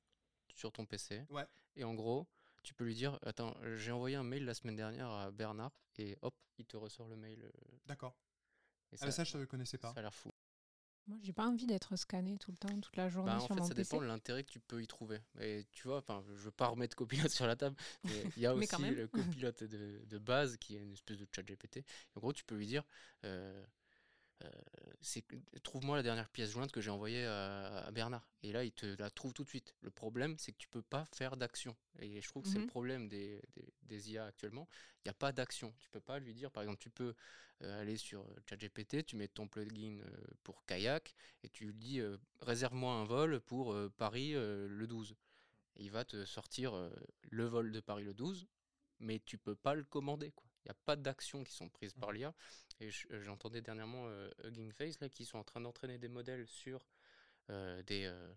sur 0.56 0.72
ton 0.72 0.86
PC. 0.86 1.24
Ouais. 1.30 1.48
Et 1.76 1.84
en 1.86 1.94
gros, 1.96 2.28
tu 2.64 2.74
peux 2.74 2.84
lui 2.84 2.96
dire 2.96 3.18
Attends, 3.24 3.56
j'ai 3.76 3.92
envoyé 3.92 4.16
un 4.16 4.24
mail 4.24 4.46
la 4.46 4.54
semaine 4.54 4.76
dernière 4.76 5.10
à 5.10 5.32
Bernard, 5.32 5.72
et 5.98 6.18
hop, 6.22 6.36
il 6.58 6.66
te 6.66 6.76
ressort 6.78 7.08
le 7.08 7.16
mail. 7.16 7.50
D'accord. 7.86 8.16
et 8.92 8.98
Ah, 9.00 9.06
mais 9.06 9.12
ça, 9.12 9.24
je 9.24 9.38
ne 9.38 9.46
connaissais 9.46 9.78
pas. 9.78 9.94
ça 9.94 10.00
a 10.00 10.04
l'air 10.04 10.14
fou. 10.14 10.32
Moi, 11.08 11.18
j'ai 11.22 11.34
pas 11.34 11.46
envie 11.48 11.66
d'être 11.66 11.96
scanné 11.98 12.38
tout 12.38 12.52
le 12.52 12.58
temps, 12.58 12.80
toute 12.80 12.96
la 12.96 13.10
journée 13.10 13.32
Bah, 13.32 13.42
en 13.42 13.48
fait, 13.48 13.56
mon 13.56 13.64
ça 13.64 13.76
PC. 13.76 13.90
dépend 13.92 14.02
de 14.02 14.08
l'intérêt 14.08 14.44
que 14.44 14.50
tu 14.50 14.60
peux 14.62 14.82
y 14.82 14.88
trouver. 14.88 15.20
Et 15.40 15.66
tu 15.72 15.88
vois, 15.88 15.98
enfin, 15.98 16.24
je 16.36 16.44
veux 16.44 16.52
pas 16.52 16.68
remettre 16.68 16.96
copilote 16.96 17.30
sur 17.32 17.46
la 17.46 17.56
table, 17.58 17.76
mais 18.06 18.24
il 18.38 18.42
y 18.44 18.46
a 18.46 18.54
aussi 18.56 18.82
le 18.90 19.08
copilote 19.08 19.64
de, 19.66 20.02
de 20.06 20.18
base 20.18 20.56
qui 20.58 20.76
est 20.78 20.80
une 20.82 20.94
espèce 20.94 21.18
de 21.18 21.28
chat 21.36 21.44
GPT. 21.44 21.84
En 22.16 22.22
gros, 22.22 22.32
tu 22.32 22.46
peux 22.46 22.56
lui 22.56 22.68
dire, 22.68 22.84
euh, 23.26 23.66
c'est- 25.02 25.26
trouve-moi 25.64 25.98
la 25.98 26.04
dernière 26.04 26.30
pièce 26.30 26.52
jointe 26.52 26.72
que 26.72 26.82
j'ai 26.82 26.90
envoyée 26.90 27.26
à, 27.26 27.86
à 27.86 27.92
Bernard. 27.92 28.28
Et 28.44 28.52
là, 28.52 28.64
il 28.64 28.72
te 28.72 28.86
la 29.02 29.10
trouve 29.10 29.34
tout 29.34 29.44
de 29.44 29.50
suite. 29.50 29.76
Le 29.82 29.92
problème, 29.92 30.36
c'est 30.38 30.52
que 30.52 30.58
tu 30.58 30.68
peux 30.68 30.82
pas 30.82 31.06
faire 31.14 31.38
d'action. 31.38 31.76
Et 32.00 32.22
je 32.22 32.28
trouve 32.28 32.44
que 32.44 32.50
c'est 32.50 32.60
le 32.60 32.64
Mhm. 32.64 32.66
problème 32.66 33.08
des, 33.10 33.42
des, 33.56 33.74
des 33.84 34.12
IA 34.12 34.26
actuellement. 34.26 34.68
Il 35.00 35.08
n'y 35.08 35.12
a 35.12 35.14
pas 35.14 35.32
d'action. 35.32 35.74
Tu 35.80 35.90
peux 35.90 36.00
pas 36.02 36.20
lui 36.20 36.34
dire, 36.34 36.52
par 36.52 36.64
exemple, 36.64 36.80
tu 36.80 36.90
peux 36.90 37.14
euh, 37.64 37.82
aller 37.82 37.98
sur 37.98 38.22
euh, 38.24 38.36
ChatGPT, 38.50 39.06
tu 39.06 39.16
mets 39.16 39.28
ton 39.28 39.48
plugin 39.48 40.00
euh, 40.00 40.18
pour 40.44 40.66
kayak 40.66 41.16
et 41.44 41.50
tu 41.50 41.66
lui 41.66 41.74
dis 41.74 42.00
euh, 42.00 42.18
réserve-moi 42.42 42.94
un 42.94 43.04
vol 43.06 43.40
pour 43.42 43.74
euh, 43.74 43.92
Paris 43.98 44.34
euh, 44.36 44.68
le 44.70 44.88
12. 44.88 45.16
Et 45.78 45.84
il 45.86 45.92
va 45.92 46.06
te 46.06 46.26
sortir 46.26 46.76
euh, 46.76 46.90
le 47.32 47.46
vol 47.46 47.72
de 47.72 47.80
Paris 47.80 48.04
le 48.04 48.14
12, 48.14 48.48
mais 49.00 49.20
tu 49.26 49.38
peux 49.38 49.56
pas 49.56 49.76
le 49.76 49.84
commander. 49.84 50.32
quoi. 50.32 50.48
Il 50.64 50.68
n'y 50.68 50.72
a 50.72 50.78
pas 50.86 50.96
d'actions 50.96 51.44
qui 51.44 51.54
sont 51.54 51.70
prises 51.70 51.94
par 51.94 52.12
l'IA. 52.12 52.34
Et 52.80 52.90
euh, 53.12 53.22
j'entendais 53.22 53.62
dernièrement 53.62 54.06
euh, 54.08 54.30
Hugging 54.44 54.72
Face 54.72 55.00
là, 55.00 55.10
qui 55.10 55.26
sont 55.26 55.38
en 55.38 55.44
train 55.44 55.62
d'entraîner 55.62 55.98
des 55.98 56.08
modèles 56.10 56.48
sur 56.48 56.86
euh, 57.50 57.82
des. 57.84 58.06
euh, 58.06 58.34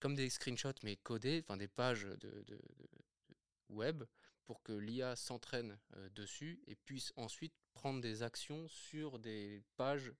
comme 0.00 0.14
des 0.14 0.30
screenshots, 0.30 0.80
mais 0.82 0.96
codés, 0.96 1.40
enfin 1.44 1.56
des 1.56 1.68
pages 1.68 2.04
de, 2.04 2.16
de- 2.16 2.42
de- 2.42 2.56
de 2.78 2.88
web, 3.68 4.02
pour 4.46 4.62
que 4.62 4.72
l'IA 4.72 5.14
s'entraîne 5.14 5.78
dessus 6.14 6.60
et 6.66 6.74
puisse 6.74 7.12
ensuite 7.16 7.54
prendre 7.74 8.00
des 8.00 8.22
actions 8.22 8.66
sur 8.68 9.18
des 9.18 9.62
pages 9.76 10.12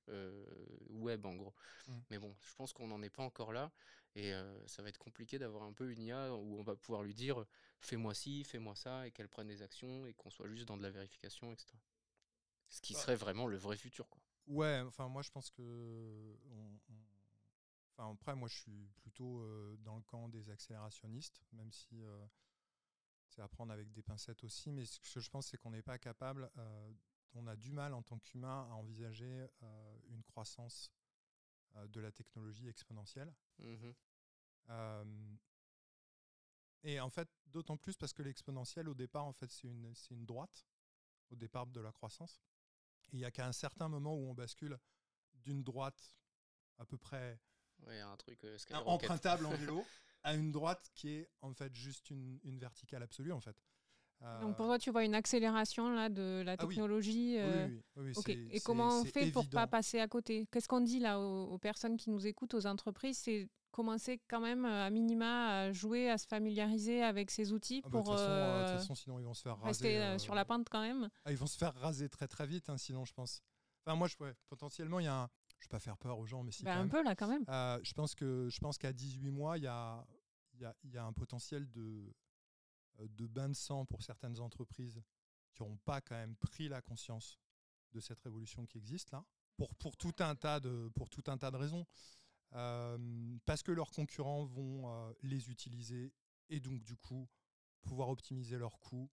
web 0.90 1.27
en 1.27 1.35
gros. 1.35 1.55
Mm. 1.88 1.99
Mais 2.11 2.18
bon, 2.18 2.37
je 2.42 2.55
pense 2.55 2.73
qu'on 2.73 2.87
n'en 2.88 3.03
est 3.03 3.11
pas 3.11 3.23
encore 3.25 3.53
là 3.53 3.73
et 4.14 4.33
euh, 4.35 4.66
ça 4.66 4.83
va 4.83 4.88
être 4.88 4.99
compliqué 4.99 5.38
d'avoir 5.38 5.62
un 5.64 5.73
peu 5.73 5.90
une 5.90 6.03
IA 6.03 6.35
où 6.35 6.59
on 6.59 6.62
va 6.62 6.77
pouvoir 6.77 7.03
lui 7.03 7.14
dire 7.14 7.44
fais-moi 7.81 8.14
ci, 8.14 8.44
fais-moi 8.44 8.75
ça 8.75 9.07
et 9.07 9.11
qu'elle 9.12 9.29
prenne 9.29 9.49
des 9.49 9.62
actions 9.62 10.07
et 10.07 10.14
qu'on 10.14 10.31
soit 10.31 10.49
juste 10.49 10.66
dans 10.66 10.77
de 10.77 10.83
la 10.83 10.90
vérification, 10.90 11.53
etc. 11.53 11.79
Ce 12.68 12.81
qui 12.81 12.92
Bah. 12.94 13.01
serait 13.01 13.16
vraiment 13.16 13.46
le 13.46 13.57
vrai 13.57 13.77
futur. 13.77 14.09
Quoi. 14.09 14.20
Ouais, 14.46 14.81
enfin 14.87 15.09
moi 15.09 15.23
je 15.23 15.31
pense 15.31 15.51
que 15.51 16.37
on- 16.51 16.79
on- 16.90 17.05
enfin 17.96 18.12
après 18.12 18.35
moi 18.35 18.49
je 18.49 18.57
suis 18.57 18.88
plutôt 18.96 19.40
euh, 19.42 19.77
dans 19.81 19.96
le 19.96 20.03
camp 20.03 20.29
des 20.29 20.51
accélérationnistes, 20.51 21.40
même 21.53 21.70
si 21.73 22.03
euh, 22.03 22.27
c'est 23.29 23.42
à 23.42 23.49
prendre 23.49 23.73
avec 23.73 23.92
des 23.92 24.03
pincettes 24.03 24.42
aussi, 24.44 24.73
mais 24.73 24.85
ce 24.85 24.99
que 24.99 25.20
je 25.20 25.31
pense 25.31 25.46
c'est 25.49 25.57
qu'on 25.57 25.70
n'est 25.70 25.83
pas 25.83 25.99
capable, 25.99 26.51
on 27.35 27.46
a 27.46 27.55
du 27.55 27.70
mal 27.73 27.94
en 27.94 28.03
tant 28.03 28.18
qu'humain 28.18 28.66
à 28.70 28.75
envisager 28.75 29.46
une 30.09 30.23
croissance 30.25 30.90
de 31.88 32.00
la 32.00 32.11
technologie 32.12 32.68
exponentielle. 32.68 33.33
Mhm. 33.59 33.94
Euh, 34.70 35.37
et 36.83 37.00
en 37.00 37.11
fait, 37.11 37.28
d'autant 37.46 37.76
plus 37.76 37.96
parce 37.96 38.12
que 38.12 38.22
l'exponentielle, 38.22 38.88
au 38.88 38.94
départ, 38.94 39.24
en 39.24 39.33
fait, 39.33 39.50
c'est 39.50 39.68
une, 39.68 39.94
c'est 39.94 40.14
une 40.14 40.24
droite, 40.24 40.66
au 41.30 41.37
départ 41.37 41.66
de 41.66 41.80
la 41.80 41.92
croissance. 41.92 42.40
Et 43.12 43.16
il 43.16 43.18
n'y 43.18 43.24
a 43.24 43.30
qu'à 43.30 43.46
un 43.46 43.52
certain 43.52 43.88
moment 43.88 44.14
où 44.14 44.28
on 44.30 44.35
bascule 44.35 44.78
d'une 45.35 45.62
droite 45.62 46.16
à 46.78 46.85
peu 46.85 46.96
près 46.96 47.38
Ouais, 47.87 48.00
un 48.00 48.16
truc 48.16 48.44
euh, 48.44 48.59
un- 48.72 48.78
empruntable 48.80 49.46
en 49.46 49.50
vélo 49.56 49.85
à 50.22 50.35
une 50.35 50.52
droite 50.52 50.90
qui 50.94 51.09
est 51.09 51.30
en 51.40 51.54
fait 51.54 51.74
juste 51.74 52.11
une, 52.11 52.38
une 52.44 52.59
verticale 52.59 53.02
absolue, 53.02 53.33
en 53.33 53.40
fait. 53.40 53.56
Donc 54.42 54.56
pour 54.56 54.66
Euh, 54.66 54.68
toi, 54.68 54.78
tu 54.78 54.90
vois 54.90 55.04
une 55.04 55.14
accélération 55.14 55.90
là 55.94 56.09
de 56.11 56.42
la 56.44 56.52
Ah 56.59 56.66
oui. 56.66 56.74
technologie. 56.74 57.35
oui, 57.37 57.38
euh, 57.38 57.66
oui, 57.68 57.83
oui, 57.96 58.02
oui, 58.04 58.12
Ok. 58.16 58.24
c'est- 58.26 58.56
Et 58.56 58.61
comment 58.61 59.00
on 59.00 59.04
fait 59.04 59.30
pour 59.30 59.44
pas 59.48 59.62
évident. 59.62 59.66
passer 59.70 59.98
à 60.00 60.09
côté? 60.09 60.46
Qu'est-ce 60.52 60.68
qu'on 60.68 60.80
dit 60.83 60.98
là 60.98 61.18
aux, 61.18 61.44
aux 61.52 61.59
personnes 61.59 61.96
qui 61.96 62.11
nous 62.11 62.26
écoutent, 62.26 62.54
aux 62.54 62.66
entreprises? 62.66 63.18
C'est 63.18 63.48
commencer 63.70 64.20
quand 64.28 64.40
même 64.40 64.64
euh, 64.66 64.87
à 64.87 64.90
minima 64.90 65.61
à 65.61 65.72
jouer, 65.72 66.11
à 66.11 66.18
se 66.18 66.26
familiariser 66.26 67.02
avec 67.02 67.30
ces 67.30 67.52
outils 67.52 67.80
Ah 67.85 67.88
bah, 67.88 67.98
de 68.00 68.04
pour 68.04 68.11
toute 68.11 68.18
façon, 68.18 68.30
euh, 68.33 68.59
de 68.59 68.64
toute 68.64 68.74
euh, 68.74 68.78
façon, 68.78 68.94
sinon 68.94 69.18
ils 69.20 69.24
vont 69.24 69.35
se 69.35 69.42
faire 69.42 69.56
raser. 69.59 69.68
rester 69.68 69.98
euh, 69.98 70.14
euh, 70.14 70.18
sur 70.18 70.35
la 70.35 70.44
pente 70.44 70.68
quand 70.68 70.80
même. 70.83 71.09
Ah, 71.24 71.30
ils 71.33 71.38
vont 71.38 71.46
se 71.46 71.56
faire 71.56 71.74
raser 71.74 72.09
très 72.09 72.28
très 72.28 72.46
vite, 72.46 72.68
hein, 72.68 72.76
sinon 72.76 73.04
je 73.04 73.12
pense. 73.14 73.40
Enfin, 73.87 73.96
moi, 73.96 74.06
je, 74.09 74.16
ouais, 74.20 74.35
potentiellement, 74.50 74.98
il 75.00 75.04
y 75.04 75.09
a 75.09 75.22
un. 75.22 75.28
Je 75.61 75.66
vais 75.66 75.70
pas 75.70 75.78
faire 75.80 75.96
peur 75.96 76.18
aux 76.18 76.26
gens, 76.26 76.42
mais 76.42 76.52
si. 76.52 76.64
Ben, 76.64 76.72
quand 76.72 76.76
un 76.76 76.80
même. 76.83 76.90
peu 76.90 77.02
là 77.02 77.14
quand 77.16 77.28
même. 77.28 77.44
Euh, 77.48 77.78
je 77.83 77.92
pense 77.94 78.14
que 78.14 78.48
je 78.50 78.59
pense 78.59 78.76
qu'à 78.76 78.92
18 78.92 79.30
mois, 79.30 79.56
il 79.56 79.64
y 79.64 79.66
a, 79.66 80.04
il 80.54 80.61
y, 80.61 80.64
a, 80.66 80.74
y 80.85 80.96
a 80.98 81.04
un 81.04 81.12
potentiel 81.14 81.70
de, 81.70 81.80
euh, 81.80 82.12
de 83.08 83.26
bain 83.26 83.48
de 83.48 83.54
sang 83.54 83.84
pour 83.86 84.02
certaines 84.02 84.38
entreprises 84.40 85.02
qui 85.52 85.62
n'auront 85.62 85.78
pas 85.78 86.00
quand 86.00 86.14
même 86.16 86.36
pris 86.36 86.68
la 86.68 86.80
conscience 86.82 87.38
de 87.92 88.00
cette 88.00 88.20
révolution 88.20 88.66
qui 88.66 88.78
existe 88.78 89.10
là, 89.10 89.24
pour, 89.56 89.74
pour, 89.74 89.96
tout, 89.96 90.14
un 90.20 90.34
tas 90.36 90.60
de, 90.60 90.88
pour 90.94 91.08
tout 91.10 91.24
un 91.26 91.36
tas 91.38 91.50
de 91.50 91.56
raisons. 91.56 91.86
Euh, 92.54 93.36
parce 93.46 93.62
que 93.62 93.70
leurs 93.72 93.90
concurrents 93.90 94.44
vont 94.44 94.88
euh, 94.88 95.12
les 95.22 95.50
utiliser 95.50 96.12
et 96.48 96.58
donc 96.60 96.82
du 96.82 96.96
coup 96.96 97.28
pouvoir 97.82 98.08
optimiser 98.08 98.58
leurs 98.58 98.78
coûts, 98.80 99.08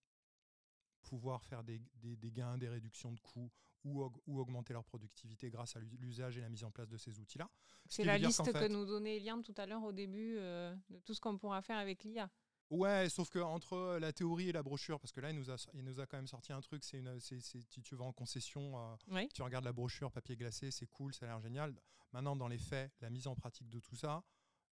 pouvoir 1.02 1.42
faire 1.44 1.62
des, 1.64 1.80
des- 1.94 2.16
des 2.16 2.30
gains, 2.32 2.58
des 2.58 2.68
réductions 2.68 3.12
de 3.12 3.20
coûts 3.20 3.50
ou, 3.84 4.02
aug- 4.02 4.20
ou 4.26 4.40
augmenter 4.40 4.72
leur 4.72 4.84
productivité 4.84 5.50
grâce 5.50 5.76
à 5.76 5.80
l'usage 5.80 6.36
et 6.36 6.40
la 6.40 6.48
mise 6.48 6.64
en 6.64 6.70
place 6.70 6.88
de 6.88 6.96
ces 6.96 7.18
outils-là. 7.20 7.48
Ce 7.86 7.96
C'est 7.96 8.04
la 8.04 8.18
liste 8.18 8.44
que 8.44 8.52
fait- 8.52 8.68
nous 8.68 8.84
donnait 8.84 9.16
Eliane 9.16 9.42
tout 9.42 9.54
à 9.56 9.66
l'heure 9.66 9.84
au 9.84 9.92
début 9.92 10.36
euh, 10.38 10.74
de 10.90 10.98
tout 10.98 11.14
ce 11.14 11.20
qu'on 11.20 11.38
pourra 11.38 11.62
faire 11.62 11.78
avec 11.78 12.02
l'IA. 12.04 12.28
Ouais, 12.70 13.08
sauf 13.08 13.30
que 13.30 13.38
entre 13.38 13.96
la 13.98 14.12
théorie 14.12 14.50
et 14.50 14.52
la 14.52 14.62
brochure, 14.62 15.00
parce 15.00 15.10
que 15.12 15.20
là, 15.20 15.30
il 15.30 15.36
nous 15.36 15.50
a, 15.50 15.56
il 15.74 15.82
nous 15.84 16.00
a 16.00 16.06
quand 16.06 16.18
même 16.18 16.26
sorti 16.26 16.52
un 16.52 16.60
truc, 16.60 16.84
c'est 16.84 16.98
une, 16.98 17.18
c'est, 17.20 17.38
tu 17.82 17.94
vas 17.96 18.04
en 18.04 18.12
concession, 18.12 18.78
euh, 18.78 18.96
Oui. 19.08 19.28
tu 19.32 19.40
regardes 19.42 19.64
la 19.64 19.72
brochure 19.72 20.12
papier 20.12 20.36
glacé, 20.36 20.70
c'est 20.70 20.86
cool, 20.86 21.14
ça 21.14 21.24
a 21.24 21.28
l'air 21.30 21.40
génial. 21.40 21.74
Maintenant, 22.12 22.36
dans 22.36 22.48
les 22.48 22.58
faits, 22.58 22.92
la 23.00 23.08
mise 23.10 23.26
en 23.26 23.34
pratique 23.34 23.68
de 23.70 23.80
tout 23.80 23.96
ça, 23.96 24.22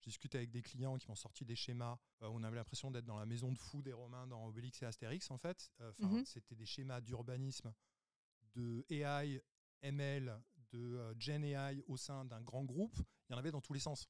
je 0.00 0.11
discute 0.11 0.35
avec 0.35 0.50
des 0.50 0.61
clients 0.62 0.98
qui 0.98 1.09
m'ont 1.09 1.14
sorti 1.14 1.44
des 1.46 1.56
schémas 1.56 1.98
euh, 2.22 2.28
on 2.32 2.42
avait 2.44 2.56
l'impression 2.56 2.90
d'être 2.90 3.04
dans 3.06 3.18
la 3.18 3.26
maison 3.26 3.50
de 3.52 3.59
fou 3.59 3.82
des 3.82 3.92
Romains 3.92 4.26
dans 4.26 4.46
Obélix 4.46 4.82
et 4.82 4.87
Astérix, 4.87 5.30
en 5.30 5.38
fait. 5.38 5.70
Euh, 5.80 5.92
Mhm. 5.98 6.24
C'était 6.26 6.54
des 6.54 6.64
schémas 6.66 7.00
d'urbanisme, 7.00 7.72
de 8.54 8.85
AI, 8.90 9.42
ML, 9.82 10.38
de 10.70 10.78
euh, 10.96 11.14
Gen 11.18 11.44
AI 11.44 11.82
au 11.87 11.96
sein 11.96 12.24
d'un 12.26 12.40
grand 12.42 12.64
groupe. 12.64 12.96
Il 13.28 13.32
y 13.32 13.35
en 13.35 13.38
avait 13.38 13.50
dans 13.50 13.61
tous 13.61 13.72
les 13.74 13.80
sens, 13.80 14.09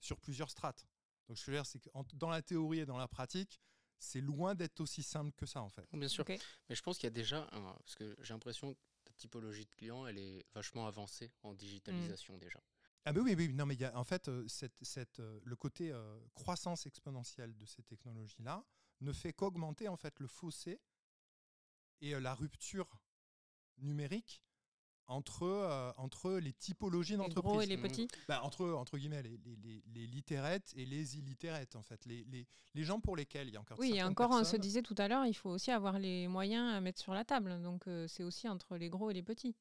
sur 0.00 0.18
plusieurs 0.20 0.50
strates. 0.50 0.86
Donc, 1.28 1.38
ce 1.38 1.42
que 1.44 1.46
je 1.46 1.50
veux 1.52 1.56
dire, 1.58 1.66
c'est 1.66 1.78
que 1.78 1.88
en- 1.94 2.04
dans 2.14 2.30
la 2.30 2.42
théorie 2.42 2.80
et 2.80 2.86
dans 2.86 2.98
la 2.98 3.08
pratique, 3.08 3.60
c'est 3.98 4.20
loin 4.20 4.54
d'être 4.54 4.80
aussi 4.80 5.02
simple 5.02 5.32
que 5.36 5.46
ça, 5.46 5.62
en 5.62 5.68
fait. 5.68 5.86
Bien 5.92 6.08
sûr. 6.08 6.24
Mais 6.28 6.74
je 6.74 6.82
pense 6.82 6.96
qu'il 6.98 7.06
y 7.06 7.08
a 7.08 7.10
déjà 7.10 7.48
un. 7.52 7.72
Parce 7.74 7.94
que 7.94 8.16
j'ai 8.20 8.34
l'impression 8.34 8.74
que 8.74 8.78
ta 9.04 9.12
typologie 9.14 9.64
de 9.64 9.70
client, 9.70 10.06
elle 10.06 10.18
est 10.18 10.44
vachement 10.54 10.86
avancée 10.86 11.32
en 11.42 11.54
digitalisation 11.54 12.36
déjà. 12.38 12.60
Ah 13.04 13.12
ben 13.12 13.20
oui, 13.20 13.34
oui, 13.36 13.52
non, 13.52 13.66
mais 13.66 13.74
il 13.74 13.80
y 13.80 13.84
a 13.84 13.96
en 13.98 14.04
fait 14.04 14.28
euh, 14.28 14.46
cette, 14.46 14.76
cette, 14.82 15.18
euh, 15.18 15.40
le 15.44 15.56
côté 15.56 15.90
euh, 15.92 16.20
croissance 16.34 16.86
exponentielle 16.86 17.56
de 17.56 17.66
ces 17.66 17.82
technologies-là 17.82 18.64
ne 19.00 19.12
fait 19.12 19.32
qu'augmenter 19.32 19.88
en 19.88 19.96
fait 19.96 20.20
le 20.20 20.28
fossé 20.28 20.80
et 22.00 22.14
euh, 22.14 22.20
la 22.20 22.32
rupture 22.34 22.88
numérique 23.78 24.42
entre, 25.12 25.42
euh, 25.44 25.92
entre 25.96 26.32
les 26.32 26.52
typologies 26.52 27.12
Les 27.12 27.18
d'entreprises. 27.18 27.42
gros 27.52 27.60
et 27.60 27.66
les 27.66 27.76
Mhm. 27.76 27.82
petits. 27.82 28.08
Bah, 28.28 28.42
entre, 28.42 28.66
entre 28.72 28.98
guillemets, 28.98 29.22
les, 29.22 29.36
les, 29.38 29.56
les, 29.56 29.82
les 29.94 30.06
littérates 30.06 30.72
et 30.76 30.84
les 30.84 31.16
illittérates, 31.18 31.76
en 31.76 31.82
fait. 31.82 32.04
Les, 32.06 32.24
les, 32.24 32.46
les 32.74 32.84
gens 32.84 33.00
pour 33.00 33.16
lesquels 33.16 33.48
il 33.48 33.54
y 33.54 33.56
a 33.56 33.60
encore 33.60 33.78
Oui, 33.78 33.92
et 33.96 34.02
encore, 34.02 34.30
on 34.32 34.44
se 34.44 34.56
disait 34.56 34.82
tout 34.82 34.94
à 34.98 35.08
l'heure, 35.08 35.26
il 35.26 35.34
faut 35.34 35.50
aussi 35.50 35.70
avoir 35.70 35.98
les 35.98 36.28
moyens 36.28 36.74
à 36.74 36.80
mettre 36.80 37.00
sur 37.00 37.14
la 37.14 37.24
table. 37.24 37.60
Donc 37.62 37.86
euh, 37.88 38.06
c'est 38.08 38.22
aussi 38.24 38.48
entre 38.48 38.76
les 38.76 38.88
gros 38.88 39.10
et 39.10 39.14
les 39.14 39.22
petits. 39.22 39.54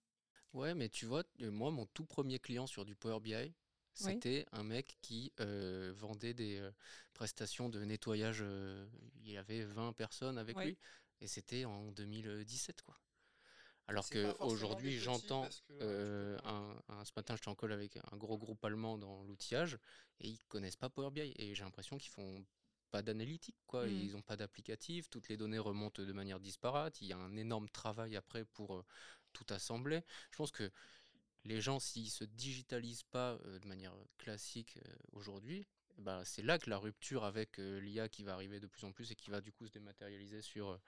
Ouais, 0.53 0.73
mais 0.75 0.89
tu 0.89 1.05
vois, 1.05 1.23
euh, 1.41 1.51
moi, 1.51 1.71
mon 1.71 1.85
tout 1.87 2.05
premier 2.05 2.39
client 2.39 2.67
sur 2.67 2.83
du 2.85 2.95
Power 2.95 3.19
BI, 3.21 3.53
c'était 3.93 4.45
un 4.53 4.63
mec 4.63 4.97
qui 5.01 5.31
euh, 5.41 5.93
vendait 5.95 6.33
des 6.33 6.57
euh, 6.59 6.71
prestations 7.13 7.69
de 7.69 7.83
nettoyage. 7.83 8.39
euh, 8.41 8.87
il 9.23 9.31
y 9.31 9.37
avait 9.37 9.63
20 9.63 9.93
personnes 9.93 10.37
avec 10.37 10.57
lui, 10.65 10.77
et 11.19 11.27
c'était 11.27 11.65
en 11.65 11.91
2017, 11.91 12.81
quoi. 12.81 12.97
Alors 13.87 14.05
C'est 14.05 14.15
pas 14.21 14.29
que 14.29 14.33
forcément 14.33 14.47
aujourd'hui, 14.53 14.91
des 14.91 14.97
petits 14.97 15.03
j'entends. 15.03 15.49
euh, 15.81 16.37
un, 16.45 16.75
un- 16.89 17.05
ce 17.05 17.11
matin, 17.15 17.35
j'étais 17.35 17.49
en 17.49 17.55
call 17.55 17.71
avec 17.73 17.97
un 18.11 18.17
gros 18.17 18.37
groupe 18.37 18.63
allemand 18.63 18.97
dans 18.97 19.23
l'outillage, 19.23 19.77
et 20.19 20.29
ils 20.29 20.39
connaissent 20.47 20.75
pas 20.77 20.89
Power 20.89 21.11
BI, 21.11 21.33
et 21.37 21.55
j'ai 21.55 21.63
l'impression 21.63 21.97
qu'ils 21.97 22.11
font 22.11 22.45
pas 22.91 23.01
d'analytique, 23.01 23.55
quoi. 23.67 23.85
Mmh. 23.85 23.89
Ils 23.89 24.11
n'ont 24.13 24.21
pas 24.21 24.35
d'applicatif. 24.37 25.09
Toutes 25.09 25.29
les 25.29 25.37
données 25.37 25.59
remontent 25.59 26.03
de 26.03 26.13
manière 26.13 26.39
disparate. 26.39 27.01
Il 27.01 27.07
y 27.07 27.13
a 27.13 27.17
un 27.17 27.35
énorme 27.37 27.69
travail 27.69 28.15
après 28.15 28.45
pour 28.45 28.75
euh, 28.75 28.85
tout 29.33 29.45
assembler. 29.49 30.01
Je 30.31 30.37
pense 30.37 30.51
que 30.51 30.71
les 31.45 31.61
gens, 31.61 31.79
s'ils 31.79 32.09
se 32.11 32.23
digitalisent 32.23 33.03
pas 33.03 33.39
euh, 33.45 33.59
de 33.59 33.67
manière 33.67 33.93
classique 34.17 34.77
euh, 34.87 34.93
aujourd'hui, 35.13 35.65
bah, 35.97 36.21
c'est 36.25 36.41
là 36.43 36.57
que 36.59 36.69
la 36.69 36.77
rupture 36.77 37.23
avec 37.23 37.57
l'IA 37.57 38.09
qui 38.09 38.23
va 38.23 38.33
arriver 38.33 38.59
de 38.59 38.67
plus 38.67 38.83
en 38.85 38.91
plus 38.91 39.11
et 39.11 39.15
qui 39.15 39.29
va 39.29 39.41
du 39.41 39.51
coup 39.51 39.67
se 39.67 39.71
dématérialiser 39.71 40.41
sur 40.41 40.79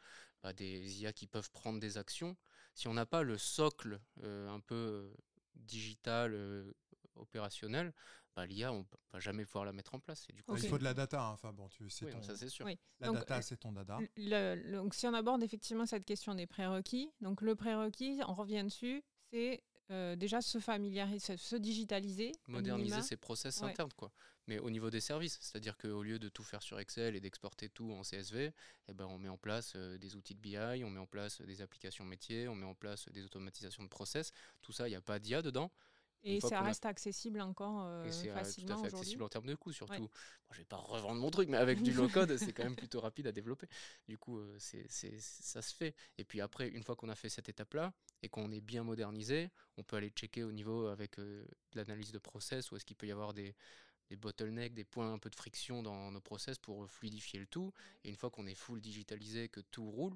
bah, 0.43 0.53
des 0.53 1.01
IA 1.01 1.13
qui 1.13 1.27
peuvent 1.27 1.51
prendre 1.51 1.79
des 1.79 1.97
actions. 1.97 2.35
Si 2.73 2.87
on 2.87 2.93
n'a 2.93 3.05
pas 3.05 3.23
le 3.23 3.37
socle 3.37 3.99
un 4.23 4.59
peu 4.59 5.13
digital, 5.55 6.33
opérationnel, 7.15 7.93
bah, 8.35 8.45
l'IA, 8.45 8.73
on 8.73 8.79
ne 8.79 8.83
va 9.11 9.19
jamais 9.19 9.45
pouvoir 9.45 9.65
la 9.65 9.73
mettre 9.73 9.93
en 9.93 9.99
place. 9.99 10.25
Et 10.29 10.33
du 10.33 10.43
coup, 10.43 10.55
Il 10.55 10.67
faut 10.67 10.77
de 10.79 10.83
la 10.83 10.93
data. 10.93 11.21
Hein. 11.21 11.31
Enfin, 11.33 11.53
bon, 11.53 11.67
tu, 11.69 11.83
oui, 11.83 12.11
ton... 12.11 12.21
ça 12.23 12.35
c'est 12.35 12.49
sûr. 12.49 12.65
Oui. 12.65 12.79
La 12.99 13.07
Donc, 13.07 13.17
data, 13.17 13.37
euh, 13.37 13.41
c'est 13.41 13.57
ton. 13.57 13.71
Le- 14.17 14.55
le- 14.55 14.71
donc, 14.77 14.95
si 14.95 15.05
on 15.07 15.13
aborde 15.13 15.43
effectivement 15.43 15.85
cette 15.85 16.05
question 16.05 16.33
des 16.33 16.47
prérequis, 16.47 17.11
donc 17.21 17.41
le 17.41 17.55
prérequis, 17.55 18.19
on 18.27 18.33
revient 18.33 18.63
dessus, 18.63 19.03
c'est 19.31 19.63
euh, 19.91 20.15
déjà 20.15 20.41
se 20.41 20.59
familiariser, 20.59 21.19
se, 21.19 21.37
se 21.37 21.55
digitaliser. 21.55 22.31
Moderniser 22.47 23.01
ses 23.01 23.17
process 23.17 23.61
Ouais. 23.61 23.69
internes, 23.69 23.93
quoi. 23.95 24.11
Mais 24.47 24.59
au 24.59 24.69
niveau 24.69 24.89
des 24.89 24.99
services, 24.99 25.37
c'est-à-dire 25.41 25.77
qu'au 25.77 26.03
lieu 26.03 26.19
de 26.19 26.27
tout 26.29 26.43
faire 26.43 26.61
sur 26.61 26.79
Excel 26.79 27.15
et 27.15 27.21
d'exporter 27.21 27.69
tout 27.69 27.91
en 27.93 28.03
CSV, 28.03 28.51
eh 28.89 28.93
ben, 28.93 29.05
on 29.05 29.17
met 29.17 29.29
en 29.29 29.37
place 29.37 29.73
euh, 29.75 29.97
des 29.97 30.15
outils 30.15 30.35
de 30.35 30.39
BI, 30.41 30.57
on 30.83 30.89
met 30.89 30.99
en 30.99 31.05
place 31.05 31.41
des 31.41 31.61
applications 31.61 32.03
métiers, 32.03 32.47
on 32.49 32.55
met 32.55 32.65
en 32.65 32.75
place 32.75 33.07
des 33.09 33.23
automatisations 33.23 33.83
de 33.83 33.89
process. 33.89 34.31
Tout 34.61 34.73
ça, 34.73 34.87
il 34.87 34.91
n'y 34.91 34.97
a 34.97 35.01
pas 35.01 35.19
d'IA 35.19 35.41
dedans. 35.41 35.71
Et 36.25 36.39
ça 36.39 36.59
a- 36.59 36.63
reste 36.63 36.85
accessible 36.85 37.41
encore 37.41 37.83
euh, 37.85 38.05
Et 38.05 38.11
c'est 38.11 38.29
euh, 38.29 38.33
tout 38.33 38.71
à 38.71 38.77
fait 38.77 38.87
accessible 38.87 39.23
en 39.23 39.29
termes 39.29 39.45
de 39.45 39.55
coûts, 39.55 39.73
surtout. 39.73 39.93
Ouais. 39.93 39.99
Bon, 39.99 40.53
je 40.53 40.59
vais 40.59 40.63
pas 40.65 40.77
revendre 40.77 41.19
mon 41.19 41.29
truc, 41.29 41.49
mais 41.49 41.57
avec 41.57 41.81
du 41.81 41.91
low-code, 41.91 42.37
c'est 42.37 42.53
quand 42.53 42.63
même 42.63 42.75
plutôt 42.87 43.01
rapide 43.01 43.27
à 43.27 43.33
développer. 43.33 43.67
Du 44.07 44.17
coup, 44.17 44.39
euh, 44.39 44.55
c'est, 44.57 44.85
c'est- 44.89 45.19
ça 45.19 45.61
se 45.61 45.75
fait. 45.75 45.93
Et 46.17 46.23
puis 46.23 46.39
après, 46.39 46.69
une 46.69 46.83
fois 46.83 46.95
qu'on 46.95 47.09
a 47.09 47.15
fait 47.15 47.27
cette 47.29 47.49
étape-là 47.49 47.93
et 48.21 48.29
qu'on 48.29 48.51
est 48.51 48.61
bien 48.61 48.83
modernisé, 48.83 49.49
on 49.75 49.83
peut 49.83 49.97
aller 49.97 50.09
checker 50.11 50.43
au 50.43 50.53
niveau 50.53 50.87
avec 50.87 51.19
euh, 51.19 51.45
de 51.73 51.77
l'analyse 51.77 52.13
de 52.13 52.19
process, 52.19 52.71
où 52.71 52.77
est-ce 52.77 52.85
qu'il 52.85 52.95
peut 52.95 53.07
y 53.07 53.11
avoir 53.11 53.33
des, 53.33 53.53
des 54.13 54.17
bottlenecks, 54.17 54.75
des 54.75 54.83
points 54.83 55.11
un 55.13 55.17
peu 55.17 55.31
de 55.31 55.35
friction 55.35 55.81
dans 55.81 56.11
nos 56.11 56.21
process 56.21 56.59
pour 56.59 56.87
fluidifier 56.87 57.39
le 57.39 57.47
tout. 57.47 57.73
Et 58.03 58.09
une 58.09 58.15
fois 58.15 58.29
qu'on 58.29 58.45
est 58.45 58.53
full 58.53 58.79
digitalisé, 58.79 59.49
que 59.49 59.59
tout 59.59 59.89
roule, 59.89 60.15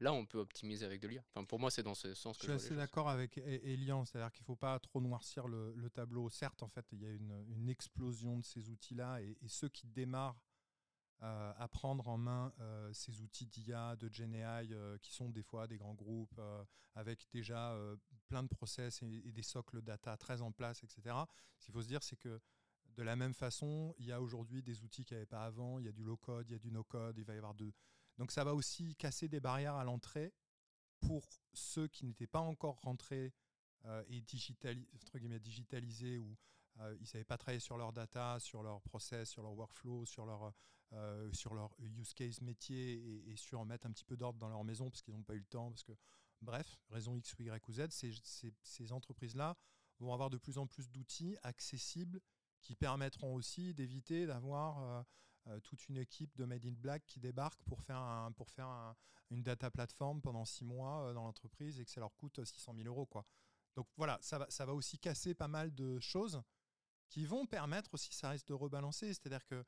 là, 0.00 0.12
on 0.12 0.26
peut 0.26 0.38
optimiser 0.38 0.84
avec 0.84 1.00
de 1.00 1.06
l'IA. 1.06 1.22
Enfin, 1.30 1.44
pour 1.44 1.60
moi, 1.60 1.70
c'est 1.70 1.84
dans 1.84 1.94
ce 1.94 2.12
sens 2.14 2.36
Je 2.36 2.40
que 2.40 2.46
suis 2.46 2.52
je 2.52 2.58
les 2.58 2.64
assez 2.66 2.74
d'accord 2.76 3.08
avec 3.08 3.38
E- 3.38 3.42
Elian, 3.62 4.04
c'est-à-dire 4.04 4.32
qu'il 4.32 4.42
ne 4.42 4.46
faut 4.46 4.56
pas 4.56 4.80
trop 4.80 5.00
noircir 5.00 5.46
le, 5.46 5.72
le 5.76 5.90
tableau. 5.90 6.28
Certes, 6.28 6.64
en 6.64 6.68
fait, 6.68 6.84
il 6.90 7.00
y 7.00 7.06
a 7.06 7.10
une, 7.12 7.44
une 7.50 7.68
explosion 7.68 8.38
de 8.40 8.44
ces 8.44 8.68
outils-là 8.68 9.22
et, 9.22 9.38
et 9.40 9.48
ceux 9.48 9.68
qui 9.68 9.86
démarrent 9.86 10.40
euh, 11.22 11.52
à 11.56 11.68
prendre 11.68 12.08
en 12.08 12.18
main 12.18 12.52
euh, 12.58 12.92
ces 12.92 13.22
outils 13.22 13.46
d'IA, 13.46 13.94
de 13.94 14.12
GenAI, 14.12 14.72
euh, 14.72 14.98
qui 14.98 15.12
sont 15.14 15.30
des 15.30 15.44
fois 15.44 15.68
des 15.68 15.78
grands 15.78 15.94
groupes 15.94 16.38
avec 16.96 17.28
déjà 17.30 17.78
plein 18.28 18.42
de 18.42 18.48
process 18.48 19.02
et, 19.02 19.22
et 19.24 19.30
des 19.30 19.42
socles 19.42 19.82
data 19.82 20.16
très 20.16 20.42
en 20.42 20.50
place, 20.50 20.82
etc. 20.82 21.14
Ce 21.58 21.64
qu'il 21.66 21.72
faut 21.72 21.82
se 21.82 21.88
dire, 21.88 22.02
c'est 22.02 22.16
que 22.16 22.40
de 22.96 23.02
la 23.02 23.14
même 23.14 23.34
façon, 23.34 23.94
il 23.98 24.06
y 24.06 24.12
a 24.12 24.20
aujourd'hui 24.20 24.62
des 24.62 24.82
outils 24.82 25.04
qu'il 25.04 25.16
n'y 25.16 25.18
avait 25.18 25.26
pas 25.26 25.44
avant, 25.44 25.78
il 25.78 25.84
y 25.84 25.88
a 25.88 25.92
du 25.92 26.02
low-code, 26.02 26.48
il 26.48 26.52
y 26.52 26.56
a 26.56 26.58
du 26.58 26.70
no-code, 26.72 27.18
il 27.18 27.24
va 27.24 27.34
y 27.34 27.36
avoir 27.36 27.54
de... 27.54 27.72
Donc 28.16 28.32
ça 28.32 28.42
va 28.42 28.54
aussi 28.54 28.94
casser 28.96 29.28
des 29.28 29.40
barrières 29.40 29.74
à 29.74 29.84
l'entrée 29.84 30.32
pour 31.00 31.28
ceux 31.52 31.88
qui 31.88 32.06
n'étaient 32.06 32.26
pas 32.26 32.40
encore 32.40 32.80
rentrés 32.80 33.34
euh, 33.84 34.02
et 34.08 34.22
entre 34.94 35.18
digitalisés 35.38 36.18
ou 36.18 36.36
euh, 36.78 36.94
ils 36.96 37.02
ne 37.02 37.06
savaient 37.06 37.24
pas 37.24 37.36
travailler 37.36 37.60
sur 37.60 37.76
leur 37.76 37.92
data, 37.92 38.38
sur 38.40 38.62
leur 38.62 38.80
process, 38.80 39.28
sur 39.28 39.42
leur 39.42 39.52
workflow, 39.52 40.06
sur 40.06 40.24
leur, 40.24 40.54
euh, 40.92 41.30
use 41.78 42.14
case 42.14 42.40
métier 42.40 42.94
et, 42.94 43.32
et 43.32 43.36
sur 43.36 43.64
mettre 43.66 43.86
un 43.86 43.92
petit 43.92 44.04
peu 44.04 44.16
d'ordre 44.16 44.38
dans 44.38 44.48
leur 44.48 44.64
maison 44.64 44.88
parce 44.90 45.02
qu'ils 45.02 45.14
n'ont 45.14 45.22
pas 45.22 45.34
eu 45.34 45.40
le 45.40 45.46
temps. 45.46 45.70
Parce 45.70 45.84
que, 45.84 45.92
bref, 46.40 46.78
raison 46.88 47.14
X 47.14 47.34
Y 47.38 47.68
ou 47.68 47.72
Z, 47.72 47.88
ces 48.62 48.92
entreprises-là 48.92 49.54
vont 49.98 50.14
avoir 50.14 50.30
de 50.30 50.38
plus 50.38 50.56
en 50.56 50.66
plus 50.66 50.90
d'outils 50.90 51.36
accessibles 51.42 52.20
qui 52.66 52.74
permettront 52.74 53.32
aussi 53.36 53.74
d'éviter 53.74 54.26
d'avoir 54.26 54.82
euh, 54.82 55.02
euh, 55.46 55.60
toute 55.60 55.86
une 55.88 55.98
équipe 55.98 56.36
de 56.36 56.44
Made 56.44 56.66
in 56.66 56.72
Black 56.72 57.06
qui 57.06 57.20
débarque 57.20 57.62
pour 57.62 57.80
faire, 57.80 58.28
pour 58.36 58.50
faire 58.50 58.66
un- 58.66 58.96
une 59.30 59.44
data 59.44 59.70
platform 59.70 60.20
pendant 60.20 60.44
six 60.44 60.64
mois 60.64 61.02
euh, 61.04 61.12
dans 61.14 61.22
l'entreprise 61.22 61.78
et 61.78 61.84
que 61.84 61.90
ça 61.92 62.00
leur 62.00 62.12
coûte 62.16 62.44
600 62.44 62.74
000 62.74 62.88
euros. 62.88 63.06
Quoi. 63.06 63.24
Donc 63.76 63.86
voilà, 63.96 64.18
ça 64.20 64.38
va, 64.38 64.50
ça 64.50 64.66
va 64.66 64.74
aussi 64.74 64.98
casser 64.98 65.32
pas 65.32 65.46
mal 65.46 65.76
de 65.76 66.00
choses 66.00 66.42
qui 67.08 67.24
vont 67.24 67.46
permettre 67.46 67.94
aussi, 67.94 68.12
ça 68.12 68.30
risque 68.30 68.48
de 68.48 68.54
rebalancer. 68.54 69.14
C'est-à-dire 69.14 69.46
que 69.46 69.64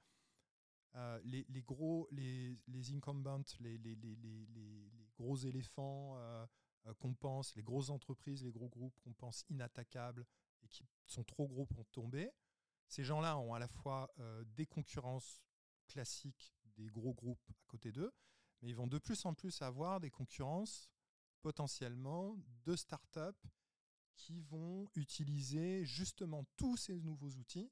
les, 1.22 1.46
les 1.48 1.62
gros, 1.62 2.08
les, 2.10 2.58
les 2.66 2.92
incumbents, 2.92 3.44
les, 3.60 3.78
les, 3.78 3.94
les, 3.94 4.90
gros 5.16 5.36
éléphants 5.36 6.18
qu'on 6.98 7.14
pense, 7.14 7.54
les 7.54 7.62
grosses 7.62 7.90
entreprises, 7.90 8.42
les 8.42 8.50
gros 8.50 8.68
groupes 8.68 8.98
qu'on 9.04 9.12
pense 9.12 9.44
inattaquables 9.50 10.26
et 10.64 10.68
qui 10.68 10.84
sont 11.06 11.22
trop 11.22 11.46
gros 11.46 11.66
pour 11.66 11.86
tomber, 11.86 12.32
ces 12.88 13.04
gens-là 13.04 13.38
ont 13.38 13.54
à 13.54 13.58
la 13.58 13.68
fois 13.68 14.10
euh, 14.18 14.44
des 14.56 14.66
concurrences 14.66 15.40
classiques 15.86 16.54
des 16.76 16.88
gros 16.90 17.14
groupes 17.14 17.50
à 17.50 17.64
côté 17.66 17.92
d'eux, 17.92 18.12
mais 18.60 18.68
ils 18.70 18.76
vont 18.76 18.86
de 18.86 18.98
plus 18.98 19.24
en 19.24 19.34
plus 19.34 19.60
avoir 19.62 20.00
des 20.00 20.10
concurrences 20.10 20.90
potentiellement 21.42 22.36
de 22.64 22.76
startups 22.76 23.48
qui 24.14 24.40
vont 24.40 24.88
utiliser 24.96 25.84
justement 25.84 26.44
tous 26.56 26.76
ces 26.76 27.00
nouveaux 27.00 27.30
outils 27.30 27.70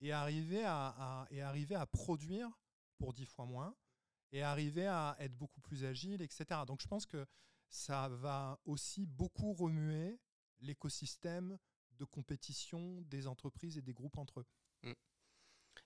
et 0.00 0.12
arriver 0.12 0.64
à, 0.64 0.88
à- 0.88 1.26
et 1.30 1.40
arriver 1.42 1.74
à 1.76 1.86
produire 1.86 2.50
pour 2.98 3.12
10 3.12 3.26
fois 3.26 3.46
moins 3.46 3.74
et 4.32 4.42
arriver 4.42 4.86
à 4.86 5.16
être 5.20 5.36
beaucoup 5.36 5.60
plus 5.60 5.84
agile, 5.84 6.20
etc. 6.22 6.62
Donc 6.66 6.80
je 6.80 6.88
pense 6.88 7.06
que 7.06 7.26
ça 7.68 8.08
va 8.08 8.60
aussi 8.64 9.06
beaucoup 9.06 9.52
remuer 9.52 10.20
l'écosystème 10.60 11.58
de 11.98 12.04
compétition 12.04 13.00
des 13.02 13.26
entreprises 13.26 13.78
et 13.78 13.82
des 13.82 13.92
groupes 13.92 14.18
entre 14.18 14.40
eux. 14.40 14.46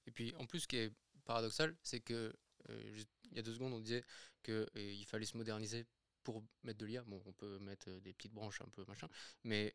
Et 0.06 0.10
puis 0.10 0.34
en 0.36 0.46
plus, 0.46 0.60
ce 0.60 0.68
qui 0.68 0.76
est 0.76 0.92
paradoxal, 1.24 1.76
c'est 1.82 2.00
que 2.00 2.34
euh, 2.70 2.92
juste 2.92 3.08
il 3.30 3.36
y 3.36 3.38
a 3.38 3.42
deux 3.42 3.54
secondes, 3.54 3.72
on 3.72 3.80
disait 3.80 4.04
qu'il 4.42 5.04
fallait 5.06 5.26
se 5.26 5.36
moderniser 5.36 5.86
pour 6.24 6.42
mettre 6.62 6.78
de 6.78 6.86
l'IA. 6.86 7.04
Bon, 7.04 7.22
on 7.26 7.32
peut 7.32 7.58
mettre 7.58 7.90
euh, 7.90 8.00
des 8.00 8.12
petites 8.12 8.32
branches 8.32 8.60
un 8.60 8.68
peu 8.68 8.84
machin, 8.86 9.08
mais 9.44 9.74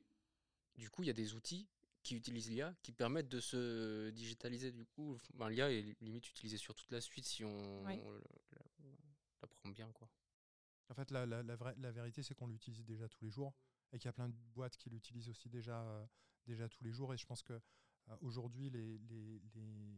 du 0.76 0.90
coup, 0.90 1.04
il 1.04 1.08
y 1.08 1.12
a 1.12 1.14
des 1.14 1.36
outils 1.36 1.68
qui 2.02 2.16
utilisent 2.16 2.50
l'IA 2.50 2.76
qui 2.82 2.92
permettent 2.92 3.30
de 3.30 3.40
se 3.40 4.10
digitaliser. 4.10 4.72
Du 4.72 4.86
coup, 4.86 5.18
l'IA 5.50 5.72
est 5.72 5.96
limite 6.02 6.28
utilisée 6.30 6.58
sur 6.58 6.76
toute 6.76 6.92
la 6.92 7.00
suite 7.00 7.26
si 7.26 7.44
on 7.46 7.84
Oui. 7.86 7.98
la, 8.52 8.60
la 9.44 9.48
prend 9.48 9.70
bien, 9.70 9.92
quoi. 9.94 10.10
En 10.90 10.96
fait, 10.96 11.12
la, 11.12 11.26
la- 11.26 11.44
la 11.44 11.56
vraie- 11.56 11.76
la 11.78 11.92
vérité, 11.92 12.24
c'est 12.24 12.34
qu'on 12.36 12.48
l'utilise 12.48 12.84
déjà 12.84 13.08
tous 13.08 13.24
les 13.24 13.30
jours 13.32 13.54
et 13.94 13.98
qu'il 14.00 14.06
y 14.08 14.10
a 14.10 14.14
plein 14.14 14.28
de 14.30 14.36
boîtes 14.54 14.76
qui 14.76 14.90
l'utilisent 14.90 15.30
aussi 15.30 15.48
déjà, 15.50 15.82
euh, 15.82 16.06
déjà 16.46 16.68
tous 16.68 16.84
les 16.84 16.92
jours. 16.92 17.14
Et 17.14 17.18
je 17.18 17.26
pense 17.26 17.42
que 17.42 17.54
euh, 17.54 18.18
aujourd'hui, 18.22 18.70
les, 18.70 18.98
les- 18.98 19.42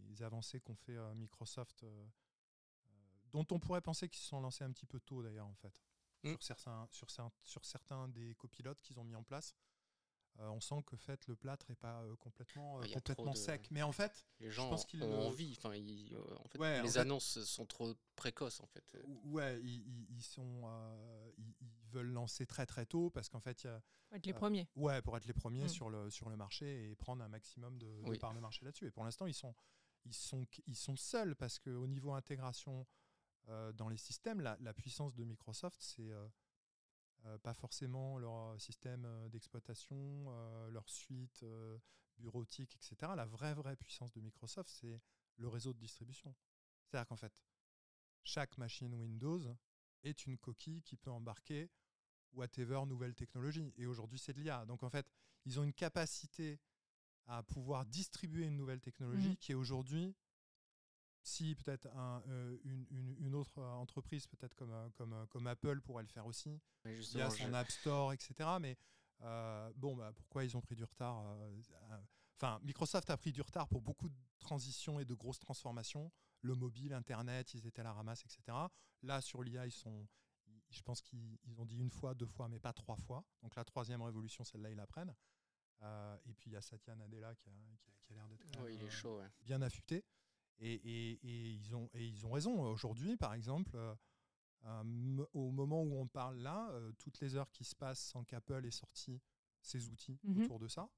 les 0.10 0.21
avancées 0.21 0.60
qu'ont 0.62 0.75
fait 0.75 0.95
euh, 0.95 1.13
Microsoft, 1.15 1.84
dont 3.31 3.45
on 3.51 3.60
pourrait 3.60 3.81
penser 3.81 4.08
qu'ils 4.08 4.21
se 4.21 4.27
sont 4.27 4.39
lancés 4.41 4.63
un 4.63 4.71
petit 4.71 4.86
peu 4.86 4.99
tôt 4.99 5.23
d'ailleurs, 5.23 5.47
en 5.47 5.55
fait, 5.55 5.81
Mm. 6.23 6.29
sur, 6.31 6.41
certains, 6.43 6.88
sur, 6.91 7.08
sur 7.43 7.65
certains 7.65 8.08
des 8.10 8.34
copilotes 8.36 8.81
qu'ils 8.81 8.99
ont 8.99 9.03
mis 9.03 9.15
en 9.15 9.23
place. 9.23 9.55
euh, 10.39 10.49
on 10.49 10.60
sent 10.60 10.84
que 10.86 10.97
fait, 10.97 11.25
le 11.27 11.36
plâtre 11.38 11.65
n'est 11.69 11.77
pas 11.77 12.01
euh, 12.03 12.13
complètement, 12.17 12.79
euh, 12.79 12.81
Ah, 12.84 12.93
complètement 12.95 13.31
de- 13.31 13.38
sec. 13.38 13.69
Mais 13.71 13.81
en 13.84 13.93
fait, 13.93 14.25
Les 14.41 14.51
gens 14.51 14.69
pense 14.69 14.84
qu'ils 14.86 15.01
ont 15.01 15.27
envie. 15.27 15.55
Enfin, 15.58 15.73
ils- 15.75 16.13
en 16.17 16.47
fait, 16.49 16.58
Ouais, 16.60 16.79
en 16.81 16.84
les 16.84 16.89
fait- 16.91 16.99
annonces 16.99 17.41
sont 17.45 17.65
trop 17.65 17.95
précoces, 18.17 18.60
en 18.60 18.67
fait. 18.67 18.97
Ou- 19.05 19.31
ouais, 19.31 19.62
ils, 19.63 20.21
sont, 20.23 20.67
ils 21.38 21.53
veulent 21.95 22.12
lancer 22.12 22.45
très 22.45 22.65
très 22.65 22.86
tôt 22.86 23.10
parce 23.10 23.29
qu'en 23.29 23.39
fait, 23.39 23.63
il 23.63 23.67
y 23.67 23.69
a, 23.69 23.81
Faut 24.10 24.15
être 24.15 24.25
les 24.27 24.34
Ah. 24.34 24.36
premiers. 24.38 24.67
Ouais, 24.75 25.01
pour 25.01 25.17
être 25.17 25.25
les 25.25 25.34
premiers 25.34 25.65
Mm. 25.65 25.69
sur, 25.69 25.89
le, 25.89 26.10
sur 26.10 26.29
le 26.29 26.36
marché 26.38 26.89
et 26.91 26.95
prendre 26.95 27.23
un 27.23 27.27
maximum 27.27 27.77
de, 27.77 28.01
de 28.03 28.17
parts 28.17 28.34
de 28.34 28.39
marché 28.39 28.63
là-dessus. 28.65 28.86
Et 28.88 28.91
pour 28.91 29.03
l'instant, 29.03 29.25
ils 29.25 29.34
sont, 29.34 29.55
ils, 30.05 30.13
sont, 30.13 30.45
ils 30.67 30.75
sont 30.75 30.95
seuls 30.95 31.36
parce 31.36 31.58
qu'au 31.60 31.88
niveau 31.88 32.13
intégration 32.13 32.86
euh, 33.49 33.71
dans 33.73 33.89
les 33.89 33.97
systèmes, 33.97 34.41
la, 34.41 34.58
la 34.62 34.73
puissance 34.73 35.15
de 35.15 35.23
Microsoft, 35.23 35.79
c'est 35.81 36.12
euh, 36.12 36.27
euh, 37.25 37.38
pas 37.39 37.53
forcément 37.53 38.17
leur 38.19 38.60
système 38.60 39.05
euh, 39.05 39.29
d'exploitation, 39.29 40.25
euh, 40.29 40.69
leur 40.69 40.87
suite 40.89 41.41
euh, 41.43 41.77
bureautique, 42.17 42.75
etc. 42.75 43.13
La 43.15 43.25
vraie, 43.25 43.54
vraie 43.54 43.75
puissance 43.75 44.12
de 44.13 44.21
Microsoft, 44.21 44.69
c'est 44.69 45.02
le 45.37 45.48
réseau 45.48 45.73
de 45.73 45.79
distribution. 45.79 46.33
C'est-à-dire 46.85 47.08
qu'en 47.08 47.17
fait, 47.17 47.33
chaque 48.23 48.58
machine 48.58 48.93
Windows 48.93 49.41
est 50.04 50.25
une 50.27 50.37
coquille 50.37 50.81
qui 50.83 50.96
peut 50.98 51.12
embarquer 51.12 51.69
whatever 52.36 52.86
nouvelle 52.86 53.15
technologie. 53.15 53.73
Et 53.77 53.86
aujourd'hui, 53.86 54.19
c'est 54.19 54.33
de 54.33 54.40
l'IA. 54.42 54.65
Donc 54.65 54.83
en 54.83 54.90
fait, 54.90 55.08
ils 55.46 55.60
ont 55.60 55.63
une 55.63 55.73
capacité 55.73 56.60
à 57.27 57.42
pouvoir 57.44 57.86
distribuer 57.86 58.46
une 58.46 58.56
nouvelle 58.58 58.81
technologie 58.81 59.29
Mhm. 59.29 59.38
qui 59.38 59.52
est 59.52 59.56
aujourd'hui, 59.56 60.15
si 61.23 61.56
peut-être 61.56 61.88
un, 61.96 62.21
euh, 62.27 62.58
une, 62.63 62.86
une- 62.92 63.15
une 63.19 63.36
autre 63.36 63.58
euh, 63.60 63.71
entreprise, 63.73 64.27
peut-être 64.27 64.54
comme, 64.56 64.71
euh, 64.71 64.90
comme, 64.92 65.25
comme 65.29 65.48
Apple 65.48 65.81
pourrait 65.81 66.04
le 66.04 66.10
faire 66.10 66.25
aussi, 66.27 66.62
via 66.83 67.29
son 67.31 67.48
je- 67.48 67.54
App 67.54 67.71
Store, 67.71 68.13
etc. 68.13 68.36
Mais 68.62 68.77
euh, 69.21 69.71
bon, 69.75 69.96
bah, 69.96 70.12
pourquoi 70.13 70.44
ils 70.44 70.56
ont 70.56 70.62
pris 70.62 70.75
du 70.75 70.83
retard 70.83 71.19
euh, 71.25 71.62
euh, 71.92 71.98
Enfin, 72.38 72.60
Microsoft 72.63 73.10
a 73.10 73.15
pris 73.17 73.31
du 73.31 73.42
retard 73.42 73.67
pour 73.69 73.81
beaucoup 73.81 74.10
de 74.10 74.15
transitions 74.40 75.00
et 75.00 75.06
de 75.06 75.13
grosses 75.13 75.40
transformations. 75.40 76.12
le 76.42 76.54
mobile, 76.54 76.94
Internet, 76.94 77.56
ils 77.56 77.65
étaient 77.65 77.79
à 77.79 77.86
la 77.86 77.94
ramasse, 77.94 78.23
etc. 78.23 78.56
Là, 79.02 79.19
sur 79.19 79.42
l'IA, 79.42 79.65
ils 79.65 79.71
sont, 79.71 80.08
je 80.76 80.84
pense 80.84 81.02
qu'ils 81.02 81.60
ont 81.60 81.65
dit 81.65 81.78
une 81.78 81.90
fois, 81.90 82.13
deux 82.13 82.28
fois, 82.28 82.48
mais 82.48 82.60
pas 82.60 82.73
trois 82.73 82.98
fois. 82.98 83.23
Donc 83.42 83.56
la 83.56 83.63
troisième 83.63 84.02
révolution, 84.02 84.44
celle-là, 84.44 84.69
ils 84.69 84.78
la 84.78 84.88
prennent. 84.88 85.15
Euh, 85.82 86.17
et 86.26 86.34
puis 86.34 86.50
il 86.50 86.54
y 86.54 86.56
a 86.56 86.62
Satya 86.62 86.96
Nadella 86.96 87.36
qui 87.36 87.50
a, 87.50 87.54
qui 88.02 88.13
a, 88.13 88.15
l'air 88.15 88.28
d'être 88.28 88.46
bien 89.42 89.62
affûté. 89.62 90.06
Et, 90.60 90.73
et, 90.73 91.52
ils 91.52 91.76
ont, 91.76 91.90
et 91.94 92.06
ils 92.06 92.26
ont 92.26 92.32
raison. 92.32 92.62
Aujourd'hui, 92.62 93.17
par 93.17 93.34
exemple, 93.34 93.76
euh, 93.76 95.26
au 95.34 95.52
moment 95.52 95.82
où 95.82 96.00
on 96.00 96.08
parle 96.08 96.38
là, 96.38 96.71
toutes 96.98 97.19
les 97.19 97.36
heures 97.36 97.52
qui 97.52 97.65
se 97.65 97.76
passent 97.76 98.00
sans 98.00 98.23
qu'Apple 98.23 98.65
ait 98.65 98.71
sorti 98.71 99.21
ses 99.62 99.90
outils 99.90 100.17
mhm. 100.23 100.44
autour 100.44 100.60
de 100.60 100.67
ça, 100.67 100.90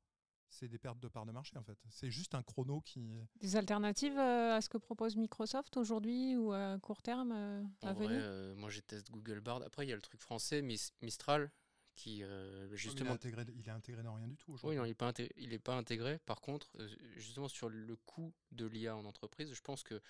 c'est 0.50 0.68
des 0.68 0.78
pertes 0.78 1.00
de 1.00 1.08
parts 1.08 1.26
de 1.26 1.32
marché 1.32 1.58
en 1.58 1.64
fait. 1.64 1.78
C'est 1.90 2.12
juste 2.12 2.36
un 2.36 2.44
chrono 2.44 2.82
qui. 2.82 3.20
Des 3.42 3.56
alternatives 3.56 4.18
euh, 4.18 4.56
à 4.56 4.62
ce 4.62 4.70
que 4.70 4.78
propose 4.78 5.16
Microsoft 5.16 5.78
aujourd'hui 5.78 6.36
ou 6.38 6.52
à 6.52 6.78
court 6.80 7.02
terme 7.02 7.32
euh, 7.32 7.64
à 7.82 7.94
venir 7.94 8.20
euh, 8.22 8.56
Moi 8.56 8.70
j'ai 8.70 8.82
testé 8.82 9.12
Google 9.12 9.42
Bard. 9.42 9.62
Après 9.64 9.86
il 9.86 9.90
y 9.90 9.94
a 9.94 9.96
le 9.96 10.02
truc 10.02 10.22
français, 10.22 10.62
Mistral, 10.62 11.52
qui 11.96 12.24
justement. 12.72 13.12
Il 13.12 13.30
est, 13.68 13.70
intégré, 13.70 14.04
dans 14.04 14.14
rien 14.14 14.28
du 14.28 14.38
tout 14.38 14.54
aujourd'hui. 14.54 14.78
Oui, 14.78 14.82
non, 14.82 14.86
il 14.86 14.90
n'est 14.90 14.96
pas, 14.96 15.14
il 15.36 15.60
pas 15.60 15.76
intégré. 15.76 16.20
Par 16.20 16.42
contre, 16.42 16.72
justement 17.16 17.48
sur 17.48 17.70
le 17.70 17.96
coût 17.96 18.34
de 18.52 18.66
l'IA 18.66 18.96
en 18.96 19.06
entreprise, 19.06 19.54
je 19.54 19.62
pense 19.62 19.84
que 19.84 20.02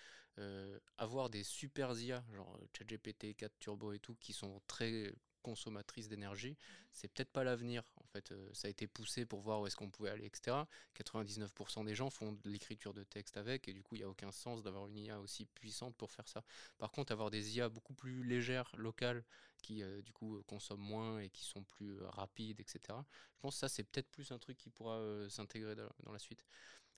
avoir 0.97 1.29
des 1.29 1.43
super 1.43 1.97
IA, 1.99 2.23
genre 2.33 2.59
ChatGPT, 2.77 3.35
4 3.35 3.57
Turbo 3.59 3.91
et 3.91 3.99
tout, 3.99 4.15
qui 4.15 4.33
sont 4.33 4.61
très 4.67 5.13
consommatrice 5.41 6.09
d'énergie, 6.09 6.57
c'est 6.91 7.07
peut-être 7.07 7.31
pas 7.31 7.45
l'avenir. 7.45 7.83
En 8.07 8.11
fait, 8.13 8.31
euh, 8.31 8.49
ça 8.53 8.67
a 8.67 8.71
été 8.71 8.87
poussé 8.87 9.25
pour 9.25 9.41
voir 9.41 9.61
où 9.61 9.67
est-ce 9.67 9.75
qu'on 9.75 9.89
pouvait 9.89 10.09
aller, 10.09 10.25
etc. 10.25 10.65
99% 10.95 11.83
des 11.83 11.95
gens 11.95 12.09
font 12.09 12.31
de 12.31 12.49
l'écriture 12.49 12.93
de 12.93 13.03
texte 13.03 13.37
avec, 13.37 13.67
et 13.67 13.73
du 13.73 13.83
coup, 13.83 13.95
il 13.95 13.99
n'y 13.99 14.05
a 14.05 14.09
aucun 14.09 14.31
sens 14.31 14.63
d'avoir 14.63 14.87
une 14.87 14.97
IA 14.97 15.19
aussi 15.19 15.45
puissante 15.45 15.95
pour 15.97 16.11
faire 16.11 16.27
ça. 16.27 16.43
Par 16.77 16.91
contre, 16.91 17.11
avoir 17.11 17.29
des 17.29 17.57
IA 17.57 17.69
beaucoup 17.69 17.93
plus 17.93 18.23
légères, 18.23 18.71
locales, 18.77 19.23
qui 19.61 19.83
euh, 19.83 20.01
du 20.01 20.13
coup 20.13 20.41
consomment 20.47 20.81
moins 20.81 21.19
et 21.19 21.29
qui 21.29 21.43
sont 21.43 21.63
plus 21.63 21.99
euh, 21.99 22.07
rapides, 22.09 22.59
etc. 22.59 22.79
Je 22.89 23.39
pense 23.39 23.55
que 23.55 23.59
ça, 23.59 23.69
c'est 23.69 23.83
peut-être 23.83 24.09
plus 24.09 24.31
un 24.31 24.39
truc 24.39 24.57
qui 24.57 24.69
pourra 24.69 25.01
s'intégrer 25.29 25.75
dans, 25.75 26.11
la 26.11 26.19
suite. 26.19 26.45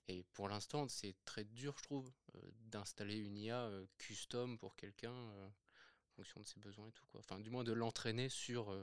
Et 0.08 0.22
pour 0.32 0.48
l'instant, 0.48 0.88
c'est 0.88 1.14
très 1.24 1.44
dur, 1.44 1.74
je 1.78 1.82
trouve, 1.82 2.10
d'installer 2.60 3.16
une 3.16 3.36
IA 3.36 3.70
custom 3.98 4.58
pour 4.58 4.76
quelqu'un 4.76 5.14
fonction 6.10 6.40
de 6.40 6.46
ses 6.46 6.60
besoins 6.60 6.88
et 6.88 6.92
tout. 6.92 7.06
Quoi. 7.06 7.20
Enfin, 7.20 7.40
du 7.40 7.50
moins 7.50 7.64
de 7.64 7.72
l'entraîner 7.72 8.28
sur. 8.28 8.76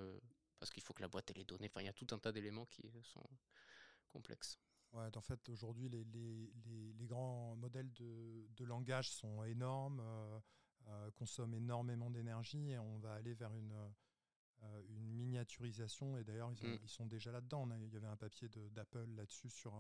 Euh, 0.58 0.60
parce 0.60 0.72
qu'il 0.72 0.84
faut 0.84 0.93
que 0.93 1.01
la 1.01 1.08
boîte 1.08 1.30
ait 1.32 1.34
les 1.34 1.45
données. 1.45 1.68
Enfin, 1.68 1.82
il 1.82 1.86
y 1.86 1.89
a 1.89 1.93
tout 1.93 2.08
un 2.12 2.20
tas 2.20 2.32
d'éléments 2.32 2.66
qui 2.66 2.84
sont 3.03 3.28
complexes. 4.10 4.60
Ouais, 4.93 5.10
en 5.16 5.22
fait, 5.22 5.49
aujourd'hui, 5.49 5.89
les, 5.89 6.03
les, 6.05 6.93
les, 6.93 7.08
grands 7.08 7.55
modèles 7.58 7.91
de, 7.93 8.47
de, 8.55 8.64
langage 8.64 9.12
sont 9.12 9.43
énormes, 9.43 9.99
euh, 9.99 10.39
euh, 10.88 11.12
consomment 11.12 11.55
énormément 11.55 12.10
d'énergie 12.10 12.72
et 12.72 12.80
on 12.80 12.97
va 12.99 13.14
aller 13.16 13.34
vers 13.34 13.53
une, 13.53 13.76
une 14.88 15.12
miniaturisation. 15.12 16.18
Et 16.18 16.24
d'ailleurs, 16.24 16.51
ils, 16.51 16.68
mm. 16.68 16.80
ils, 16.84 16.89
sont 16.89 17.05
déjà 17.05 17.32
là-dedans. 17.32 17.70
Il 17.82 17.93
y 17.93 17.97
avait 17.97 18.08
un 18.08 18.16
papier 18.16 18.47
d'Apple 18.72 19.05
là-dessus 19.16 19.49
sur 19.49 19.74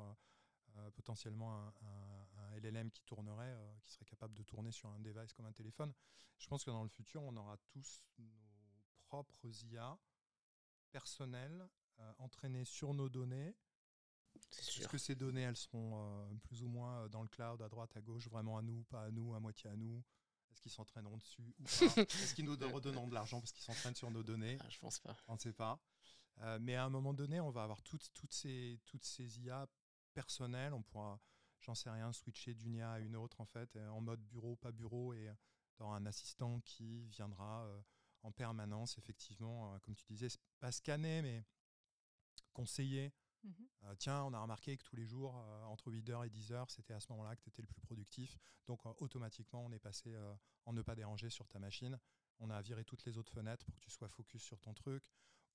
potentiellement 0.93 1.55
un, 1.55 2.27
LLM 2.57 2.91
qui 2.91 3.03
tournerait, 3.03 3.53
euh, 3.53 3.73
qui 3.83 3.91
serait 3.91 4.05
capable 4.05 4.33
de 4.33 4.43
tourner 4.43 4.71
sur 4.71 4.89
un 4.89 4.99
device 4.99 5.33
comme 5.33 5.45
un 5.45 5.53
téléphone. 5.53 5.93
Je 6.37 6.47
pense 6.47 6.63
que 6.63 6.71
dans 6.71 6.83
le 6.83 6.89
futur, 6.89 7.23
on 7.23 7.35
aura 7.35 7.57
tous 7.69 8.03
nos 8.17 8.27
propres 9.07 9.47
IA 9.65 9.97
personnelles 10.91 11.67
euh, 11.99 12.13
entraînées 12.19 12.65
sur 12.65 12.93
nos 12.93 13.09
données. 13.09 13.55
Est-ce 14.51 14.87
que 14.87 14.97
ces 14.97 15.15
données, 15.15 15.41
elles 15.41 15.57
seront 15.57 15.93
euh, 15.95 16.33
plus 16.43 16.61
ou 16.63 16.67
moins 16.67 17.07
dans 17.09 17.23
le 17.23 17.27
cloud, 17.27 17.61
à 17.61 17.69
droite, 17.69 17.95
à 17.97 18.01
gauche, 18.01 18.27
vraiment 18.27 18.57
à 18.57 18.61
nous, 18.61 18.83
pas 18.83 19.03
à 19.03 19.11
nous, 19.11 19.33
à 19.33 19.39
moitié 19.39 19.69
à 19.69 19.75
nous 19.75 20.03
Est-ce 20.51 20.61
qu'ils 20.61 20.71
s'entraîneront 20.71 21.17
dessus 21.17 21.41
ou 21.41 21.63
pas? 21.63 21.63
Est-ce 22.01 22.35
qu'ils 22.35 22.45
nous 22.45 22.55
redonneront 22.55 23.07
de 23.07 23.13
l'argent 23.13 23.39
parce 23.39 23.51
qu'ils 23.51 23.63
s'entraînent 23.63 23.95
sur 23.95 24.11
nos 24.11 24.23
données? 24.23 24.57
Ah, 24.61 24.69
Je 24.69 24.79
pense 24.79 24.99
pas. 24.99 25.15
On 25.27 25.33
ne 25.33 25.39
sait 25.39 25.53
pas. 25.53 25.79
mais 26.59 26.75
à 26.75 26.85
un 26.85 26.89
moment 26.89 27.13
donné, 27.13 27.39
on 27.39 27.49
va 27.49 27.63
avoir 27.63 27.81
toutes, 27.81 28.13
toutes, 28.13 28.33
ces, 28.33 28.79
toutes 28.85 29.05
ces 29.05 29.39
IA 29.39 29.67
personnelles. 30.13 30.73
On 30.73 30.83
pourra 30.83 31.19
j'en 31.61 31.75
sais 31.75 31.89
rien, 31.89 32.11
switcher 32.13 32.53
d'une 32.53 32.75
IA 32.75 32.91
à 32.93 32.99
une 32.99 33.15
autre 33.15 33.41
en 33.41 33.45
fait, 33.45 33.75
euh, 33.75 33.89
en 33.89 34.01
mode 34.01 34.21
bureau, 34.21 34.55
pas 34.55 34.71
bureau, 34.71 35.13
et 35.13 35.29
dans 35.77 35.91
un 35.91 36.05
assistant 36.05 36.59
qui 36.61 37.05
viendra 37.07 37.65
euh, 37.65 37.81
en 38.27 38.31
permanence, 38.31 38.97
effectivement, 38.97 39.73
euh, 39.73 39.79
comme 39.79 39.95
tu 39.95 40.05
disais, 40.05 40.27
pas 40.59 40.71
scanner, 40.71 41.21
mais 41.21 41.45
conseiller. 42.53 43.13
Mhm. 43.43 43.95
tiens, 43.99 44.23
on 44.23 44.33
a 44.33 44.41
remarqué 44.41 44.75
que 44.77 44.83
tous 44.83 44.95
les 44.95 45.05
jours, 45.05 45.35
entre 45.65 45.91
8h 45.91 46.25
et 46.25 46.29
10h, 46.29 46.69
c'était 46.69 46.93
à 46.93 46.99
ce 46.99 47.07
moment-là 47.11 47.35
que 47.35 47.41
tu 47.41 47.49
étais 47.49 47.61
le 47.61 47.67
plus 47.67 47.79
productif. 47.79 48.37
Donc 48.65 48.83
automatiquement, 48.99 49.63
on 49.63 49.71
est 49.71 49.79
passé 49.79 50.17
en 50.65 50.73
ne 50.73 50.81
pas 50.81 50.95
déranger 50.95 51.29
sur 51.29 51.47
ta 51.47 51.59
machine. 51.59 51.99
On 52.39 52.49
a 52.49 52.59
viré 52.61 52.83
toutes 52.83 53.05
les 53.05 53.17
autres 53.17 53.31
fenêtres 53.31 53.63
pour 53.65 53.75
que 53.75 53.79
tu 53.79 53.91
sois 53.91 54.09
focus 54.09 54.41
sur 54.41 54.59
ton 54.59 54.73
truc 54.73 55.03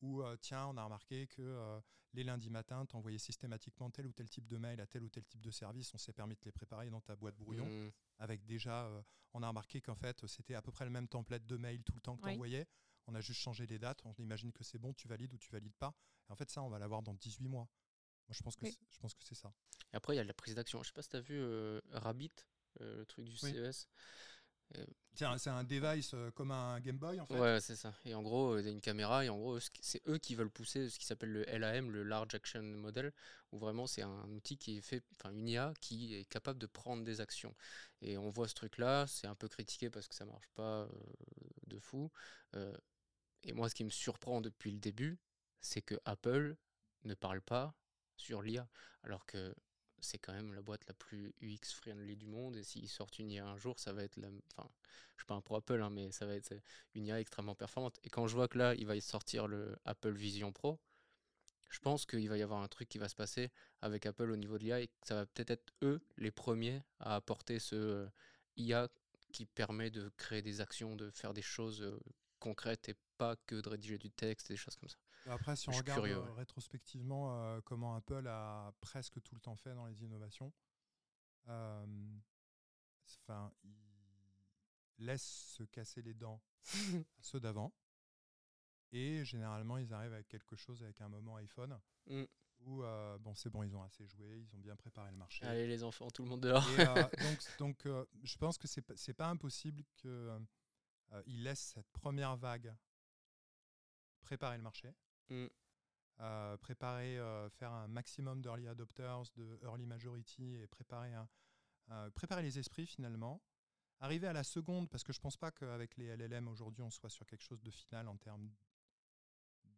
ou 0.02 0.20
euh, 0.22 0.36
tiens, 0.36 0.66
on 0.66 0.76
a 0.76 0.84
remarqué 0.84 1.26
que 1.28 1.42
euh, 1.42 1.80
les 2.12 2.24
lundis 2.24 2.50
matins, 2.50 2.84
tu 2.84 2.96
envoyais 2.96 3.18
systématiquement 3.18 3.90
tel 3.90 4.06
ou 4.06 4.12
tel 4.12 4.28
type 4.28 4.46
de 4.46 4.56
mail 4.56 4.80
à 4.80 4.86
tel 4.86 5.02
ou 5.02 5.08
tel 5.08 5.24
type 5.24 5.40
de 5.40 5.50
service. 5.50 5.94
On 5.94 5.98
s'est 5.98 6.12
permis 6.12 6.34
de 6.34 6.40
les 6.44 6.52
préparer 6.52 6.90
dans 6.90 7.00
ta 7.00 7.16
boîte 7.16 7.36
brouillon. 7.36 7.66
Mmh. 7.66 7.92
Avec 8.18 8.44
déjà, 8.44 8.86
euh, 8.86 9.02
on 9.32 9.42
a 9.42 9.48
remarqué 9.48 9.80
qu'en 9.80 9.94
fait, 9.94 10.26
c'était 10.26 10.54
à 10.54 10.62
peu 10.62 10.72
près 10.72 10.84
le 10.84 10.90
même 10.90 11.08
template 11.08 11.46
de 11.46 11.56
mail 11.56 11.82
tout 11.84 11.94
le 11.94 12.00
temps 12.00 12.16
que 12.16 12.22
tu 12.22 12.28
envoyais. 12.28 12.66
On 13.06 13.14
a 13.14 13.20
juste 13.20 13.40
changé 13.40 13.66
les 13.66 13.78
dates. 13.78 14.02
On 14.04 14.12
imagine 14.14 14.52
que 14.52 14.64
c'est 14.64 14.78
bon, 14.78 14.92
tu 14.92 15.08
valides 15.08 15.32
ou 15.32 15.38
tu 15.38 15.50
valides 15.50 15.76
pas. 15.76 15.94
Et 16.28 16.32
en 16.32 16.36
fait, 16.36 16.50
ça, 16.50 16.62
on 16.62 16.68
va 16.68 16.78
l'avoir 16.78 17.02
dans 17.02 17.14
18 17.14 17.48
mois. 17.48 17.68
Moi, 18.28 18.34
je 18.34 18.42
pense 18.42 19.14
que 19.14 19.24
c'est 19.24 19.34
ça. 19.34 19.52
Et 19.92 19.96
après, 19.96 20.14
il 20.14 20.16
y 20.16 20.20
a 20.20 20.24
la 20.24 20.34
prise 20.34 20.54
d'action. 20.54 20.82
Je 20.82 20.88
sais 20.88 20.92
pas 20.92 21.02
si 21.02 21.08
tu 21.08 21.16
as 21.16 21.20
vu 21.20 21.42
Rabbit, 21.92 22.32
le 22.80 23.04
truc 23.06 23.28
du 23.28 23.36
CES. 23.36 23.88
C'est 25.14 25.50
un, 25.50 25.64
device 25.64 26.14
euh, 26.14 26.30
comme 26.30 26.50
un 26.52 26.80
Game 26.80 26.96
Boy 26.96 27.20
en 27.20 27.26
fait. 27.26 27.38
Ouais, 27.38 27.60
c'est 27.60 27.76
ça. 27.76 27.94
Et 28.06 28.14
en 28.14 28.22
gros, 28.22 28.58
il 28.58 28.64
y 28.64 28.68
a 28.68 28.70
une 28.70 28.80
caméra 28.80 29.24
et 29.24 29.28
en 29.28 29.36
gros, 29.36 29.58
c'est 29.80 30.00
eux 30.08 30.16
qui 30.16 30.34
veulent 30.34 30.50
pousser 30.50 30.88
ce 30.88 30.98
qui 30.98 31.04
s'appelle 31.04 31.30
le 31.30 31.44
LAM, 31.44 31.90
le 31.90 32.02
Large 32.02 32.34
Action 32.34 32.62
Model, 32.62 33.12
où 33.52 33.58
vraiment 33.58 33.86
c'est 33.86 34.02
un 34.02 34.30
outil 34.30 34.56
qui 34.56 34.78
est 34.78 34.80
fait, 34.80 35.04
enfin 35.12 35.30
une 35.32 35.48
IA 35.48 35.74
qui 35.80 36.14
est 36.14 36.24
capable 36.24 36.58
de 36.58 36.66
prendre 36.66 37.04
des 37.04 37.20
actions. 37.20 37.54
Et 38.00 38.16
on 38.16 38.30
voit 38.30 38.48
ce 38.48 38.54
truc-là, 38.54 39.06
c'est 39.06 39.26
un 39.26 39.34
peu 39.34 39.48
critiqué 39.48 39.90
parce 39.90 40.08
que 40.08 40.14
ça 40.14 40.24
marche 40.24 40.48
pas 40.54 40.82
euh, 40.82 40.88
de 41.66 41.78
fou. 41.78 42.10
Euh, 42.54 42.74
et 43.44 43.52
moi, 43.52 43.68
ce 43.68 43.74
qui 43.74 43.84
me 43.84 43.90
surprend 43.90 44.40
depuis 44.40 44.70
le 44.70 44.78
début, 44.78 45.18
c'est 45.60 45.82
que 45.82 46.00
Apple 46.06 46.56
ne 47.04 47.14
parle 47.14 47.42
pas 47.42 47.74
sur 48.16 48.40
l'IA, 48.40 48.66
alors 49.02 49.26
que 49.26 49.54
c'est 50.02 50.18
quand 50.18 50.32
même 50.32 50.52
la 50.54 50.62
boîte 50.62 50.86
la 50.86 50.94
plus 50.94 51.34
UX 51.40 51.72
friendly 51.74 52.16
du 52.16 52.26
monde. 52.26 52.56
Et 52.56 52.62
s'ils 52.64 52.88
sortent 52.88 53.18
une 53.18 53.30
IA 53.30 53.46
un 53.46 53.56
jour, 53.56 53.78
ça 53.78 53.92
va 53.92 54.02
être 54.04 54.16
la. 54.16 54.28
Enfin, 54.56 54.68
je 55.16 55.22
suis 55.22 55.26
pas 55.26 55.34
un 55.34 55.40
pro 55.40 55.56
Apple, 55.56 55.80
hein, 55.80 55.90
mais 55.90 56.10
ça 56.12 56.26
va 56.26 56.34
être 56.34 56.54
une 56.94 57.06
IA 57.06 57.20
extrêmement 57.20 57.54
performante. 57.54 57.98
Et 58.04 58.10
quand 58.10 58.26
je 58.26 58.34
vois 58.34 58.48
que 58.48 58.58
là, 58.58 58.74
il 58.74 58.86
va 58.86 59.00
sortir 59.00 59.46
le 59.46 59.76
Apple 59.84 60.12
Vision 60.12 60.52
Pro, 60.52 60.78
je 61.70 61.78
pense 61.80 62.04
qu'il 62.06 62.28
va 62.28 62.36
y 62.36 62.42
avoir 62.42 62.62
un 62.62 62.68
truc 62.68 62.88
qui 62.88 62.98
va 62.98 63.08
se 63.08 63.16
passer 63.16 63.50
avec 63.80 64.06
Apple 64.06 64.30
au 64.30 64.36
niveau 64.36 64.58
de 64.58 64.64
l'IA 64.64 64.80
et 64.80 64.88
que 64.88 65.06
ça 65.06 65.14
va 65.16 65.26
peut-être 65.26 65.50
être 65.50 65.72
eux 65.82 66.00
les 66.18 66.30
premiers 66.30 66.82
à 67.00 67.16
apporter 67.16 67.58
ce 67.58 67.74
euh, 67.76 68.08
IA 68.56 68.88
qui 69.32 69.46
permet 69.46 69.90
de 69.90 70.10
créer 70.18 70.42
des 70.42 70.60
actions, 70.60 70.96
de 70.96 71.10
faire 71.10 71.32
des 71.32 71.42
choses 71.42 71.82
euh, 71.82 71.98
concrètes 72.40 72.88
et 72.90 72.96
pas 73.16 73.36
que 73.46 73.60
de 73.60 73.68
rédiger 73.68 73.98
du 73.98 74.10
texte 74.10 74.50
et 74.50 74.54
des 74.54 74.58
choses 74.58 74.76
comme 74.76 74.90
ça. 74.90 75.01
Après, 75.26 75.56
si 75.56 75.68
on 75.68 75.72
regarde 75.72 76.04
euh, 76.04 76.32
rétrospectivement 76.32 77.34
euh, 77.34 77.60
comment 77.64 77.94
Apple 77.94 78.26
a 78.26 78.72
presque 78.80 79.20
tout 79.22 79.34
le 79.34 79.40
temps 79.40 79.56
fait 79.56 79.74
dans 79.74 79.86
les 79.86 80.02
innovations, 80.02 80.52
euh, 81.48 81.86
enfin, 83.22 83.52
ils 84.98 85.06
laissent 85.06 85.54
se 85.56 85.62
casser 85.64 86.02
les 86.02 86.14
dents 86.14 86.40
à 86.94 87.22
ceux 87.22 87.40
d'avant. 87.40 87.72
Et 88.90 89.24
généralement, 89.24 89.78
ils 89.78 89.92
arrivent 89.94 90.12
avec 90.12 90.28
quelque 90.28 90.56
chose, 90.56 90.82
avec 90.82 91.00
un 91.00 91.08
moment 91.08 91.36
iPhone, 91.36 91.78
mm. 92.06 92.24
où 92.66 92.82
bon, 93.20 93.34
c'est 93.34 93.48
bon, 93.48 93.62
ils 93.62 93.74
ont 93.74 93.82
assez 93.82 94.06
joué, 94.06 94.40
ils 94.40 94.54
ont 94.54 94.58
bien 94.58 94.76
préparé 94.76 95.10
le 95.10 95.16
marché. 95.16 95.46
Allez, 95.46 95.66
les 95.66 95.82
enfants, 95.82 96.10
tout 96.10 96.22
le 96.24 96.28
monde 96.28 96.42
dehors. 96.42 96.66
donc, 97.58 97.86
donc 97.86 98.04
je 98.22 98.36
pense 98.36 98.58
que 98.58 98.68
c'est 98.68 98.86
n'est 99.08 99.14
pas 99.14 99.28
impossible 99.28 99.82
qu'ils 99.96 101.42
laissent 101.42 101.72
cette 101.74 101.90
première 101.90 102.36
vague 102.36 102.74
préparer 104.22 104.56
le 104.56 104.62
marché. 104.62 104.94
Mm. 105.32 105.48
Euh, 106.20 106.56
préparer, 106.58 107.18
euh, 107.18 107.48
faire 107.50 107.72
un 107.72 107.88
maximum 107.88 108.42
d'early 108.42 108.68
adopters, 108.68 109.24
de 109.34 109.58
early 109.64 109.86
majority 109.86 110.54
et 110.56 110.68
préparer, 110.68 111.12
euh, 111.90 112.10
préparer 112.10 112.42
les 112.42 112.58
esprits 112.58 112.86
finalement. 112.86 113.42
Arriver 113.98 114.28
à 114.28 114.32
la 114.32 114.44
seconde, 114.44 114.88
parce 114.88 115.02
que 115.02 115.12
je 115.12 115.18
ne 115.18 115.22
pense 115.22 115.36
pas 115.36 115.50
qu'avec 115.50 115.96
les 115.96 116.16
LLM 116.16 116.48
aujourd'hui 116.48 116.82
on 116.82 116.90
soit 116.90 117.10
sur 117.10 117.26
quelque 117.26 117.42
chose 117.42 117.62
de 117.62 117.70
final 117.70 118.08
en 118.08 118.16
termes 118.16 118.50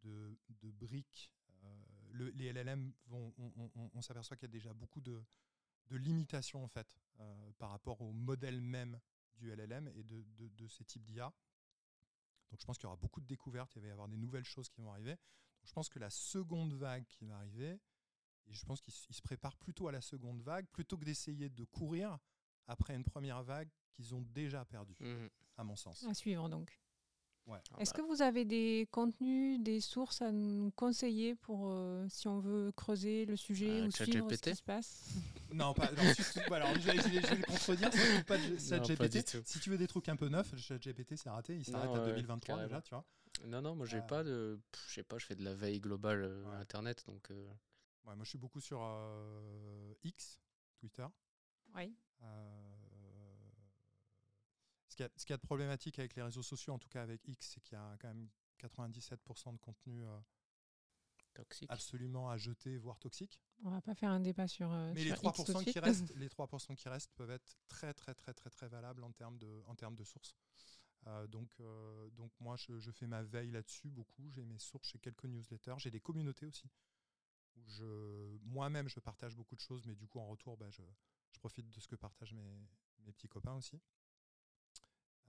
de, 0.03 0.37
de 0.49 0.71
briques. 0.71 1.31
les 2.13 2.53
LLM, 2.53 2.93
vont, 3.07 3.33
on, 3.93 4.01
s'aperçoit 4.01 4.35
qu'il 4.37 4.47
y 4.47 4.51
a 4.51 4.53
déjà 4.53 4.73
beaucoup 4.73 5.01
de, 5.01 5.23
de 5.87 5.97
limitations 5.97 6.63
en 6.63 6.67
fait 6.67 6.99
par 7.57 7.69
rapport 7.71 8.01
au 8.01 8.11
modèle 8.11 8.61
même 8.61 8.99
du 9.37 9.51
LLM 9.51 9.87
et 9.95 10.03
de, 10.03 10.23
de 10.37 10.67
ces 10.67 10.85
types 10.85 11.05
d'IA. 11.05 11.33
Donc 12.51 12.59
je 12.59 12.65
pense 12.65 12.77
qu'il 12.77 12.85
y 12.85 12.87
aura 12.87 12.97
beaucoup 12.97 13.21
de 13.21 13.27
découvertes, 13.27 13.75
il 13.75 13.81
va 13.81 13.87
y 13.87 13.91
avoir 13.91 14.07
des 14.07 14.17
nouvelles 14.17 14.45
choses 14.45 14.69
qui 14.69 14.81
vont 14.81 14.91
arriver. 14.91 15.17
Je 15.65 15.73
pense 15.73 15.89
que 15.89 15.99
la 15.99 16.09
seconde 16.09 16.73
vague 16.73 17.05
qui 17.07 17.25
va 17.25 17.35
arriver, 17.37 17.79
et 18.47 18.53
je 18.53 18.65
pense 18.65 18.81
qu'il 18.81 18.93
se 18.93 19.21
prépare 19.21 19.55
plutôt 19.57 19.87
à 19.87 19.91
la 19.91 20.01
seconde 20.01 20.41
vague, 20.41 20.67
plutôt 20.67 20.97
que 20.97 21.05
d'essayer 21.05 21.49
de 21.49 21.63
courir 21.63 22.17
après 22.67 22.95
une 22.95 23.03
première 23.03 23.43
vague 23.43 23.69
qu'ils 23.93 24.13
ont 24.13 24.21
déjà 24.21 24.63
perdu, 24.65 24.95
Mhm. 24.99 25.29
à 25.57 25.63
mon 25.63 25.75
sens. 25.75 26.03
À 26.09 26.13
suivre 26.13 26.47
donc. 26.49 26.79
Ouais. 27.47 27.59
Ah 27.73 27.81
Est-ce 27.81 27.91
bah, 27.93 27.99
que 27.99 28.07
vous 28.07 28.23
avez 28.23 28.43
des 28.43 28.87
contenus, 28.91 29.59
des 29.61 29.79
sources 29.79 30.23
à 30.23 30.31
nous 30.31 30.71
conseiller 30.71 31.35
pour 31.35 31.69
euh, 31.69 32.07
si 32.09 32.27
on 32.27 32.39
veut 32.39 32.71
creuser 32.71 33.25
le 33.27 33.35
sujet 33.37 33.81
Euh, 33.81 33.87
ou 33.87 33.91
suivre 33.91 34.11
ce 34.11 34.17
ChatGPT? 34.19 34.49
qui 34.49 34.55
se 34.55 34.63
passe? 34.63 35.09
Non, 35.53 35.73
pas. 35.73 35.89
non, 35.91 36.13
surtout- 36.13 36.53
alors, 36.53 36.73
je 36.73 36.79
vais, 36.79 36.97
je 36.97 37.07
vais- 37.07 37.21
je 37.21 37.27
vais 37.27 37.35
le 37.35 37.43
contredire. 37.43 37.89
pas 38.25 38.37
de 38.37 38.49
Non, 38.53 38.57
ChatGPT. 38.59 38.97
pas 38.97 39.07
du 39.07 39.23
tout. 39.23 39.37
Si 39.45 39.59
tu 39.59 39.69
veux 39.69 39.77
des 39.77 39.87
trucs 39.87 40.09
un 40.09 40.15
peu 40.15 40.27
neufs, 40.27 40.55
ChatGPT, 40.57 41.15
c'est 41.17 41.29
raté. 41.29 41.55
Il 41.55 41.63
s'arrête 41.63 41.91
à 41.91 41.93
ouais, 42.03 42.13
2023 42.15 42.63
déjà, 42.63 42.81
tu 42.81 42.89
vois. 42.89 43.05
Non, 43.43 43.61
non, 43.61 43.75
moi 43.75 43.85
j'ai 43.85 43.97
Euh, 43.97 44.01
pas 44.07 44.23
de. 44.23 44.59
Je 44.87 44.93
sais 44.93 45.03
pas, 45.03 45.17
je 45.17 45.25
fais 45.25 45.35
de 45.35 45.43
la 45.43 45.53
veille 45.53 45.79
globale 45.79 46.23
euh, 46.23 46.43
Ouais. 46.45 46.55
internet 46.55 47.05
donc. 47.07 47.29
euh, 47.31 47.47
Ouais, 48.05 48.15
moi, 48.15 48.23
je 48.23 48.29
suis 48.29 48.37
beaucoup 48.37 48.59
sur 48.61 48.79
euh, 48.83 49.93
X, 50.03 50.39
Twitter. 50.77 51.07
Oui. 51.73 51.95
Euh, 52.21 52.75
ce 54.87 54.95
qu'il 54.95 55.03
y, 55.05 55.07
a- 55.07 55.11
ce 55.17 55.25
qu'il 55.25 55.31
y 55.31 55.33
a 55.33 55.37
de 55.37 55.41
problématique 55.41 55.97
avec 55.99 56.15
les 56.15 56.21
réseaux 56.21 56.43
sociaux, 56.43 56.73
en 56.73 56.79
tout 56.79 56.87
cas 56.89 57.01
avec 57.01 57.27
X, 57.27 57.51
c'est 57.53 57.61
qu'il 57.61 57.73
y 57.73 57.81
a 57.81 57.97
quand 57.99 58.07
même 58.07 58.29
97% 58.59 59.53
de 59.53 59.57
contenu 59.57 60.05
euh, 60.05 60.19
toxique. 61.33 61.69
absolument 61.71 62.29
à 62.29 62.37
jeter, 62.37 62.77
voire 62.77 62.99
toxique. 62.99 63.41
On 63.63 63.71
va 63.71 63.81
pas 63.81 63.95
faire 63.95 64.11
un 64.11 64.19
débat 64.19 64.47
sur. 64.47 64.71
euh, 64.71 64.91
Mais 64.93 65.03
les 65.03 65.15
sur 65.15 65.23
X 65.25 65.43
tout 65.43 65.43
de 65.43 65.51
3%, 65.59 65.63
qui 65.71 65.79
restent, 65.79 66.15
les 66.15 66.29
3% 66.29 66.75
qui 66.75 66.87
restent 66.89 67.11
peuvent 67.15 67.31
être 67.31 67.57
très 67.67 67.93
très 67.93 68.13
très 68.13 68.33
très 68.33 68.49
très 68.51 68.67
valables 68.67 69.03
en 69.03 69.11
termes 69.11 69.37
de, 69.39 69.63
en 69.67 69.75
termes 69.75 69.95
de 69.95 70.03
sources. 70.03 70.35
Euh, 71.07 71.27
donc, 71.27 71.49
euh, 71.59 72.09
donc 72.11 72.31
moi, 72.39 72.55
je, 72.57 72.91
fais 72.91 73.07
ma 73.07 73.23
veille 73.23 73.51
là-dessus 73.51 73.89
beaucoup. 73.89 74.29
J'ai 74.31 74.43
mes 74.45 74.59
sources, 74.59 74.89
j'ai 74.89 74.99
quelques 74.99 75.25
newsletters, 75.25 75.75
j'ai 75.77 75.91
des 75.91 75.99
communautés 75.99 76.45
aussi. 76.45 76.69
Où 77.55 77.63
je, 77.67 78.37
moi-même, 78.43 78.89
je 78.89 78.99
partage 78.99 79.35
beaucoup 79.35 79.55
de 79.55 79.61
choses, 79.61 79.85
mais 79.85 79.95
du 79.95 80.07
coup, 80.07 80.19
en 80.19 80.27
retour, 80.27 80.57
bah, 80.57 80.69
je, 80.69 80.81
je 81.31 81.39
profite 81.39 81.69
de 81.69 81.79
ce 81.79 81.87
que 81.87 81.95
partagent 81.95 82.33
mes, 82.33 82.67
mes 83.05 83.11
petits 83.13 83.29
copains 83.29 83.55
aussi. 83.55 83.79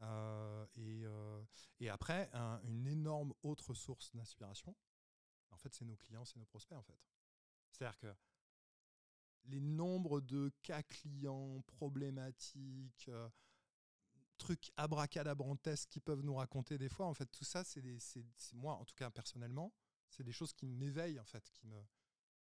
Euh, 0.02 0.66
et, 0.76 1.04
et 1.80 1.88
après, 1.88 2.28
un- 2.32 2.60
une 2.64 2.86
énorme 2.86 3.32
autre 3.42 3.74
source 3.74 4.14
d'inspiration, 4.14 4.74
en 5.50 5.56
fait, 5.56 5.72
c'est 5.74 5.84
nos 5.84 5.96
clients, 5.96 6.24
c'est 6.24 6.38
nos 6.38 6.44
prospects, 6.46 6.76
en 6.76 6.82
fait. 6.82 6.98
C'est-à-dire 7.70 7.98
que 7.98 8.14
les 9.44 9.60
nombres 9.60 10.20
de 10.20 10.52
cas 10.62 10.82
clients 10.82 11.62
problématiques, 11.66 13.10
trucs 14.36 14.70
abracadabrantesques 14.76 15.88
qu'ils 15.90 16.02
peuvent 16.02 16.22
nous 16.22 16.34
raconter 16.34 16.78
des 16.78 16.88
fois, 16.88 17.06
en 17.06 17.14
fait, 17.14 17.26
tout 17.26 17.44
ça, 17.44 17.64
c'est 17.64 17.80
des- 17.82 17.98
c'est- 18.00 18.24
c'est- 18.36 18.54
moi, 18.56 18.74
en 18.74 18.84
tout 18.84 18.94
cas 18.94 19.10
personnellement, 19.10 19.72
c'est 20.08 20.22
des 20.24 20.32
choses 20.32 20.52
qui 20.52 20.66
m'éveillent, 20.66 21.18
en 21.20 21.24
fait, 21.24 21.48
qui 21.50 21.66
me, 21.66 21.80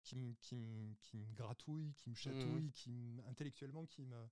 qui 0.03 0.17
me, 0.17 0.35
qui 0.35 0.55
me, 0.57 0.95
qui 1.03 1.17
me 1.17 1.33
gratouillent, 1.35 1.95
qui 1.95 2.11
me 2.11 2.15
chatouillent, 2.15 2.73
qui 2.73 2.91
me- 2.91 3.23
intellectuellement, 3.27 3.87
qui 3.87 4.05
me... 4.05 4.29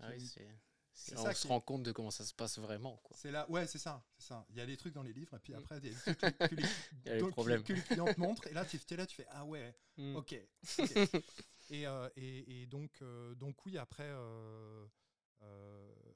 Ah 0.00 0.08
oui, 0.10 0.18
qui- 0.18 0.26
c'est. 0.28 0.58
c'est- 0.94 1.14
c'est 1.16 1.18
On 1.18 1.32
se 1.34 1.46
rend 1.48 1.60
compte 1.60 1.82
de 1.84 1.92
comment 1.92 2.10
ça 2.10 2.24
se 2.24 2.34
passe 2.34 2.58
vraiment. 2.58 2.96
Quoi. 2.98 3.16
C'est 3.16 3.30
là, 3.30 3.48
ouais, 3.50 3.66
c'est 3.66 3.78
ça, 3.78 4.04
c'est 4.18 4.26
ça. 4.26 4.44
Il 4.50 4.56
y 4.56 4.60
a 4.60 4.66
des 4.66 4.76
trucs 4.76 4.92
dans 4.94 5.02
les 5.02 5.12
livres, 5.12 5.36
et 5.36 5.38
puis 5.38 5.52
Mm. 5.52 5.56
après, 5.56 5.78
il 5.78 5.84
y 5.84 5.88
a 5.88 5.94
des 5.94 6.00
trucs 6.00 6.18
que, 6.18 6.54
les, 6.54 6.62
clients 8.04 8.12
te 8.14 8.20
montrent, 8.20 8.46
et 8.48 8.52
là, 8.52 8.64
tu 8.64 8.78
es 8.90 8.96
là, 8.96 9.06
tu 9.06 9.14
fais, 9.16 9.26
ah 9.30 9.44
ouais, 9.44 9.74
Mm. 9.96 10.16
ok. 10.16 10.34
Et, 11.70 11.86
euh, 11.86 12.08
et, 12.16 12.62
et 12.62 12.66
donc, 12.66 12.90
euh, 13.00 13.34
donc 13.36 13.64
oui, 13.64 13.78
après, 13.78 14.08
euh, 14.10 14.86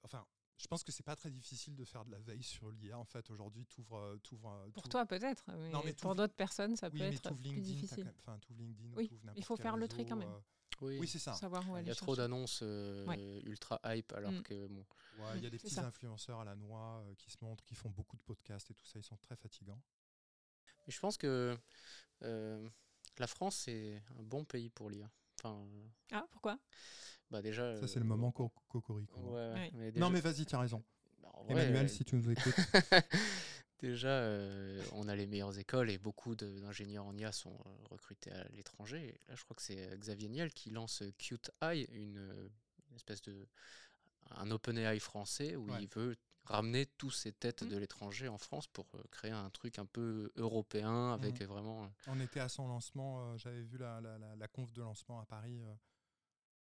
enfin, 0.03 0.27
je 0.59 0.67
pense 0.69 0.83
que 0.83 0.91
c'est 0.93 1.03
pas 1.03 1.17
très 1.17 1.31
difficile 1.31 1.77
de 1.77 1.85
faire 1.85 2.05
de 2.05 2.11
la 2.11 2.19
veille 2.19 2.43
sur 2.43 2.71
l'IA. 2.71 2.99
En 2.99 3.05
fait, 3.05 3.31
aujourd'hui, 3.31 3.67
tu 3.67 3.81
ouvres, 3.81 4.17
Pour 4.73 4.89
toi 4.89 5.05
peut-être, 5.07 5.45
mais, 5.49 5.71
Non, 5.71 5.83
mais 5.85 5.93
pour 5.93 6.01
t'ouvres- 6.13 6.15
d'autres 6.17 6.35
personnes, 6.35 6.77
ça 6.77 6.89
oui, 6.89 6.99
peut 6.99 7.05
mais 7.09 7.15
être 7.15 7.23
t'ouvres 7.29 7.41
plus 7.41 7.51
LinkedIn, 7.51 7.75
difficile. 7.75 8.05
même- 8.05 8.15
enfin, 8.19 8.39
t'ouvres 8.39 8.61
LinkedIn, 8.63 8.95
Oui, 8.97 9.09
t'ouvres 9.09 9.33
il 9.37 9.45
faut 9.45 9.57
quel 9.57 9.63
faire 9.65 9.77
le 9.77 9.89
tri 9.89 10.07
quand 10.07 10.17
même. 10.17 10.29
euh, 10.31 10.41
Oui, 10.83 10.99
oui, 10.99 11.09
c'est 11.09 11.19
ça. 11.19 11.33
Savoir 11.35 11.69
où 11.71 11.77
il 11.79 11.87
y 11.87 11.91
a 11.91 11.95
trop 11.95 12.15
d'annonces 12.17 12.61
euh, 12.63 13.07
Ouais. 13.07 13.41
ultra 13.45 13.81
hype 13.87 14.13
alors 14.13 14.33
Mm. 14.33 14.43
que 14.43 14.67
bon. 14.67 14.85
Ouais, 15.19 15.39
il 15.39 15.43
y 15.43 15.47
a 15.47 15.51
des 15.51 15.59
petits 15.59 15.75
ça. 15.75 15.87
influenceurs 15.87 16.41
à 16.41 16.45
la 16.45 16.55
noix 16.55 17.01
euh, 17.07 17.15
qui 17.15 17.31
se 17.31 17.39
montrent, 17.43 17.65
qui 17.65 17.75
font 17.75 17.89
beaucoup 17.91 18.17
de 18.17 18.23
podcasts 18.23 18.71
et 18.71 18.75
tout 18.75 18.85
ça, 18.87 18.99
ils 18.99 19.03
sont 19.05 19.17
très 19.17 19.37
fatigants. 19.37 19.81
Mais 20.87 20.93
je 20.93 21.01
pense 21.01 21.17
que 21.17 21.57
euh, 22.23 22.69
la 23.19 23.27
France 23.27 23.57
c'est 23.57 24.03
un 24.19 24.23
bon 24.23 24.45
pays 24.45 24.69
pour 24.71 24.91
l'IA. 24.91 25.11
Enfin, 25.39 25.67
Ah, 26.13 26.25
pourquoi? 26.31 26.59
bah 27.31 27.43
déjà. 27.43 27.63
Ça, 27.75 27.87
c'est 27.87 28.01
le 28.01 28.05
euh, 28.05 28.09
moment 28.09 28.33
co- 28.33 28.51
cocorico. 28.69 29.21
Ouais, 29.21 29.35
ouais, 29.53 29.61
Ouais. 29.61 29.71
mais 29.73 29.93
Non, 29.97 30.11
mais 30.11 30.21
vas-y, 30.21 30.47
tu 30.47 30.55
as 30.55 30.61
raison. 30.61 30.83
bah, 31.23 31.33
vrai, 31.45 31.63
Emmanuel, 31.63 31.89
euh, 31.89 31.89
si 31.89 32.05
tu 32.05 32.17
nous 32.17 32.31
écoutes. 32.31 32.67
Déjà, 33.81 34.09
euh, 34.09 34.87
on 34.93 35.07
a 35.07 35.15
les 35.15 35.27
meilleures 35.27 35.59
écoles 35.59 35.91
et 35.91 35.99
beaucoup 35.99 36.35
d'ingénieurs 36.35 37.05
en 37.05 37.17
IA 37.17 37.31
sont 37.33 37.59
recrutés 37.91 38.33
à 38.33 38.45
l'étranger. 38.55 39.21
Là, 39.29 39.35
je 39.37 39.45
crois 39.45 39.55
que 39.55 39.63
c'est 39.63 39.99
Xavier 39.99 40.29
Niel 40.31 40.53
qui 40.53 40.71
lance 40.71 41.03
Qt 41.19 41.51
Eye, 41.63 41.87
une, 41.93 42.19
une 42.91 42.97
espèce 42.97 43.21
de 43.23 43.47
un 44.31 44.51
OpenAI 44.51 45.01
français 45.01 45.57
où 45.57 45.69
Ouais. 45.69 45.81
il 45.81 45.89
veut 45.89 46.17
ramener 46.47 46.87
tous 46.87 47.11
ces 47.11 47.33
têtes 47.33 47.63
Mm. 47.63 47.69
de 47.69 47.77
l'étranger 47.79 48.29
en 48.29 48.39
France 48.39 48.67
pour 48.69 48.87
euh, 48.95 49.03
créer 49.11 49.33
un 49.33 49.51
truc 49.51 49.79
un 49.79 49.87
peu 49.87 50.33
européen 50.37 51.13
avec 51.13 51.41
Mhm. 51.41 51.43
euh, 51.43 51.47
vraiment. 51.47 51.85
euh, 51.85 51.89
On 52.09 52.21
était 52.21 52.41
à 52.41 52.49
son 52.49 52.69
lancement, 52.69 53.21
euh, 53.33 53.37
j'avais 53.39 53.63
vu 53.63 53.79
la, 53.79 54.01
la, 54.01 54.19
la, 54.19 54.37
la 54.37 54.49
conf 54.49 54.73
de 54.73 54.83
lancement 54.83 55.21
à 55.21 55.27
Paris 55.27 55.61
euh, 55.65 55.75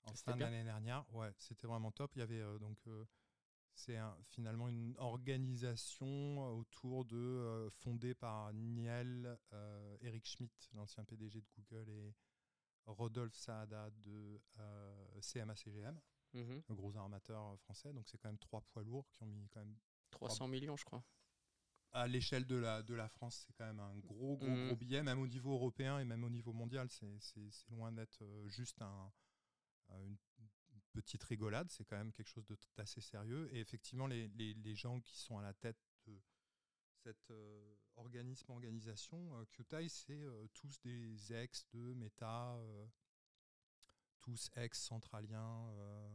en 0.05 0.14
fin 0.14 0.37
d'année 0.37 0.64
dernière. 0.64 1.05
Ouais, 1.14 1.33
c'était 1.39 1.66
vraiment 1.66 1.91
top. 1.93 2.12
Il 2.16 2.20
y 2.20 2.22
avait 2.22 2.41
euh, 2.41 2.59
donc 2.59 2.78
euh, 2.87 3.05
c'est 3.74 3.97
un- 3.97 4.16
finalement 4.28 4.68
une 4.68 4.95
organisation 4.99 6.57
autour 6.59 7.05
de 7.05 7.16
euh, 7.16 7.70
fondée 7.70 8.14
par 8.14 8.53
Niel, 8.53 9.39
euh, 9.53 9.97
Eric 10.03 10.26
Schmidt, 10.26 10.53
l'ancien 10.74 11.05
PDG 11.05 11.41
de 11.41 11.47
Google, 11.57 11.89
et 11.91 12.14
Rodolphe 12.87 13.37
Saada 13.37 13.91
de 14.05 14.41
euh, 14.59 15.20
CMA-CGM, 15.20 15.99
le 16.35 16.74
gros 16.74 16.97
armateur 16.97 17.43
euh, 17.53 17.57
français. 17.57 17.93
Donc 17.93 18.09
c'est 18.09 18.18
quand 18.18 18.28
même 18.28 18.39
trois 18.39 18.61
poids 18.62 18.83
lourds 18.83 19.09
qui 19.12 19.22
ont 19.22 19.26
mis 19.26 19.49
quand 19.49 19.61
même 19.61 19.76
300 20.11 20.49
millions, 20.49 20.76
je 20.76 20.85
crois. 20.85 21.03
à 21.93 22.07
l'échelle 22.07 22.47
de 22.47 22.55
la, 22.57 22.83
de 22.83 22.95
la 22.95 23.09
France, 23.09 23.45
c'est 23.47 23.53
quand 23.55 23.66
même 23.66 23.81
un 23.81 23.97
gros, 23.99 24.37
gros, 24.37 24.47
Mhm. 24.47 24.66
gros 24.68 24.76
billet, 24.76 25.03
même 25.03 25.18
au 25.20 25.26
niveau 25.26 25.53
européen 25.55 25.99
et 25.99 26.05
même 26.05 26.22
au 26.24 26.31
niveau 26.31 26.53
mondial. 26.53 26.89
C'est 26.91 27.51
loin 27.70 27.91
d'être 27.91 28.22
euh, 28.22 28.49
juste 28.49 28.81
un, 28.81 29.12
euh, 29.91 30.07
une 30.07 30.16
petite 30.93 31.22
rigolade, 31.24 31.68
c'est 31.70 31.85
quand 31.85 31.97
même 31.97 32.12
quelque 32.12 32.28
chose 32.28 32.47
d'assez 32.76 33.01
sérieux. 33.01 33.49
Et 33.55 33.59
effectivement, 33.61 34.07
les, 34.07 34.28
les- 34.28 34.55
les 34.55 34.74
gens 34.76 35.01
qui 35.01 35.16
sont 35.18 35.39
à 35.39 35.43
la 35.43 35.53
tête 35.55 35.78
de 36.07 36.16
cet 37.03 37.31
euh, 37.31 37.74
organisme, 37.97 38.51
organisation, 38.53 39.37
euh, 39.37 39.45
QTI, 39.53 39.89
c'est 39.89 40.12
euh, 40.22 40.47
tous 40.55 40.81
des 40.83 41.33
ex 41.33 41.66
de 41.72 41.95
Meta, 41.95 42.57
tous 44.20 44.50
ex-centraliens. 44.56 45.68
Euh, 45.78 46.08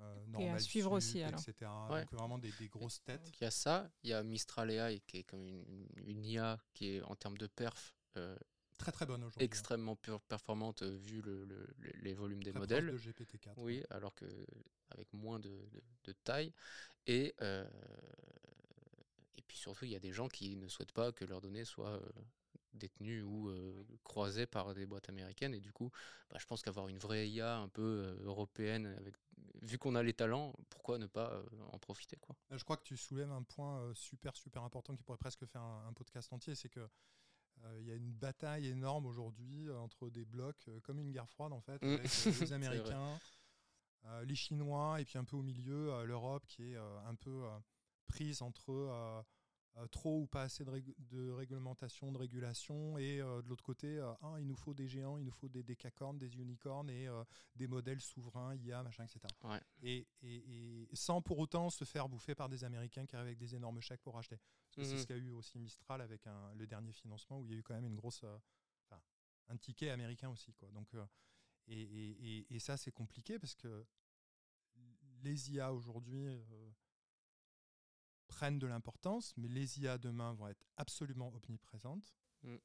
euh, 0.00 0.16
Et 0.20 0.22
à 0.24 0.26
Normal 0.28 0.60
suivre 0.60 0.92
aussi, 0.92 1.22
alors. 1.22 1.40
etc. 1.40 1.70
Ouais. 1.90 2.02
Donc 2.02 2.12
vraiment 2.12 2.38
des, 2.38 2.52
des 2.52 2.68
grosses 2.68 3.02
têtes. 3.02 3.30
Il 3.40 3.44
y 3.44 3.46
a 3.46 3.50
ça, 3.50 3.90
il 4.04 4.10
y 4.10 4.12
a 4.12 4.22
Mistral 4.22 4.70
AI 4.70 5.00
qui 5.06 5.18
est 5.18 5.24
comme 5.24 5.42
une, 5.44 5.86
une 5.96 6.24
IA 6.24 6.58
qui 6.72 6.96
est 6.96 7.02
en 7.02 7.16
termes 7.16 7.36
de 7.38 7.46
perf 7.48 7.96
euh, 8.16 8.36
Très 8.78 8.92
très 8.92 9.06
bonne 9.06 9.22
aujourd'hui. 9.24 9.42
hein. 9.42 9.44
extrêmement 9.44 9.96
per- 9.96 10.18
performante 10.28 10.82
euh, 10.82 10.96
vu 10.98 11.20
le- 11.22 11.44
le- 11.44 11.66
le- 11.78 11.90
les 12.00 12.14
volumes 12.14 12.44
des 12.44 12.52
Très 12.52 12.60
proche 12.60 12.70
modèles. 12.70 12.86
de 12.92 12.96
GPT-4. 12.98 13.54
Oui, 13.56 13.82
alors 13.90 14.14
que 14.14 14.24
avec 14.90 15.12
moins 15.12 15.40
de, 15.40 15.48
de- 15.72 15.82
de 16.04 16.12
taille. 16.12 16.52
Et, 17.08 17.34
euh, 17.42 17.68
et 19.36 19.42
puis 19.42 19.56
surtout, 19.56 19.84
il 19.84 19.90
y 19.90 19.96
a 19.96 20.00
des 20.00 20.12
gens 20.12 20.28
qui 20.28 20.54
ne 20.56 20.68
souhaitent 20.68 20.92
pas 20.92 21.10
que 21.10 21.24
leurs 21.24 21.40
données 21.40 21.64
soient 21.64 22.00
détenues 22.78 23.22
ou 23.22 23.48
euh, 23.48 23.84
croisées 24.04 24.46
par 24.46 24.74
des 24.74 24.86
boîtes 24.86 25.08
américaines. 25.08 25.54
Et 25.54 25.60
du 25.60 25.72
coup, 25.72 25.90
bah, 26.30 26.36
je 26.40 26.46
pense 26.46 26.62
qu'avoir 26.62 26.88
une 26.88 26.98
vraie 26.98 27.28
IA 27.28 27.58
un 27.58 27.68
peu 27.68 28.16
européenne, 28.22 28.86
avec, 28.98 29.14
vu 29.62 29.78
qu'on 29.78 29.94
a 29.94 30.02
les 30.02 30.14
talents, 30.14 30.54
pourquoi 30.70 30.98
ne 30.98 31.06
pas 31.06 31.32
euh, 31.32 31.44
en 31.72 31.78
profiter 31.78 32.16
quoi? 32.16 32.36
Je 32.50 32.62
crois 32.64 32.76
que 32.76 32.84
tu 32.84 32.96
soulèves 32.96 33.30
un 33.30 33.42
point 33.42 33.92
super 33.94 34.36
super 34.36 34.62
important 34.62 34.96
qui 34.96 35.02
pourrait 35.02 35.18
presque 35.18 35.44
faire 35.46 35.62
un, 35.62 35.86
un 35.88 35.92
podcast 35.92 36.32
entier, 36.32 36.54
c'est 36.54 36.68
que 36.70 36.88
il 37.80 37.86
y 37.86 37.90
a 37.90 37.94
une 37.96 38.12
bataille 38.12 38.68
énorme 38.68 39.06
aujourd'hui 39.06 39.68
entre 39.68 40.10
des 40.10 40.24
blocs, 40.24 40.70
comme 40.84 41.00
une 41.00 41.10
guerre 41.10 41.28
froide 41.28 41.52
en 41.52 41.60
fait, 41.60 41.82
Mm. 41.82 41.94
avec 41.94 42.02
les. 42.40 42.52
Américains, 42.52 43.18
les 44.22 44.36
Chinois 44.36 45.00
et 45.00 45.04
puis 45.04 45.18
un 45.18 45.24
peu 45.24 45.36
au 45.36 45.42
milieu 45.42 46.04
l'Europe 46.04 46.46
qui 46.46 46.72
est 46.72 46.76
un 46.76 47.16
peu 47.16 47.42
prise 48.06 48.42
entre 48.42 49.24
trop 49.86 50.22
ou 50.22 50.26
pas 50.26 50.42
assez 50.42 50.64
de, 50.64 50.70
rég- 50.70 50.94
de 50.98 51.30
réglementation, 51.30 52.10
de 52.10 52.18
régulation 52.18 52.98
et 52.98 53.20
euh, 53.20 53.40
de 53.42 53.48
l'autre 53.48 53.62
côté, 53.62 53.98
euh, 53.98 54.12
Ah, 54.22 54.36
il 54.40 54.46
nous 54.46 54.56
faut 54.56 54.74
des 54.74 54.88
géants, 54.88 55.18
il 55.18 55.24
nous 55.24 55.30
faut 55.32 55.48
des 55.48 55.62
décacornes, 55.62 56.18
des 56.18 56.36
unicornes 56.36 56.90
et 56.90 57.06
euh, 57.06 57.22
des 57.54 57.66
modèles 57.68 58.00
souverains, 58.00 58.54
IA, 58.56 58.82
machin, 58.82 59.04
etc. 59.04 59.20
Ouais. 59.44 59.60
Et, 59.82 60.06
et- 60.22 60.88
et 60.90 60.96
sans 60.96 61.22
pour 61.22 61.38
autant 61.38 61.70
se 61.70 61.84
faire 61.84 62.08
bouffer 62.08 62.34
par 62.34 62.48
des 62.48 62.64
Américains 62.64 63.06
qui 63.06 63.14
arrivent 63.14 63.28
avec 63.28 63.38
des 63.38 63.54
énormes 63.54 63.80
chèques 63.80 64.02
pour 64.02 64.18
acheter. 64.18 64.38
Parce 64.66 64.76
que 64.76 64.84
c'est 64.84 64.94
Mhm. 64.96 65.02
ce 65.02 65.06
qu'a 65.06 65.16
eu 65.16 65.30
aussi 65.30 65.58
Mistral 65.58 66.00
avec 66.00 66.26
un- 66.26 66.52
le 66.54 66.66
dernier 66.66 66.92
financement 66.92 67.38
où 67.38 67.44
il 67.44 67.52
y 67.52 67.54
a 67.54 67.58
eu 67.58 67.62
quand 67.62 67.74
même 67.74 67.86
une 67.86 67.96
grosse, 67.96 68.22
euh, 68.24 68.38
un 69.50 69.56
ticket 69.56 69.90
américain 69.90 70.28
aussi. 70.28 70.52
Quoi. 70.54 70.70
Donc, 70.72 70.92
euh, 70.94 71.06
et, 71.68 72.58
ça, 72.58 72.76
c'est 72.76 72.92
compliqué 72.92 73.38
parce 73.38 73.54
que 73.54 73.86
les 75.22 75.50
IA 75.52 75.72
aujourd'hui 75.72 76.26
euh, 76.26 76.70
prennent 78.38 78.60
de 78.60 78.68
l'importance, 78.68 79.34
mais 79.36 79.48
les 79.48 79.80
IA 79.80 79.98
demain 79.98 80.32
vont 80.34 80.46
être 80.46 80.64
absolument 80.76 81.32
omniprésentes. 81.34 82.14
Mm. 82.44 82.56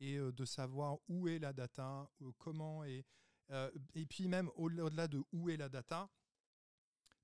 Et 0.00 0.16
euh, 0.18 0.30
de 0.30 0.44
savoir 0.44 0.98
où 1.08 1.26
est 1.26 1.38
la 1.38 1.54
data, 1.54 2.10
euh, 2.20 2.30
comment 2.36 2.84
est. 2.84 3.02
euh, 3.50 3.70
et 3.94 4.04
puis 4.04 4.28
même 4.28 4.48
au- 4.56 4.68
au-delà 4.70 5.08
de 5.08 5.24
où 5.32 5.48
est 5.48 5.56
la 5.56 5.70
data, 5.70 6.10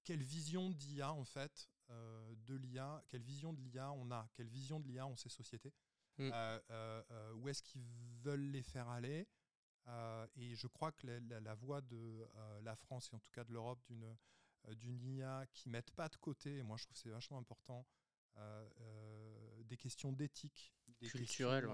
quelle 0.05 0.22
vision 0.22 0.70
d'IA 0.70 1.12
en 1.12 1.24
fait 1.26 1.68
de 2.47 2.55
l'IA, 2.57 3.05
quelle 3.09 3.20
vision 3.22 3.53
de 3.53 3.61
l'IA 3.61 3.93
on 3.93 4.11
a, 4.11 4.26
quelle 4.32 4.49
vision 4.49 4.80
de 4.80 4.86
l'IA 4.88 5.07
ont 5.07 5.16
ces 5.18 5.28
sociétés, 5.28 5.74
mm. 6.16 6.30
où 7.36 7.49
est-ce 7.51 7.62
qu'ils 7.62 7.84
veulent 8.22 8.51
les 8.51 8.62
faire 8.62 8.88
aller. 8.88 9.28
et 10.36 10.55
je 10.55 10.66
crois 10.68 10.93
que 10.93 11.07
la, 11.07 11.40
la 11.40 11.55
voix 11.55 11.82
de 11.82 12.26
la 12.62 12.74
France 12.76 13.11
et 13.12 13.16
en 13.16 13.18
tout 13.20 13.30
cas 13.32 13.45
de 13.45 13.53
l'Europe 13.53 13.82
d'une 13.84 14.16
d'une 14.76 15.02
IA 15.04 15.46
qui 15.52 15.68
ne 15.68 15.72
mette 15.72 15.90
pas 15.92 16.08
de 16.08 16.16
côté, 16.16 16.58
et 16.58 16.62
moi 16.62 16.76
je 16.76 16.84
trouve 16.84 16.94
que 16.94 17.00
c'est 17.00 17.10
vachement 17.10 17.38
important, 17.38 17.86
des 19.64 19.76
questions 19.76 20.12
d'éthique, 20.12 20.74
des 21.00 21.08
culturelles, 21.08 21.68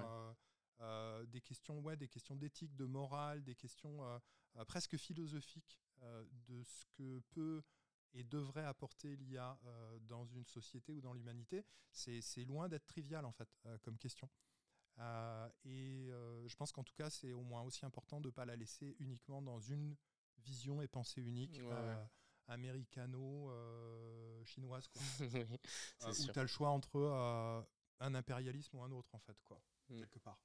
euh, 0.81 1.27
des 1.27 1.41
questions, 1.41 1.81
ouais, 1.81 1.97
des 1.97 2.07
questions 2.07 2.37
d'éthique, 2.37 2.77
de 2.77 2.85
morale, 2.85 3.43
des 3.43 3.57
questions 3.57 4.05
euh, 4.05 4.19
euh, 4.57 4.65
presque 4.65 4.97
philosophiques 4.97 5.81
de 6.47 6.63
ce 6.63 6.85
que 6.93 7.19
peut 7.31 7.65
et 8.15 8.23
devrait 8.23 8.65
apporter 8.65 9.17
l'IA 9.17 9.59
dans 10.03 10.25
une 10.25 10.45
société 10.45 10.93
ou 10.93 11.01
dans 11.01 11.13
l'humanité, 11.13 11.65
c'est 11.91 12.45
loin 12.45 12.69
d'être 12.69 12.87
trivial 12.87 13.25
en 13.25 13.33
fait 13.33 13.49
comme 13.83 13.99
question. 13.99 14.31
et 15.65 16.07
je 16.47 16.55
pense 16.55 16.71
qu'en 16.71 16.85
tout 16.85 16.95
cas, 16.95 17.11
c'est 17.11 17.33
au 17.33 17.43
moins 17.43 17.63
aussi 17.63 17.85
important 17.85 18.21
de 18.21 18.29
ne 18.29 18.33
pas 18.33 18.45
la 18.45 18.55
laisser 18.55 18.95
uniquement 19.01 19.43
dans 19.43 19.59
une 19.59 19.97
vision 20.39 20.81
et 20.81 20.87
pensée 20.87 21.21
unique. 21.21 21.61
Américano-chinoise, 22.49 24.89
quoi. 24.89 25.03
où 26.09 26.27
tu 26.33 26.39
as 26.39 26.43
le 26.43 26.49
choix 26.49 26.71
entre 26.71 27.65
un 28.01 28.15
impérialisme 28.15 28.77
ou 28.77 28.83
un 28.83 28.91
autre, 28.91 29.15
en 29.15 29.21
fait, 29.21 29.37
quoi, 29.45 29.63
mm. 29.89 29.99
quelque 29.99 30.19
part. 30.19 30.41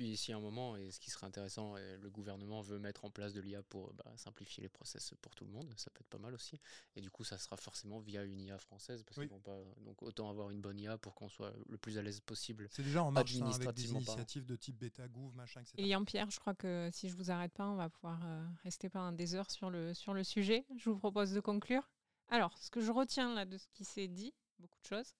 Puis 0.00 0.08
ici, 0.08 0.32
à 0.32 0.38
un 0.38 0.40
moment, 0.40 0.78
et 0.78 0.90
ce 0.90 0.98
qui 0.98 1.10
serait 1.10 1.26
intéressant, 1.26 1.74
le 1.76 2.08
gouvernement 2.08 2.62
veut 2.62 2.78
mettre 2.78 3.04
en 3.04 3.10
place 3.10 3.34
de 3.34 3.40
l'IA 3.42 3.62
pour 3.62 3.92
bah, 3.92 4.10
simplifier 4.16 4.62
les 4.62 4.70
process 4.70 5.12
pour 5.20 5.34
tout 5.34 5.44
le 5.44 5.50
monde, 5.50 5.70
ça 5.76 5.90
peut 5.90 6.00
être 6.00 6.08
pas 6.08 6.16
mal 6.16 6.32
aussi. 6.32 6.58
Et 6.96 7.02
du 7.02 7.10
coup, 7.10 7.22
ça 7.22 7.36
sera 7.36 7.58
forcément 7.58 7.98
via 7.98 8.24
une 8.24 8.40
IA 8.40 8.56
française, 8.56 9.02
parce 9.02 9.18
qu'ils 9.18 9.28
vont 9.28 9.40
pas. 9.40 9.58
Donc 9.84 10.02
autant 10.02 10.30
avoir 10.30 10.48
une 10.48 10.62
bonne 10.62 10.80
IA 10.80 10.96
pour 10.96 11.14
qu'on 11.14 11.28
soit 11.28 11.52
le 11.68 11.76
plus 11.76 11.98
à 11.98 12.02
l'aise 12.02 12.20
possible. 12.20 12.66
C'est 12.70 12.82
déjà 12.82 13.04
en 13.04 13.10
marche 13.10 13.36
hein, 13.42 13.50
avec 13.52 13.74
des 13.74 13.90
initiatives 13.90 14.46
de 14.46 14.56
type 14.56 14.78
bêta 14.78 15.06
gouv, 15.06 15.36
machin, 15.36 15.60
etc. 15.60 15.74
Et 15.76 15.88
Yann 15.88 16.06
Pierre, 16.06 16.30
je 16.30 16.40
crois 16.40 16.54
que 16.54 16.88
si 16.94 17.10
je 17.10 17.14
vous 17.14 17.30
arrête 17.30 17.52
pas, 17.52 17.68
on 17.68 17.76
va 17.76 17.90
pouvoir 17.90 18.24
euh, 18.24 18.42
rester 18.64 18.88
pendant 18.88 19.12
des 19.12 19.34
heures 19.34 19.50
sur 19.50 19.68
le, 19.68 19.92
sur 19.92 20.14
le 20.14 20.24
sujet. 20.24 20.64
Je 20.78 20.88
vous 20.88 20.96
propose 20.96 21.32
de 21.32 21.40
conclure. 21.40 21.90
Alors, 22.30 22.56
ce 22.56 22.70
que 22.70 22.80
je 22.80 22.90
retiens 22.90 23.34
là 23.34 23.44
de 23.44 23.58
ce 23.58 23.66
qui 23.74 23.84
s'est 23.84 24.08
dit, 24.08 24.32
beaucoup 24.60 24.80
de 24.80 24.86
choses 24.86 25.12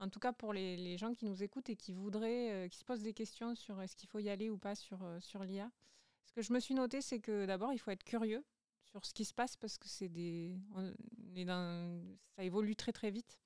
en 0.00 0.08
tout 0.08 0.18
cas 0.18 0.32
pour 0.32 0.52
les, 0.52 0.96
gens 0.96 1.12
qui 1.12 1.26
nous 1.26 1.42
écoutent 1.42 1.68
et 1.68 1.76
qui 1.76 1.92
voudraient, 1.92 2.50
euh, 2.50 2.68
qui 2.68 2.78
se 2.78 2.84
posent 2.84 3.02
des 3.02 3.12
questions 3.12 3.54
sur 3.54 3.80
est-ce 3.80 3.94
qu'il 3.94 4.08
faut 4.08 4.18
y 4.18 4.30
aller 4.30 4.50
ou 4.50 4.58
pas 4.58 4.74
sur, 4.74 5.02
euh, 5.02 5.20
sur 5.20 5.44
l'IA. 5.44 5.70
Ce 6.24 6.32
que 6.32 6.42
je 6.42 6.52
me 6.52 6.60
suis 6.60 6.74
noté, 6.74 7.00
c'est 7.00 7.20
que 7.20 7.46
d'abord, 7.46 7.72
il 7.72 7.78
faut 7.78 7.90
être 7.90 8.04
curieux 8.04 8.44
sur 8.84 9.04
ce 9.04 9.12
qui 9.12 9.24
se 9.24 9.34
passe 9.34 9.56
parce 9.56 9.78
que 9.78 9.88
c'est 9.88 10.08
des, 10.08 10.56
ça 12.36 12.44
évolue 12.44 12.74
très 12.74 12.92
très 12.92 13.10
vite. 13.10 13.38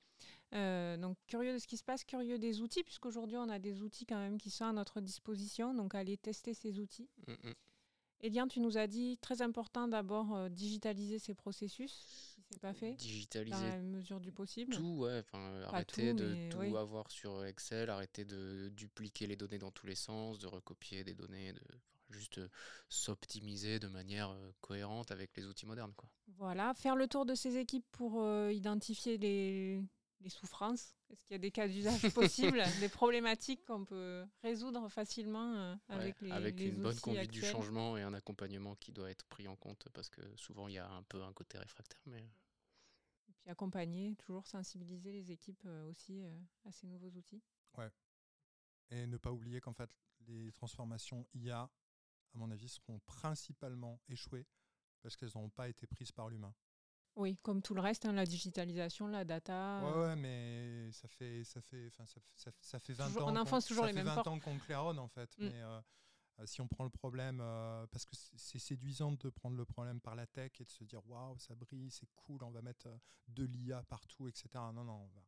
Euh, 0.55 0.97
donc 0.97 1.17
curieux 1.27 1.53
de 1.53 1.59
ce 1.59 1.67
qui 1.67 1.77
se 1.77 1.83
passe, 1.83 2.05
curieux 2.05 2.39
des 2.39 2.61
outils, 2.61 2.85
puisqu'aujourd'hui 2.85 3.37
on 3.37 3.49
a 3.49 3.59
des 3.59 3.83
outils 3.83 4.07
quand 4.07 4.19
même 4.19 4.39
qui 4.39 4.51
sont 4.51 4.67
à 4.67 4.73
notre 4.73 5.01
disposition, 5.01 5.75
donc 5.75 5.95
aller 5.95 6.17
tester 6.17 6.55
ces 6.55 6.79
outils. 6.79 7.09
Mmh. 7.27 7.51
Elian, 8.21 8.49
tu 8.49 8.61
nous 8.61 8.79
as 8.79 8.87
dit 8.87 9.19
très 9.19 9.43
important 9.43 9.89
d'abord 9.89 10.35
euh, 10.35 10.49
digitaliser 10.49 11.19
ces 11.19 11.35
processus, 11.35 12.34
c'est 12.55 12.61
pas 12.61 12.75
fait. 12.75 12.95
Digitaliser. 12.95 13.57
Dans 13.57 13.69
la 13.69 13.79
mesure 13.79 14.21
du 14.21 14.33
possible. 14.33 14.75
Tout, 14.75 15.01
ouais. 15.01 15.23
arrêter 15.67 16.15
de 16.15 16.49
tout 16.51 16.77
avoir 16.77 17.11
sur 17.11 17.45
Excel, 17.45 17.91
arrêter 17.91 18.25
de 18.25 18.71
dupliquer 18.71 19.27
les 19.27 19.37
données 19.37 19.59
dans 19.59 19.71
tous 19.71 19.87
les 19.87 19.95
sens, 19.95 20.39
de 20.39 20.47
recopier 20.47 21.05
des 21.05 21.15
données, 21.15 21.53
de 21.53 21.61
juste 22.11 22.39
euh, 22.39 22.49
s'optimiser 22.89 23.81
de 23.81 23.89
manière 23.89 24.31
euh, 24.31 24.53
cohérente 24.61 25.11
avec 25.11 25.37
les 25.37 25.47
outils 25.47 25.67
modernes. 25.67 25.93
Quoi. 25.97 26.09
Voilà, 26.37 26.73
faire 26.75 26.97
le 26.97 27.09
tour 27.09 27.27
de 27.27 27.35
ces 27.35 27.57
équipes 27.57 27.87
pour 27.93 28.25
identifier 28.51 29.19
les, 29.19 29.83
les 30.25 30.31
souffrances 30.31 30.97
Est-ce 31.11 31.25
qu'il 31.25 31.33
y 31.33 31.35
a 31.37 31.39
des 31.39 31.51
cas 31.51 31.69
d'usage 31.69 32.03
possibles, 32.15 32.63
des 32.81 32.89
problématiques 32.89 33.65
qu'on 33.65 33.85
peut 33.85 34.25
résoudre 34.43 34.89
facilement 34.89 35.55
euh, 35.55 35.75
avec 35.89 36.21
les 36.21 36.33
Avec 36.33 36.61
une 36.61 36.83
bonne 36.83 36.99
conduite 36.99 37.31
du 37.31 37.43
changement 37.43 37.97
et 37.97 38.03
un 38.03 38.15
accompagnement 38.15 38.75
qui 38.77 38.91
doit 38.91 39.11
être 39.11 39.27
pris 39.27 39.47
en 39.47 39.57
compte 39.57 39.87
parce 39.93 40.09
que 40.09 40.23
souvent 40.37 40.67
il 40.67 40.75
y 40.75 40.79
a 40.79 40.91
un 40.91 41.03
peu 41.05 41.23
un 41.23 41.33
côté 41.33 41.59
réfractaire. 41.59 42.01
Mais... 42.07 42.27
Euh. 43.45 43.51
Puis 43.51 43.51
accompagner, 43.51 44.15
toujours 44.17 44.47
sensibiliser 44.47 45.13
les 45.13 45.31
équipes 45.31 45.63
euh, 45.67 45.85
aussi 45.91 46.25
à 46.65 46.73
ces 46.73 46.87
nouveaux 46.87 47.11
outils. 47.11 47.43
Ouais. 47.77 47.91
Et 48.91 49.07
ne 49.07 49.17
pas 49.17 49.33
oublier 49.33 49.61
qu'en 49.61 49.75
fait, 49.75 49.91
les 50.27 50.53
transformations 50.53 51.27
IA, 51.35 51.61
à 51.61 51.71
mon 52.35 52.51
avis, 52.51 52.69
seront 52.69 52.99
principalement 53.01 54.01
échouées 54.09 54.47
parce 55.03 55.17
qu'elles 55.17 55.33
n'ont 55.35 55.51
pas 55.51 55.69
été 55.69 55.87
prises 55.87 56.13
par 56.13 56.29
l'humain. 56.29 56.55
Oui, 57.17 57.37
comme 57.43 57.63
tout 57.63 57.75
le 57.75 57.81
reste, 57.81 58.07
hein, 58.07 58.13
la 58.13 58.27
digitalisation, 58.27 59.07
la 59.07 59.25
data. 59.25 59.81
Ouais, 59.85 60.01
ouais, 60.01 60.17
mais 60.17 60.91
ça 60.91 61.07
fait, 61.07 61.45
ça 61.45 61.61
fait, 61.61 61.89
ça, 61.91 62.05
ça, 62.07 62.51
ça, 62.61 62.81
fait 62.81 62.93
20 62.93 63.17
ans. 63.19 63.29
On 63.29 63.37
enfonce 63.37 63.67
toujours 63.67 63.87
les 63.87 63.93
mêmes 63.93 64.07
20 64.07 64.27
ans 64.27 64.41
qu'on 64.41 64.59
claironne 64.59 64.99
en 64.99 65.07
fait. 65.07 65.31
Mm. 65.39 65.49
Mais 65.49 65.63
euh, 65.63 65.79
euh, 65.79 65.81
si 66.45 66.61
on 66.61 66.69
prend 66.69 66.85
le 66.85 66.91
problème, 66.91 67.41
euh, 67.41 67.87
parce 67.89 68.05
que 68.05 68.17
c'est 68.37 68.59
séduisant 68.59 69.13
de 69.13 69.31
prendre 69.31 69.57
le 69.57 69.65
problème 69.65 70.01
par 70.01 70.15
la 70.15 70.27
tech 70.27 70.53
et 70.61 70.65
de 70.65 70.71
se 70.71 70.85
dire 70.85 71.01
waouh, 71.09 71.39
ça 71.39 71.55
brille, 71.55 71.91
c'est 71.91 72.09
cool, 72.15 72.43
on 72.43 72.51
va 72.51 72.63
mettre 72.63 72.89
de 73.29 73.45
l'IA 73.45 73.83
partout, 73.85 74.29
etc. 74.29 74.49
Non, 74.55 74.85
non, 74.85 75.03
on 75.05 75.09
va 75.15 75.23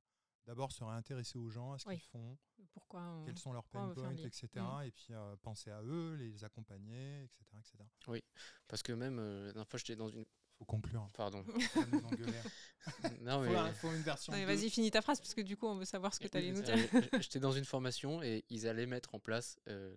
d'abord 0.46 0.70
se 0.70 0.84
réintéresser 0.84 1.38
aux 1.38 1.50
gens, 1.50 1.72
à 1.72 1.78
ce 1.78 1.86
qu'ils 1.86 2.00
font, 2.00 2.38
pourquoi 2.72 3.22
quels 3.24 3.38
sont 3.38 3.52
leurs 3.52 3.66
pain 3.66 3.88
points, 3.88 4.14
etc. 4.14 4.48
Mm. 4.54 4.82
Et 4.84 4.90
puis 4.92 5.12
penser 5.42 5.70
à 5.70 5.82
eux, 5.82 6.14
les 6.14 6.44
accompagner, 6.44 7.24
etc. 7.24 7.44
etc. 7.58 7.84
Oui, 8.06 8.22
parce 8.68 8.82
que 8.82 8.92
même, 8.92 9.16
la 9.18 9.52
dernière 9.52 9.68
fois, 9.68 9.78
j'étais 9.78 9.96
dans 9.96 10.08
une 10.08 10.24
faut 10.56 10.64
conclure. 10.64 11.08
Pardon. 11.14 11.44
non, 13.20 13.40
mais... 13.40 13.72
faut, 13.74 13.92
une 13.92 14.02
version. 14.02 14.32
Vas-y, 14.32 14.70
finis 14.70 14.90
ta 14.90 15.02
phrase 15.02 15.20
parce 15.20 15.34
que 15.34 15.42
du 15.42 15.56
coup, 15.56 15.66
on 15.66 15.76
veut 15.76 15.84
savoir 15.84 16.14
ce 16.14 16.20
que 16.20 16.28
tu 16.28 16.36
allais 16.36 16.52
nous 16.52 16.62
dire. 16.62 16.76
J'étais 17.20 17.40
dans 17.40 17.52
une 17.52 17.64
formation 17.64 18.22
et 18.22 18.44
ils 18.48 18.66
allaient 18.66 18.86
mettre 18.86 19.14
en 19.14 19.20
place 19.20 19.58
euh, 19.68 19.94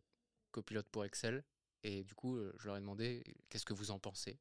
Copilote 0.51 0.87
pour 0.89 1.05
Excel. 1.05 1.43
Et 1.83 2.03
du 2.03 2.13
coup, 2.13 2.37
je 2.57 2.67
leur 2.67 2.77
ai 2.77 2.81
demandé 2.81 3.23
qu'est-ce 3.49 3.65
que 3.65 3.73
vous 3.73 3.91
en 3.91 3.99
pensez? 3.99 4.39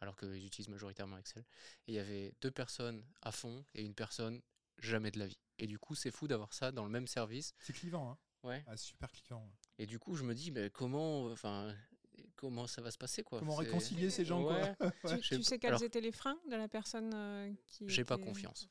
alors 0.00 0.16
qu'ils 0.16 0.46
utilisent 0.46 0.68
majoritairement 0.68 1.18
Excel. 1.18 1.44
Et 1.86 1.92
il 1.92 1.94
y 1.94 1.98
avait 1.98 2.34
deux 2.40 2.50
personnes 2.50 3.04
à 3.22 3.32
fond 3.32 3.64
et 3.74 3.84
une 3.84 3.94
personne 3.94 4.40
jamais 4.78 5.10
de 5.10 5.18
la 5.18 5.26
vie. 5.26 5.38
Et 5.58 5.66
du 5.66 5.78
coup, 5.78 5.94
c'est 5.94 6.10
fou 6.10 6.26
d'avoir 6.26 6.52
ça 6.54 6.72
dans 6.72 6.84
le 6.84 6.90
même 6.90 7.06
service. 7.06 7.54
C'est 7.60 7.72
clivant, 7.72 8.10
hein 8.10 8.18
Ouais. 8.42 8.64
Ah, 8.66 8.76
super 8.76 9.12
clivant. 9.12 9.46
Et 9.78 9.86
du 9.86 9.98
coup, 9.98 10.14
je 10.14 10.24
me 10.24 10.34
dis, 10.34 10.50
mais 10.50 10.70
comment, 10.70 11.26
enfin, 11.26 11.76
comment 12.36 12.66
ça 12.66 12.80
va 12.80 12.90
se 12.90 12.96
passer 12.96 13.22
quoi? 13.22 13.38
Comment 13.38 13.56
réconcilier 13.56 14.08
ces 14.08 14.24
gens 14.24 14.48
Tu, 15.22 15.42
sais 15.42 15.58
quels 15.58 15.82
étaient 15.82 16.00
les 16.00 16.12
freins 16.12 16.40
de 16.48 16.56
la 16.56 16.68
personne 16.68 17.12
euh, 17.12 17.52
qui. 17.66 17.86
J'ai 17.88 18.04
pas 18.04 18.16
confiance. 18.16 18.70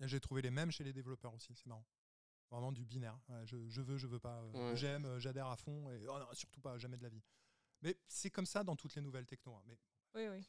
J'ai 0.00 0.20
trouvé 0.20 0.42
les 0.42 0.50
mêmes 0.50 0.70
chez 0.70 0.84
les 0.84 0.92
développeurs 0.92 1.34
aussi, 1.34 1.54
c'est 1.54 1.66
marrant. 1.66 1.84
Vraiment 2.50 2.72
du 2.72 2.84
binaire. 2.84 3.18
je, 3.44 3.56
veux, 3.80 3.98
je 3.98 4.06
veux 4.06 4.18
pas. 4.18 4.42
Euh, 4.54 4.74
j'aime, 4.74 5.04
euh, 5.04 5.18
j'adhère 5.18 5.48
à 5.48 5.56
fond 5.56 5.90
et 5.90 6.06
oh 6.08 6.18
surtout 6.32 6.60
pas, 6.60 6.78
jamais 6.78 6.96
de 6.96 7.02
la 7.02 7.10
vie. 7.10 7.22
Mais 7.82 7.96
c'est 8.08 8.30
comme 8.30 8.46
ça 8.46 8.64
dans 8.64 8.74
toutes 8.74 8.94
les 8.94 9.02
nouvelles 9.02 9.26
techno. 9.26 9.54
Hein, 9.54 9.62
mais 9.66 9.78
oui, 10.14 10.28
oui. 10.28 10.48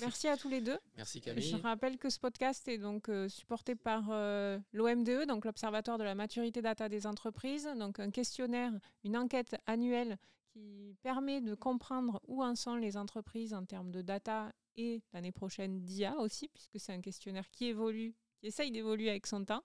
Merci 0.00 0.28
à 0.28 0.36
tous 0.36 0.48
les 0.48 0.60
deux. 0.60 0.78
Merci 0.96 1.20
Camille. 1.20 1.42
Je 1.42 1.56
rappelle 1.56 1.98
que 1.98 2.10
ce 2.10 2.18
podcast 2.18 2.66
est 2.68 2.78
donc 2.78 3.08
euh, 3.08 3.28
supporté 3.28 3.74
par 3.74 4.08
euh, 4.10 4.58
l'OMDE, 4.72 5.26
donc 5.26 5.44
l'Observatoire 5.44 5.98
de 5.98 6.04
la 6.04 6.14
maturité 6.14 6.62
data 6.62 6.88
des 6.88 7.06
entreprises, 7.06 7.68
donc 7.78 8.00
un 8.00 8.10
questionnaire, 8.10 8.72
une 9.04 9.16
enquête 9.16 9.56
annuelle 9.66 10.18
qui 10.52 10.96
permet 11.02 11.40
de 11.40 11.54
comprendre 11.54 12.20
où 12.26 12.42
en 12.42 12.56
sont 12.56 12.74
les 12.74 12.96
entreprises 12.96 13.54
en 13.54 13.64
termes 13.64 13.92
de 13.92 14.02
data 14.02 14.52
et 14.76 15.02
l'année 15.12 15.32
prochaine 15.32 15.82
d'IA 15.82 16.16
aussi, 16.16 16.48
puisque 16.48 16.80
c'est 16.80 16.92
un 16.92 17.00
questionnaire 17.00 17.48
qui 17.50 17.66
évolue, 17.66 18.14
qui 18.40 18.48
essaye 18.48 18.70
d'évoluer 18.70 19.10
avec 19.10 19.26
son 19.26 19.44
temps. 19.44 19.62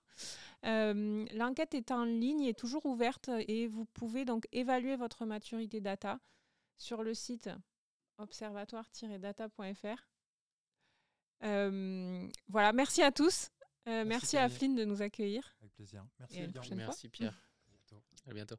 Euh, 0.65 1.25
l'enquête 1.33 1.73
est 1.73 1.91
en 1.91 2.03
ligne 2.05 2.43
et 2.43 2.53
toujours 2.53 2.85
ouverte 2.85 3.29
et 3.47 3.67
vous 3.67 3.85
pouvez 3.85 4.25
donc 4.25 4.47
évaluer 4.51 4.95
votre 4.95 5.25
maturité 5.25 5.81
data 5.81 6.19
sur 6.77 7.03
le 7.03 7.13
site 7.13 7.49
observatoire-data.fr. 8.17 10.07
Euh, 11.43 12.27
voilà, 12.47 12.73
merci 12.73 13.01
à 13.01 13.11
tous. 13.11 13.49
Euh, 13.87 14.03
merci, 14.05 14.37
à 14.37 14.49
Flynn 14.49 14.75
de 14.75 14.83
nous 14.83 15.01
accueillir. 15.01 15.55
Avec 15.61 15.73
plaisir. 15.73 16.03
Merci, 16.19 16.39
merci 16.75 17.09
Pierre. 17.09 17.39
À 18.27 18.33
bientôt. 18.33 18.55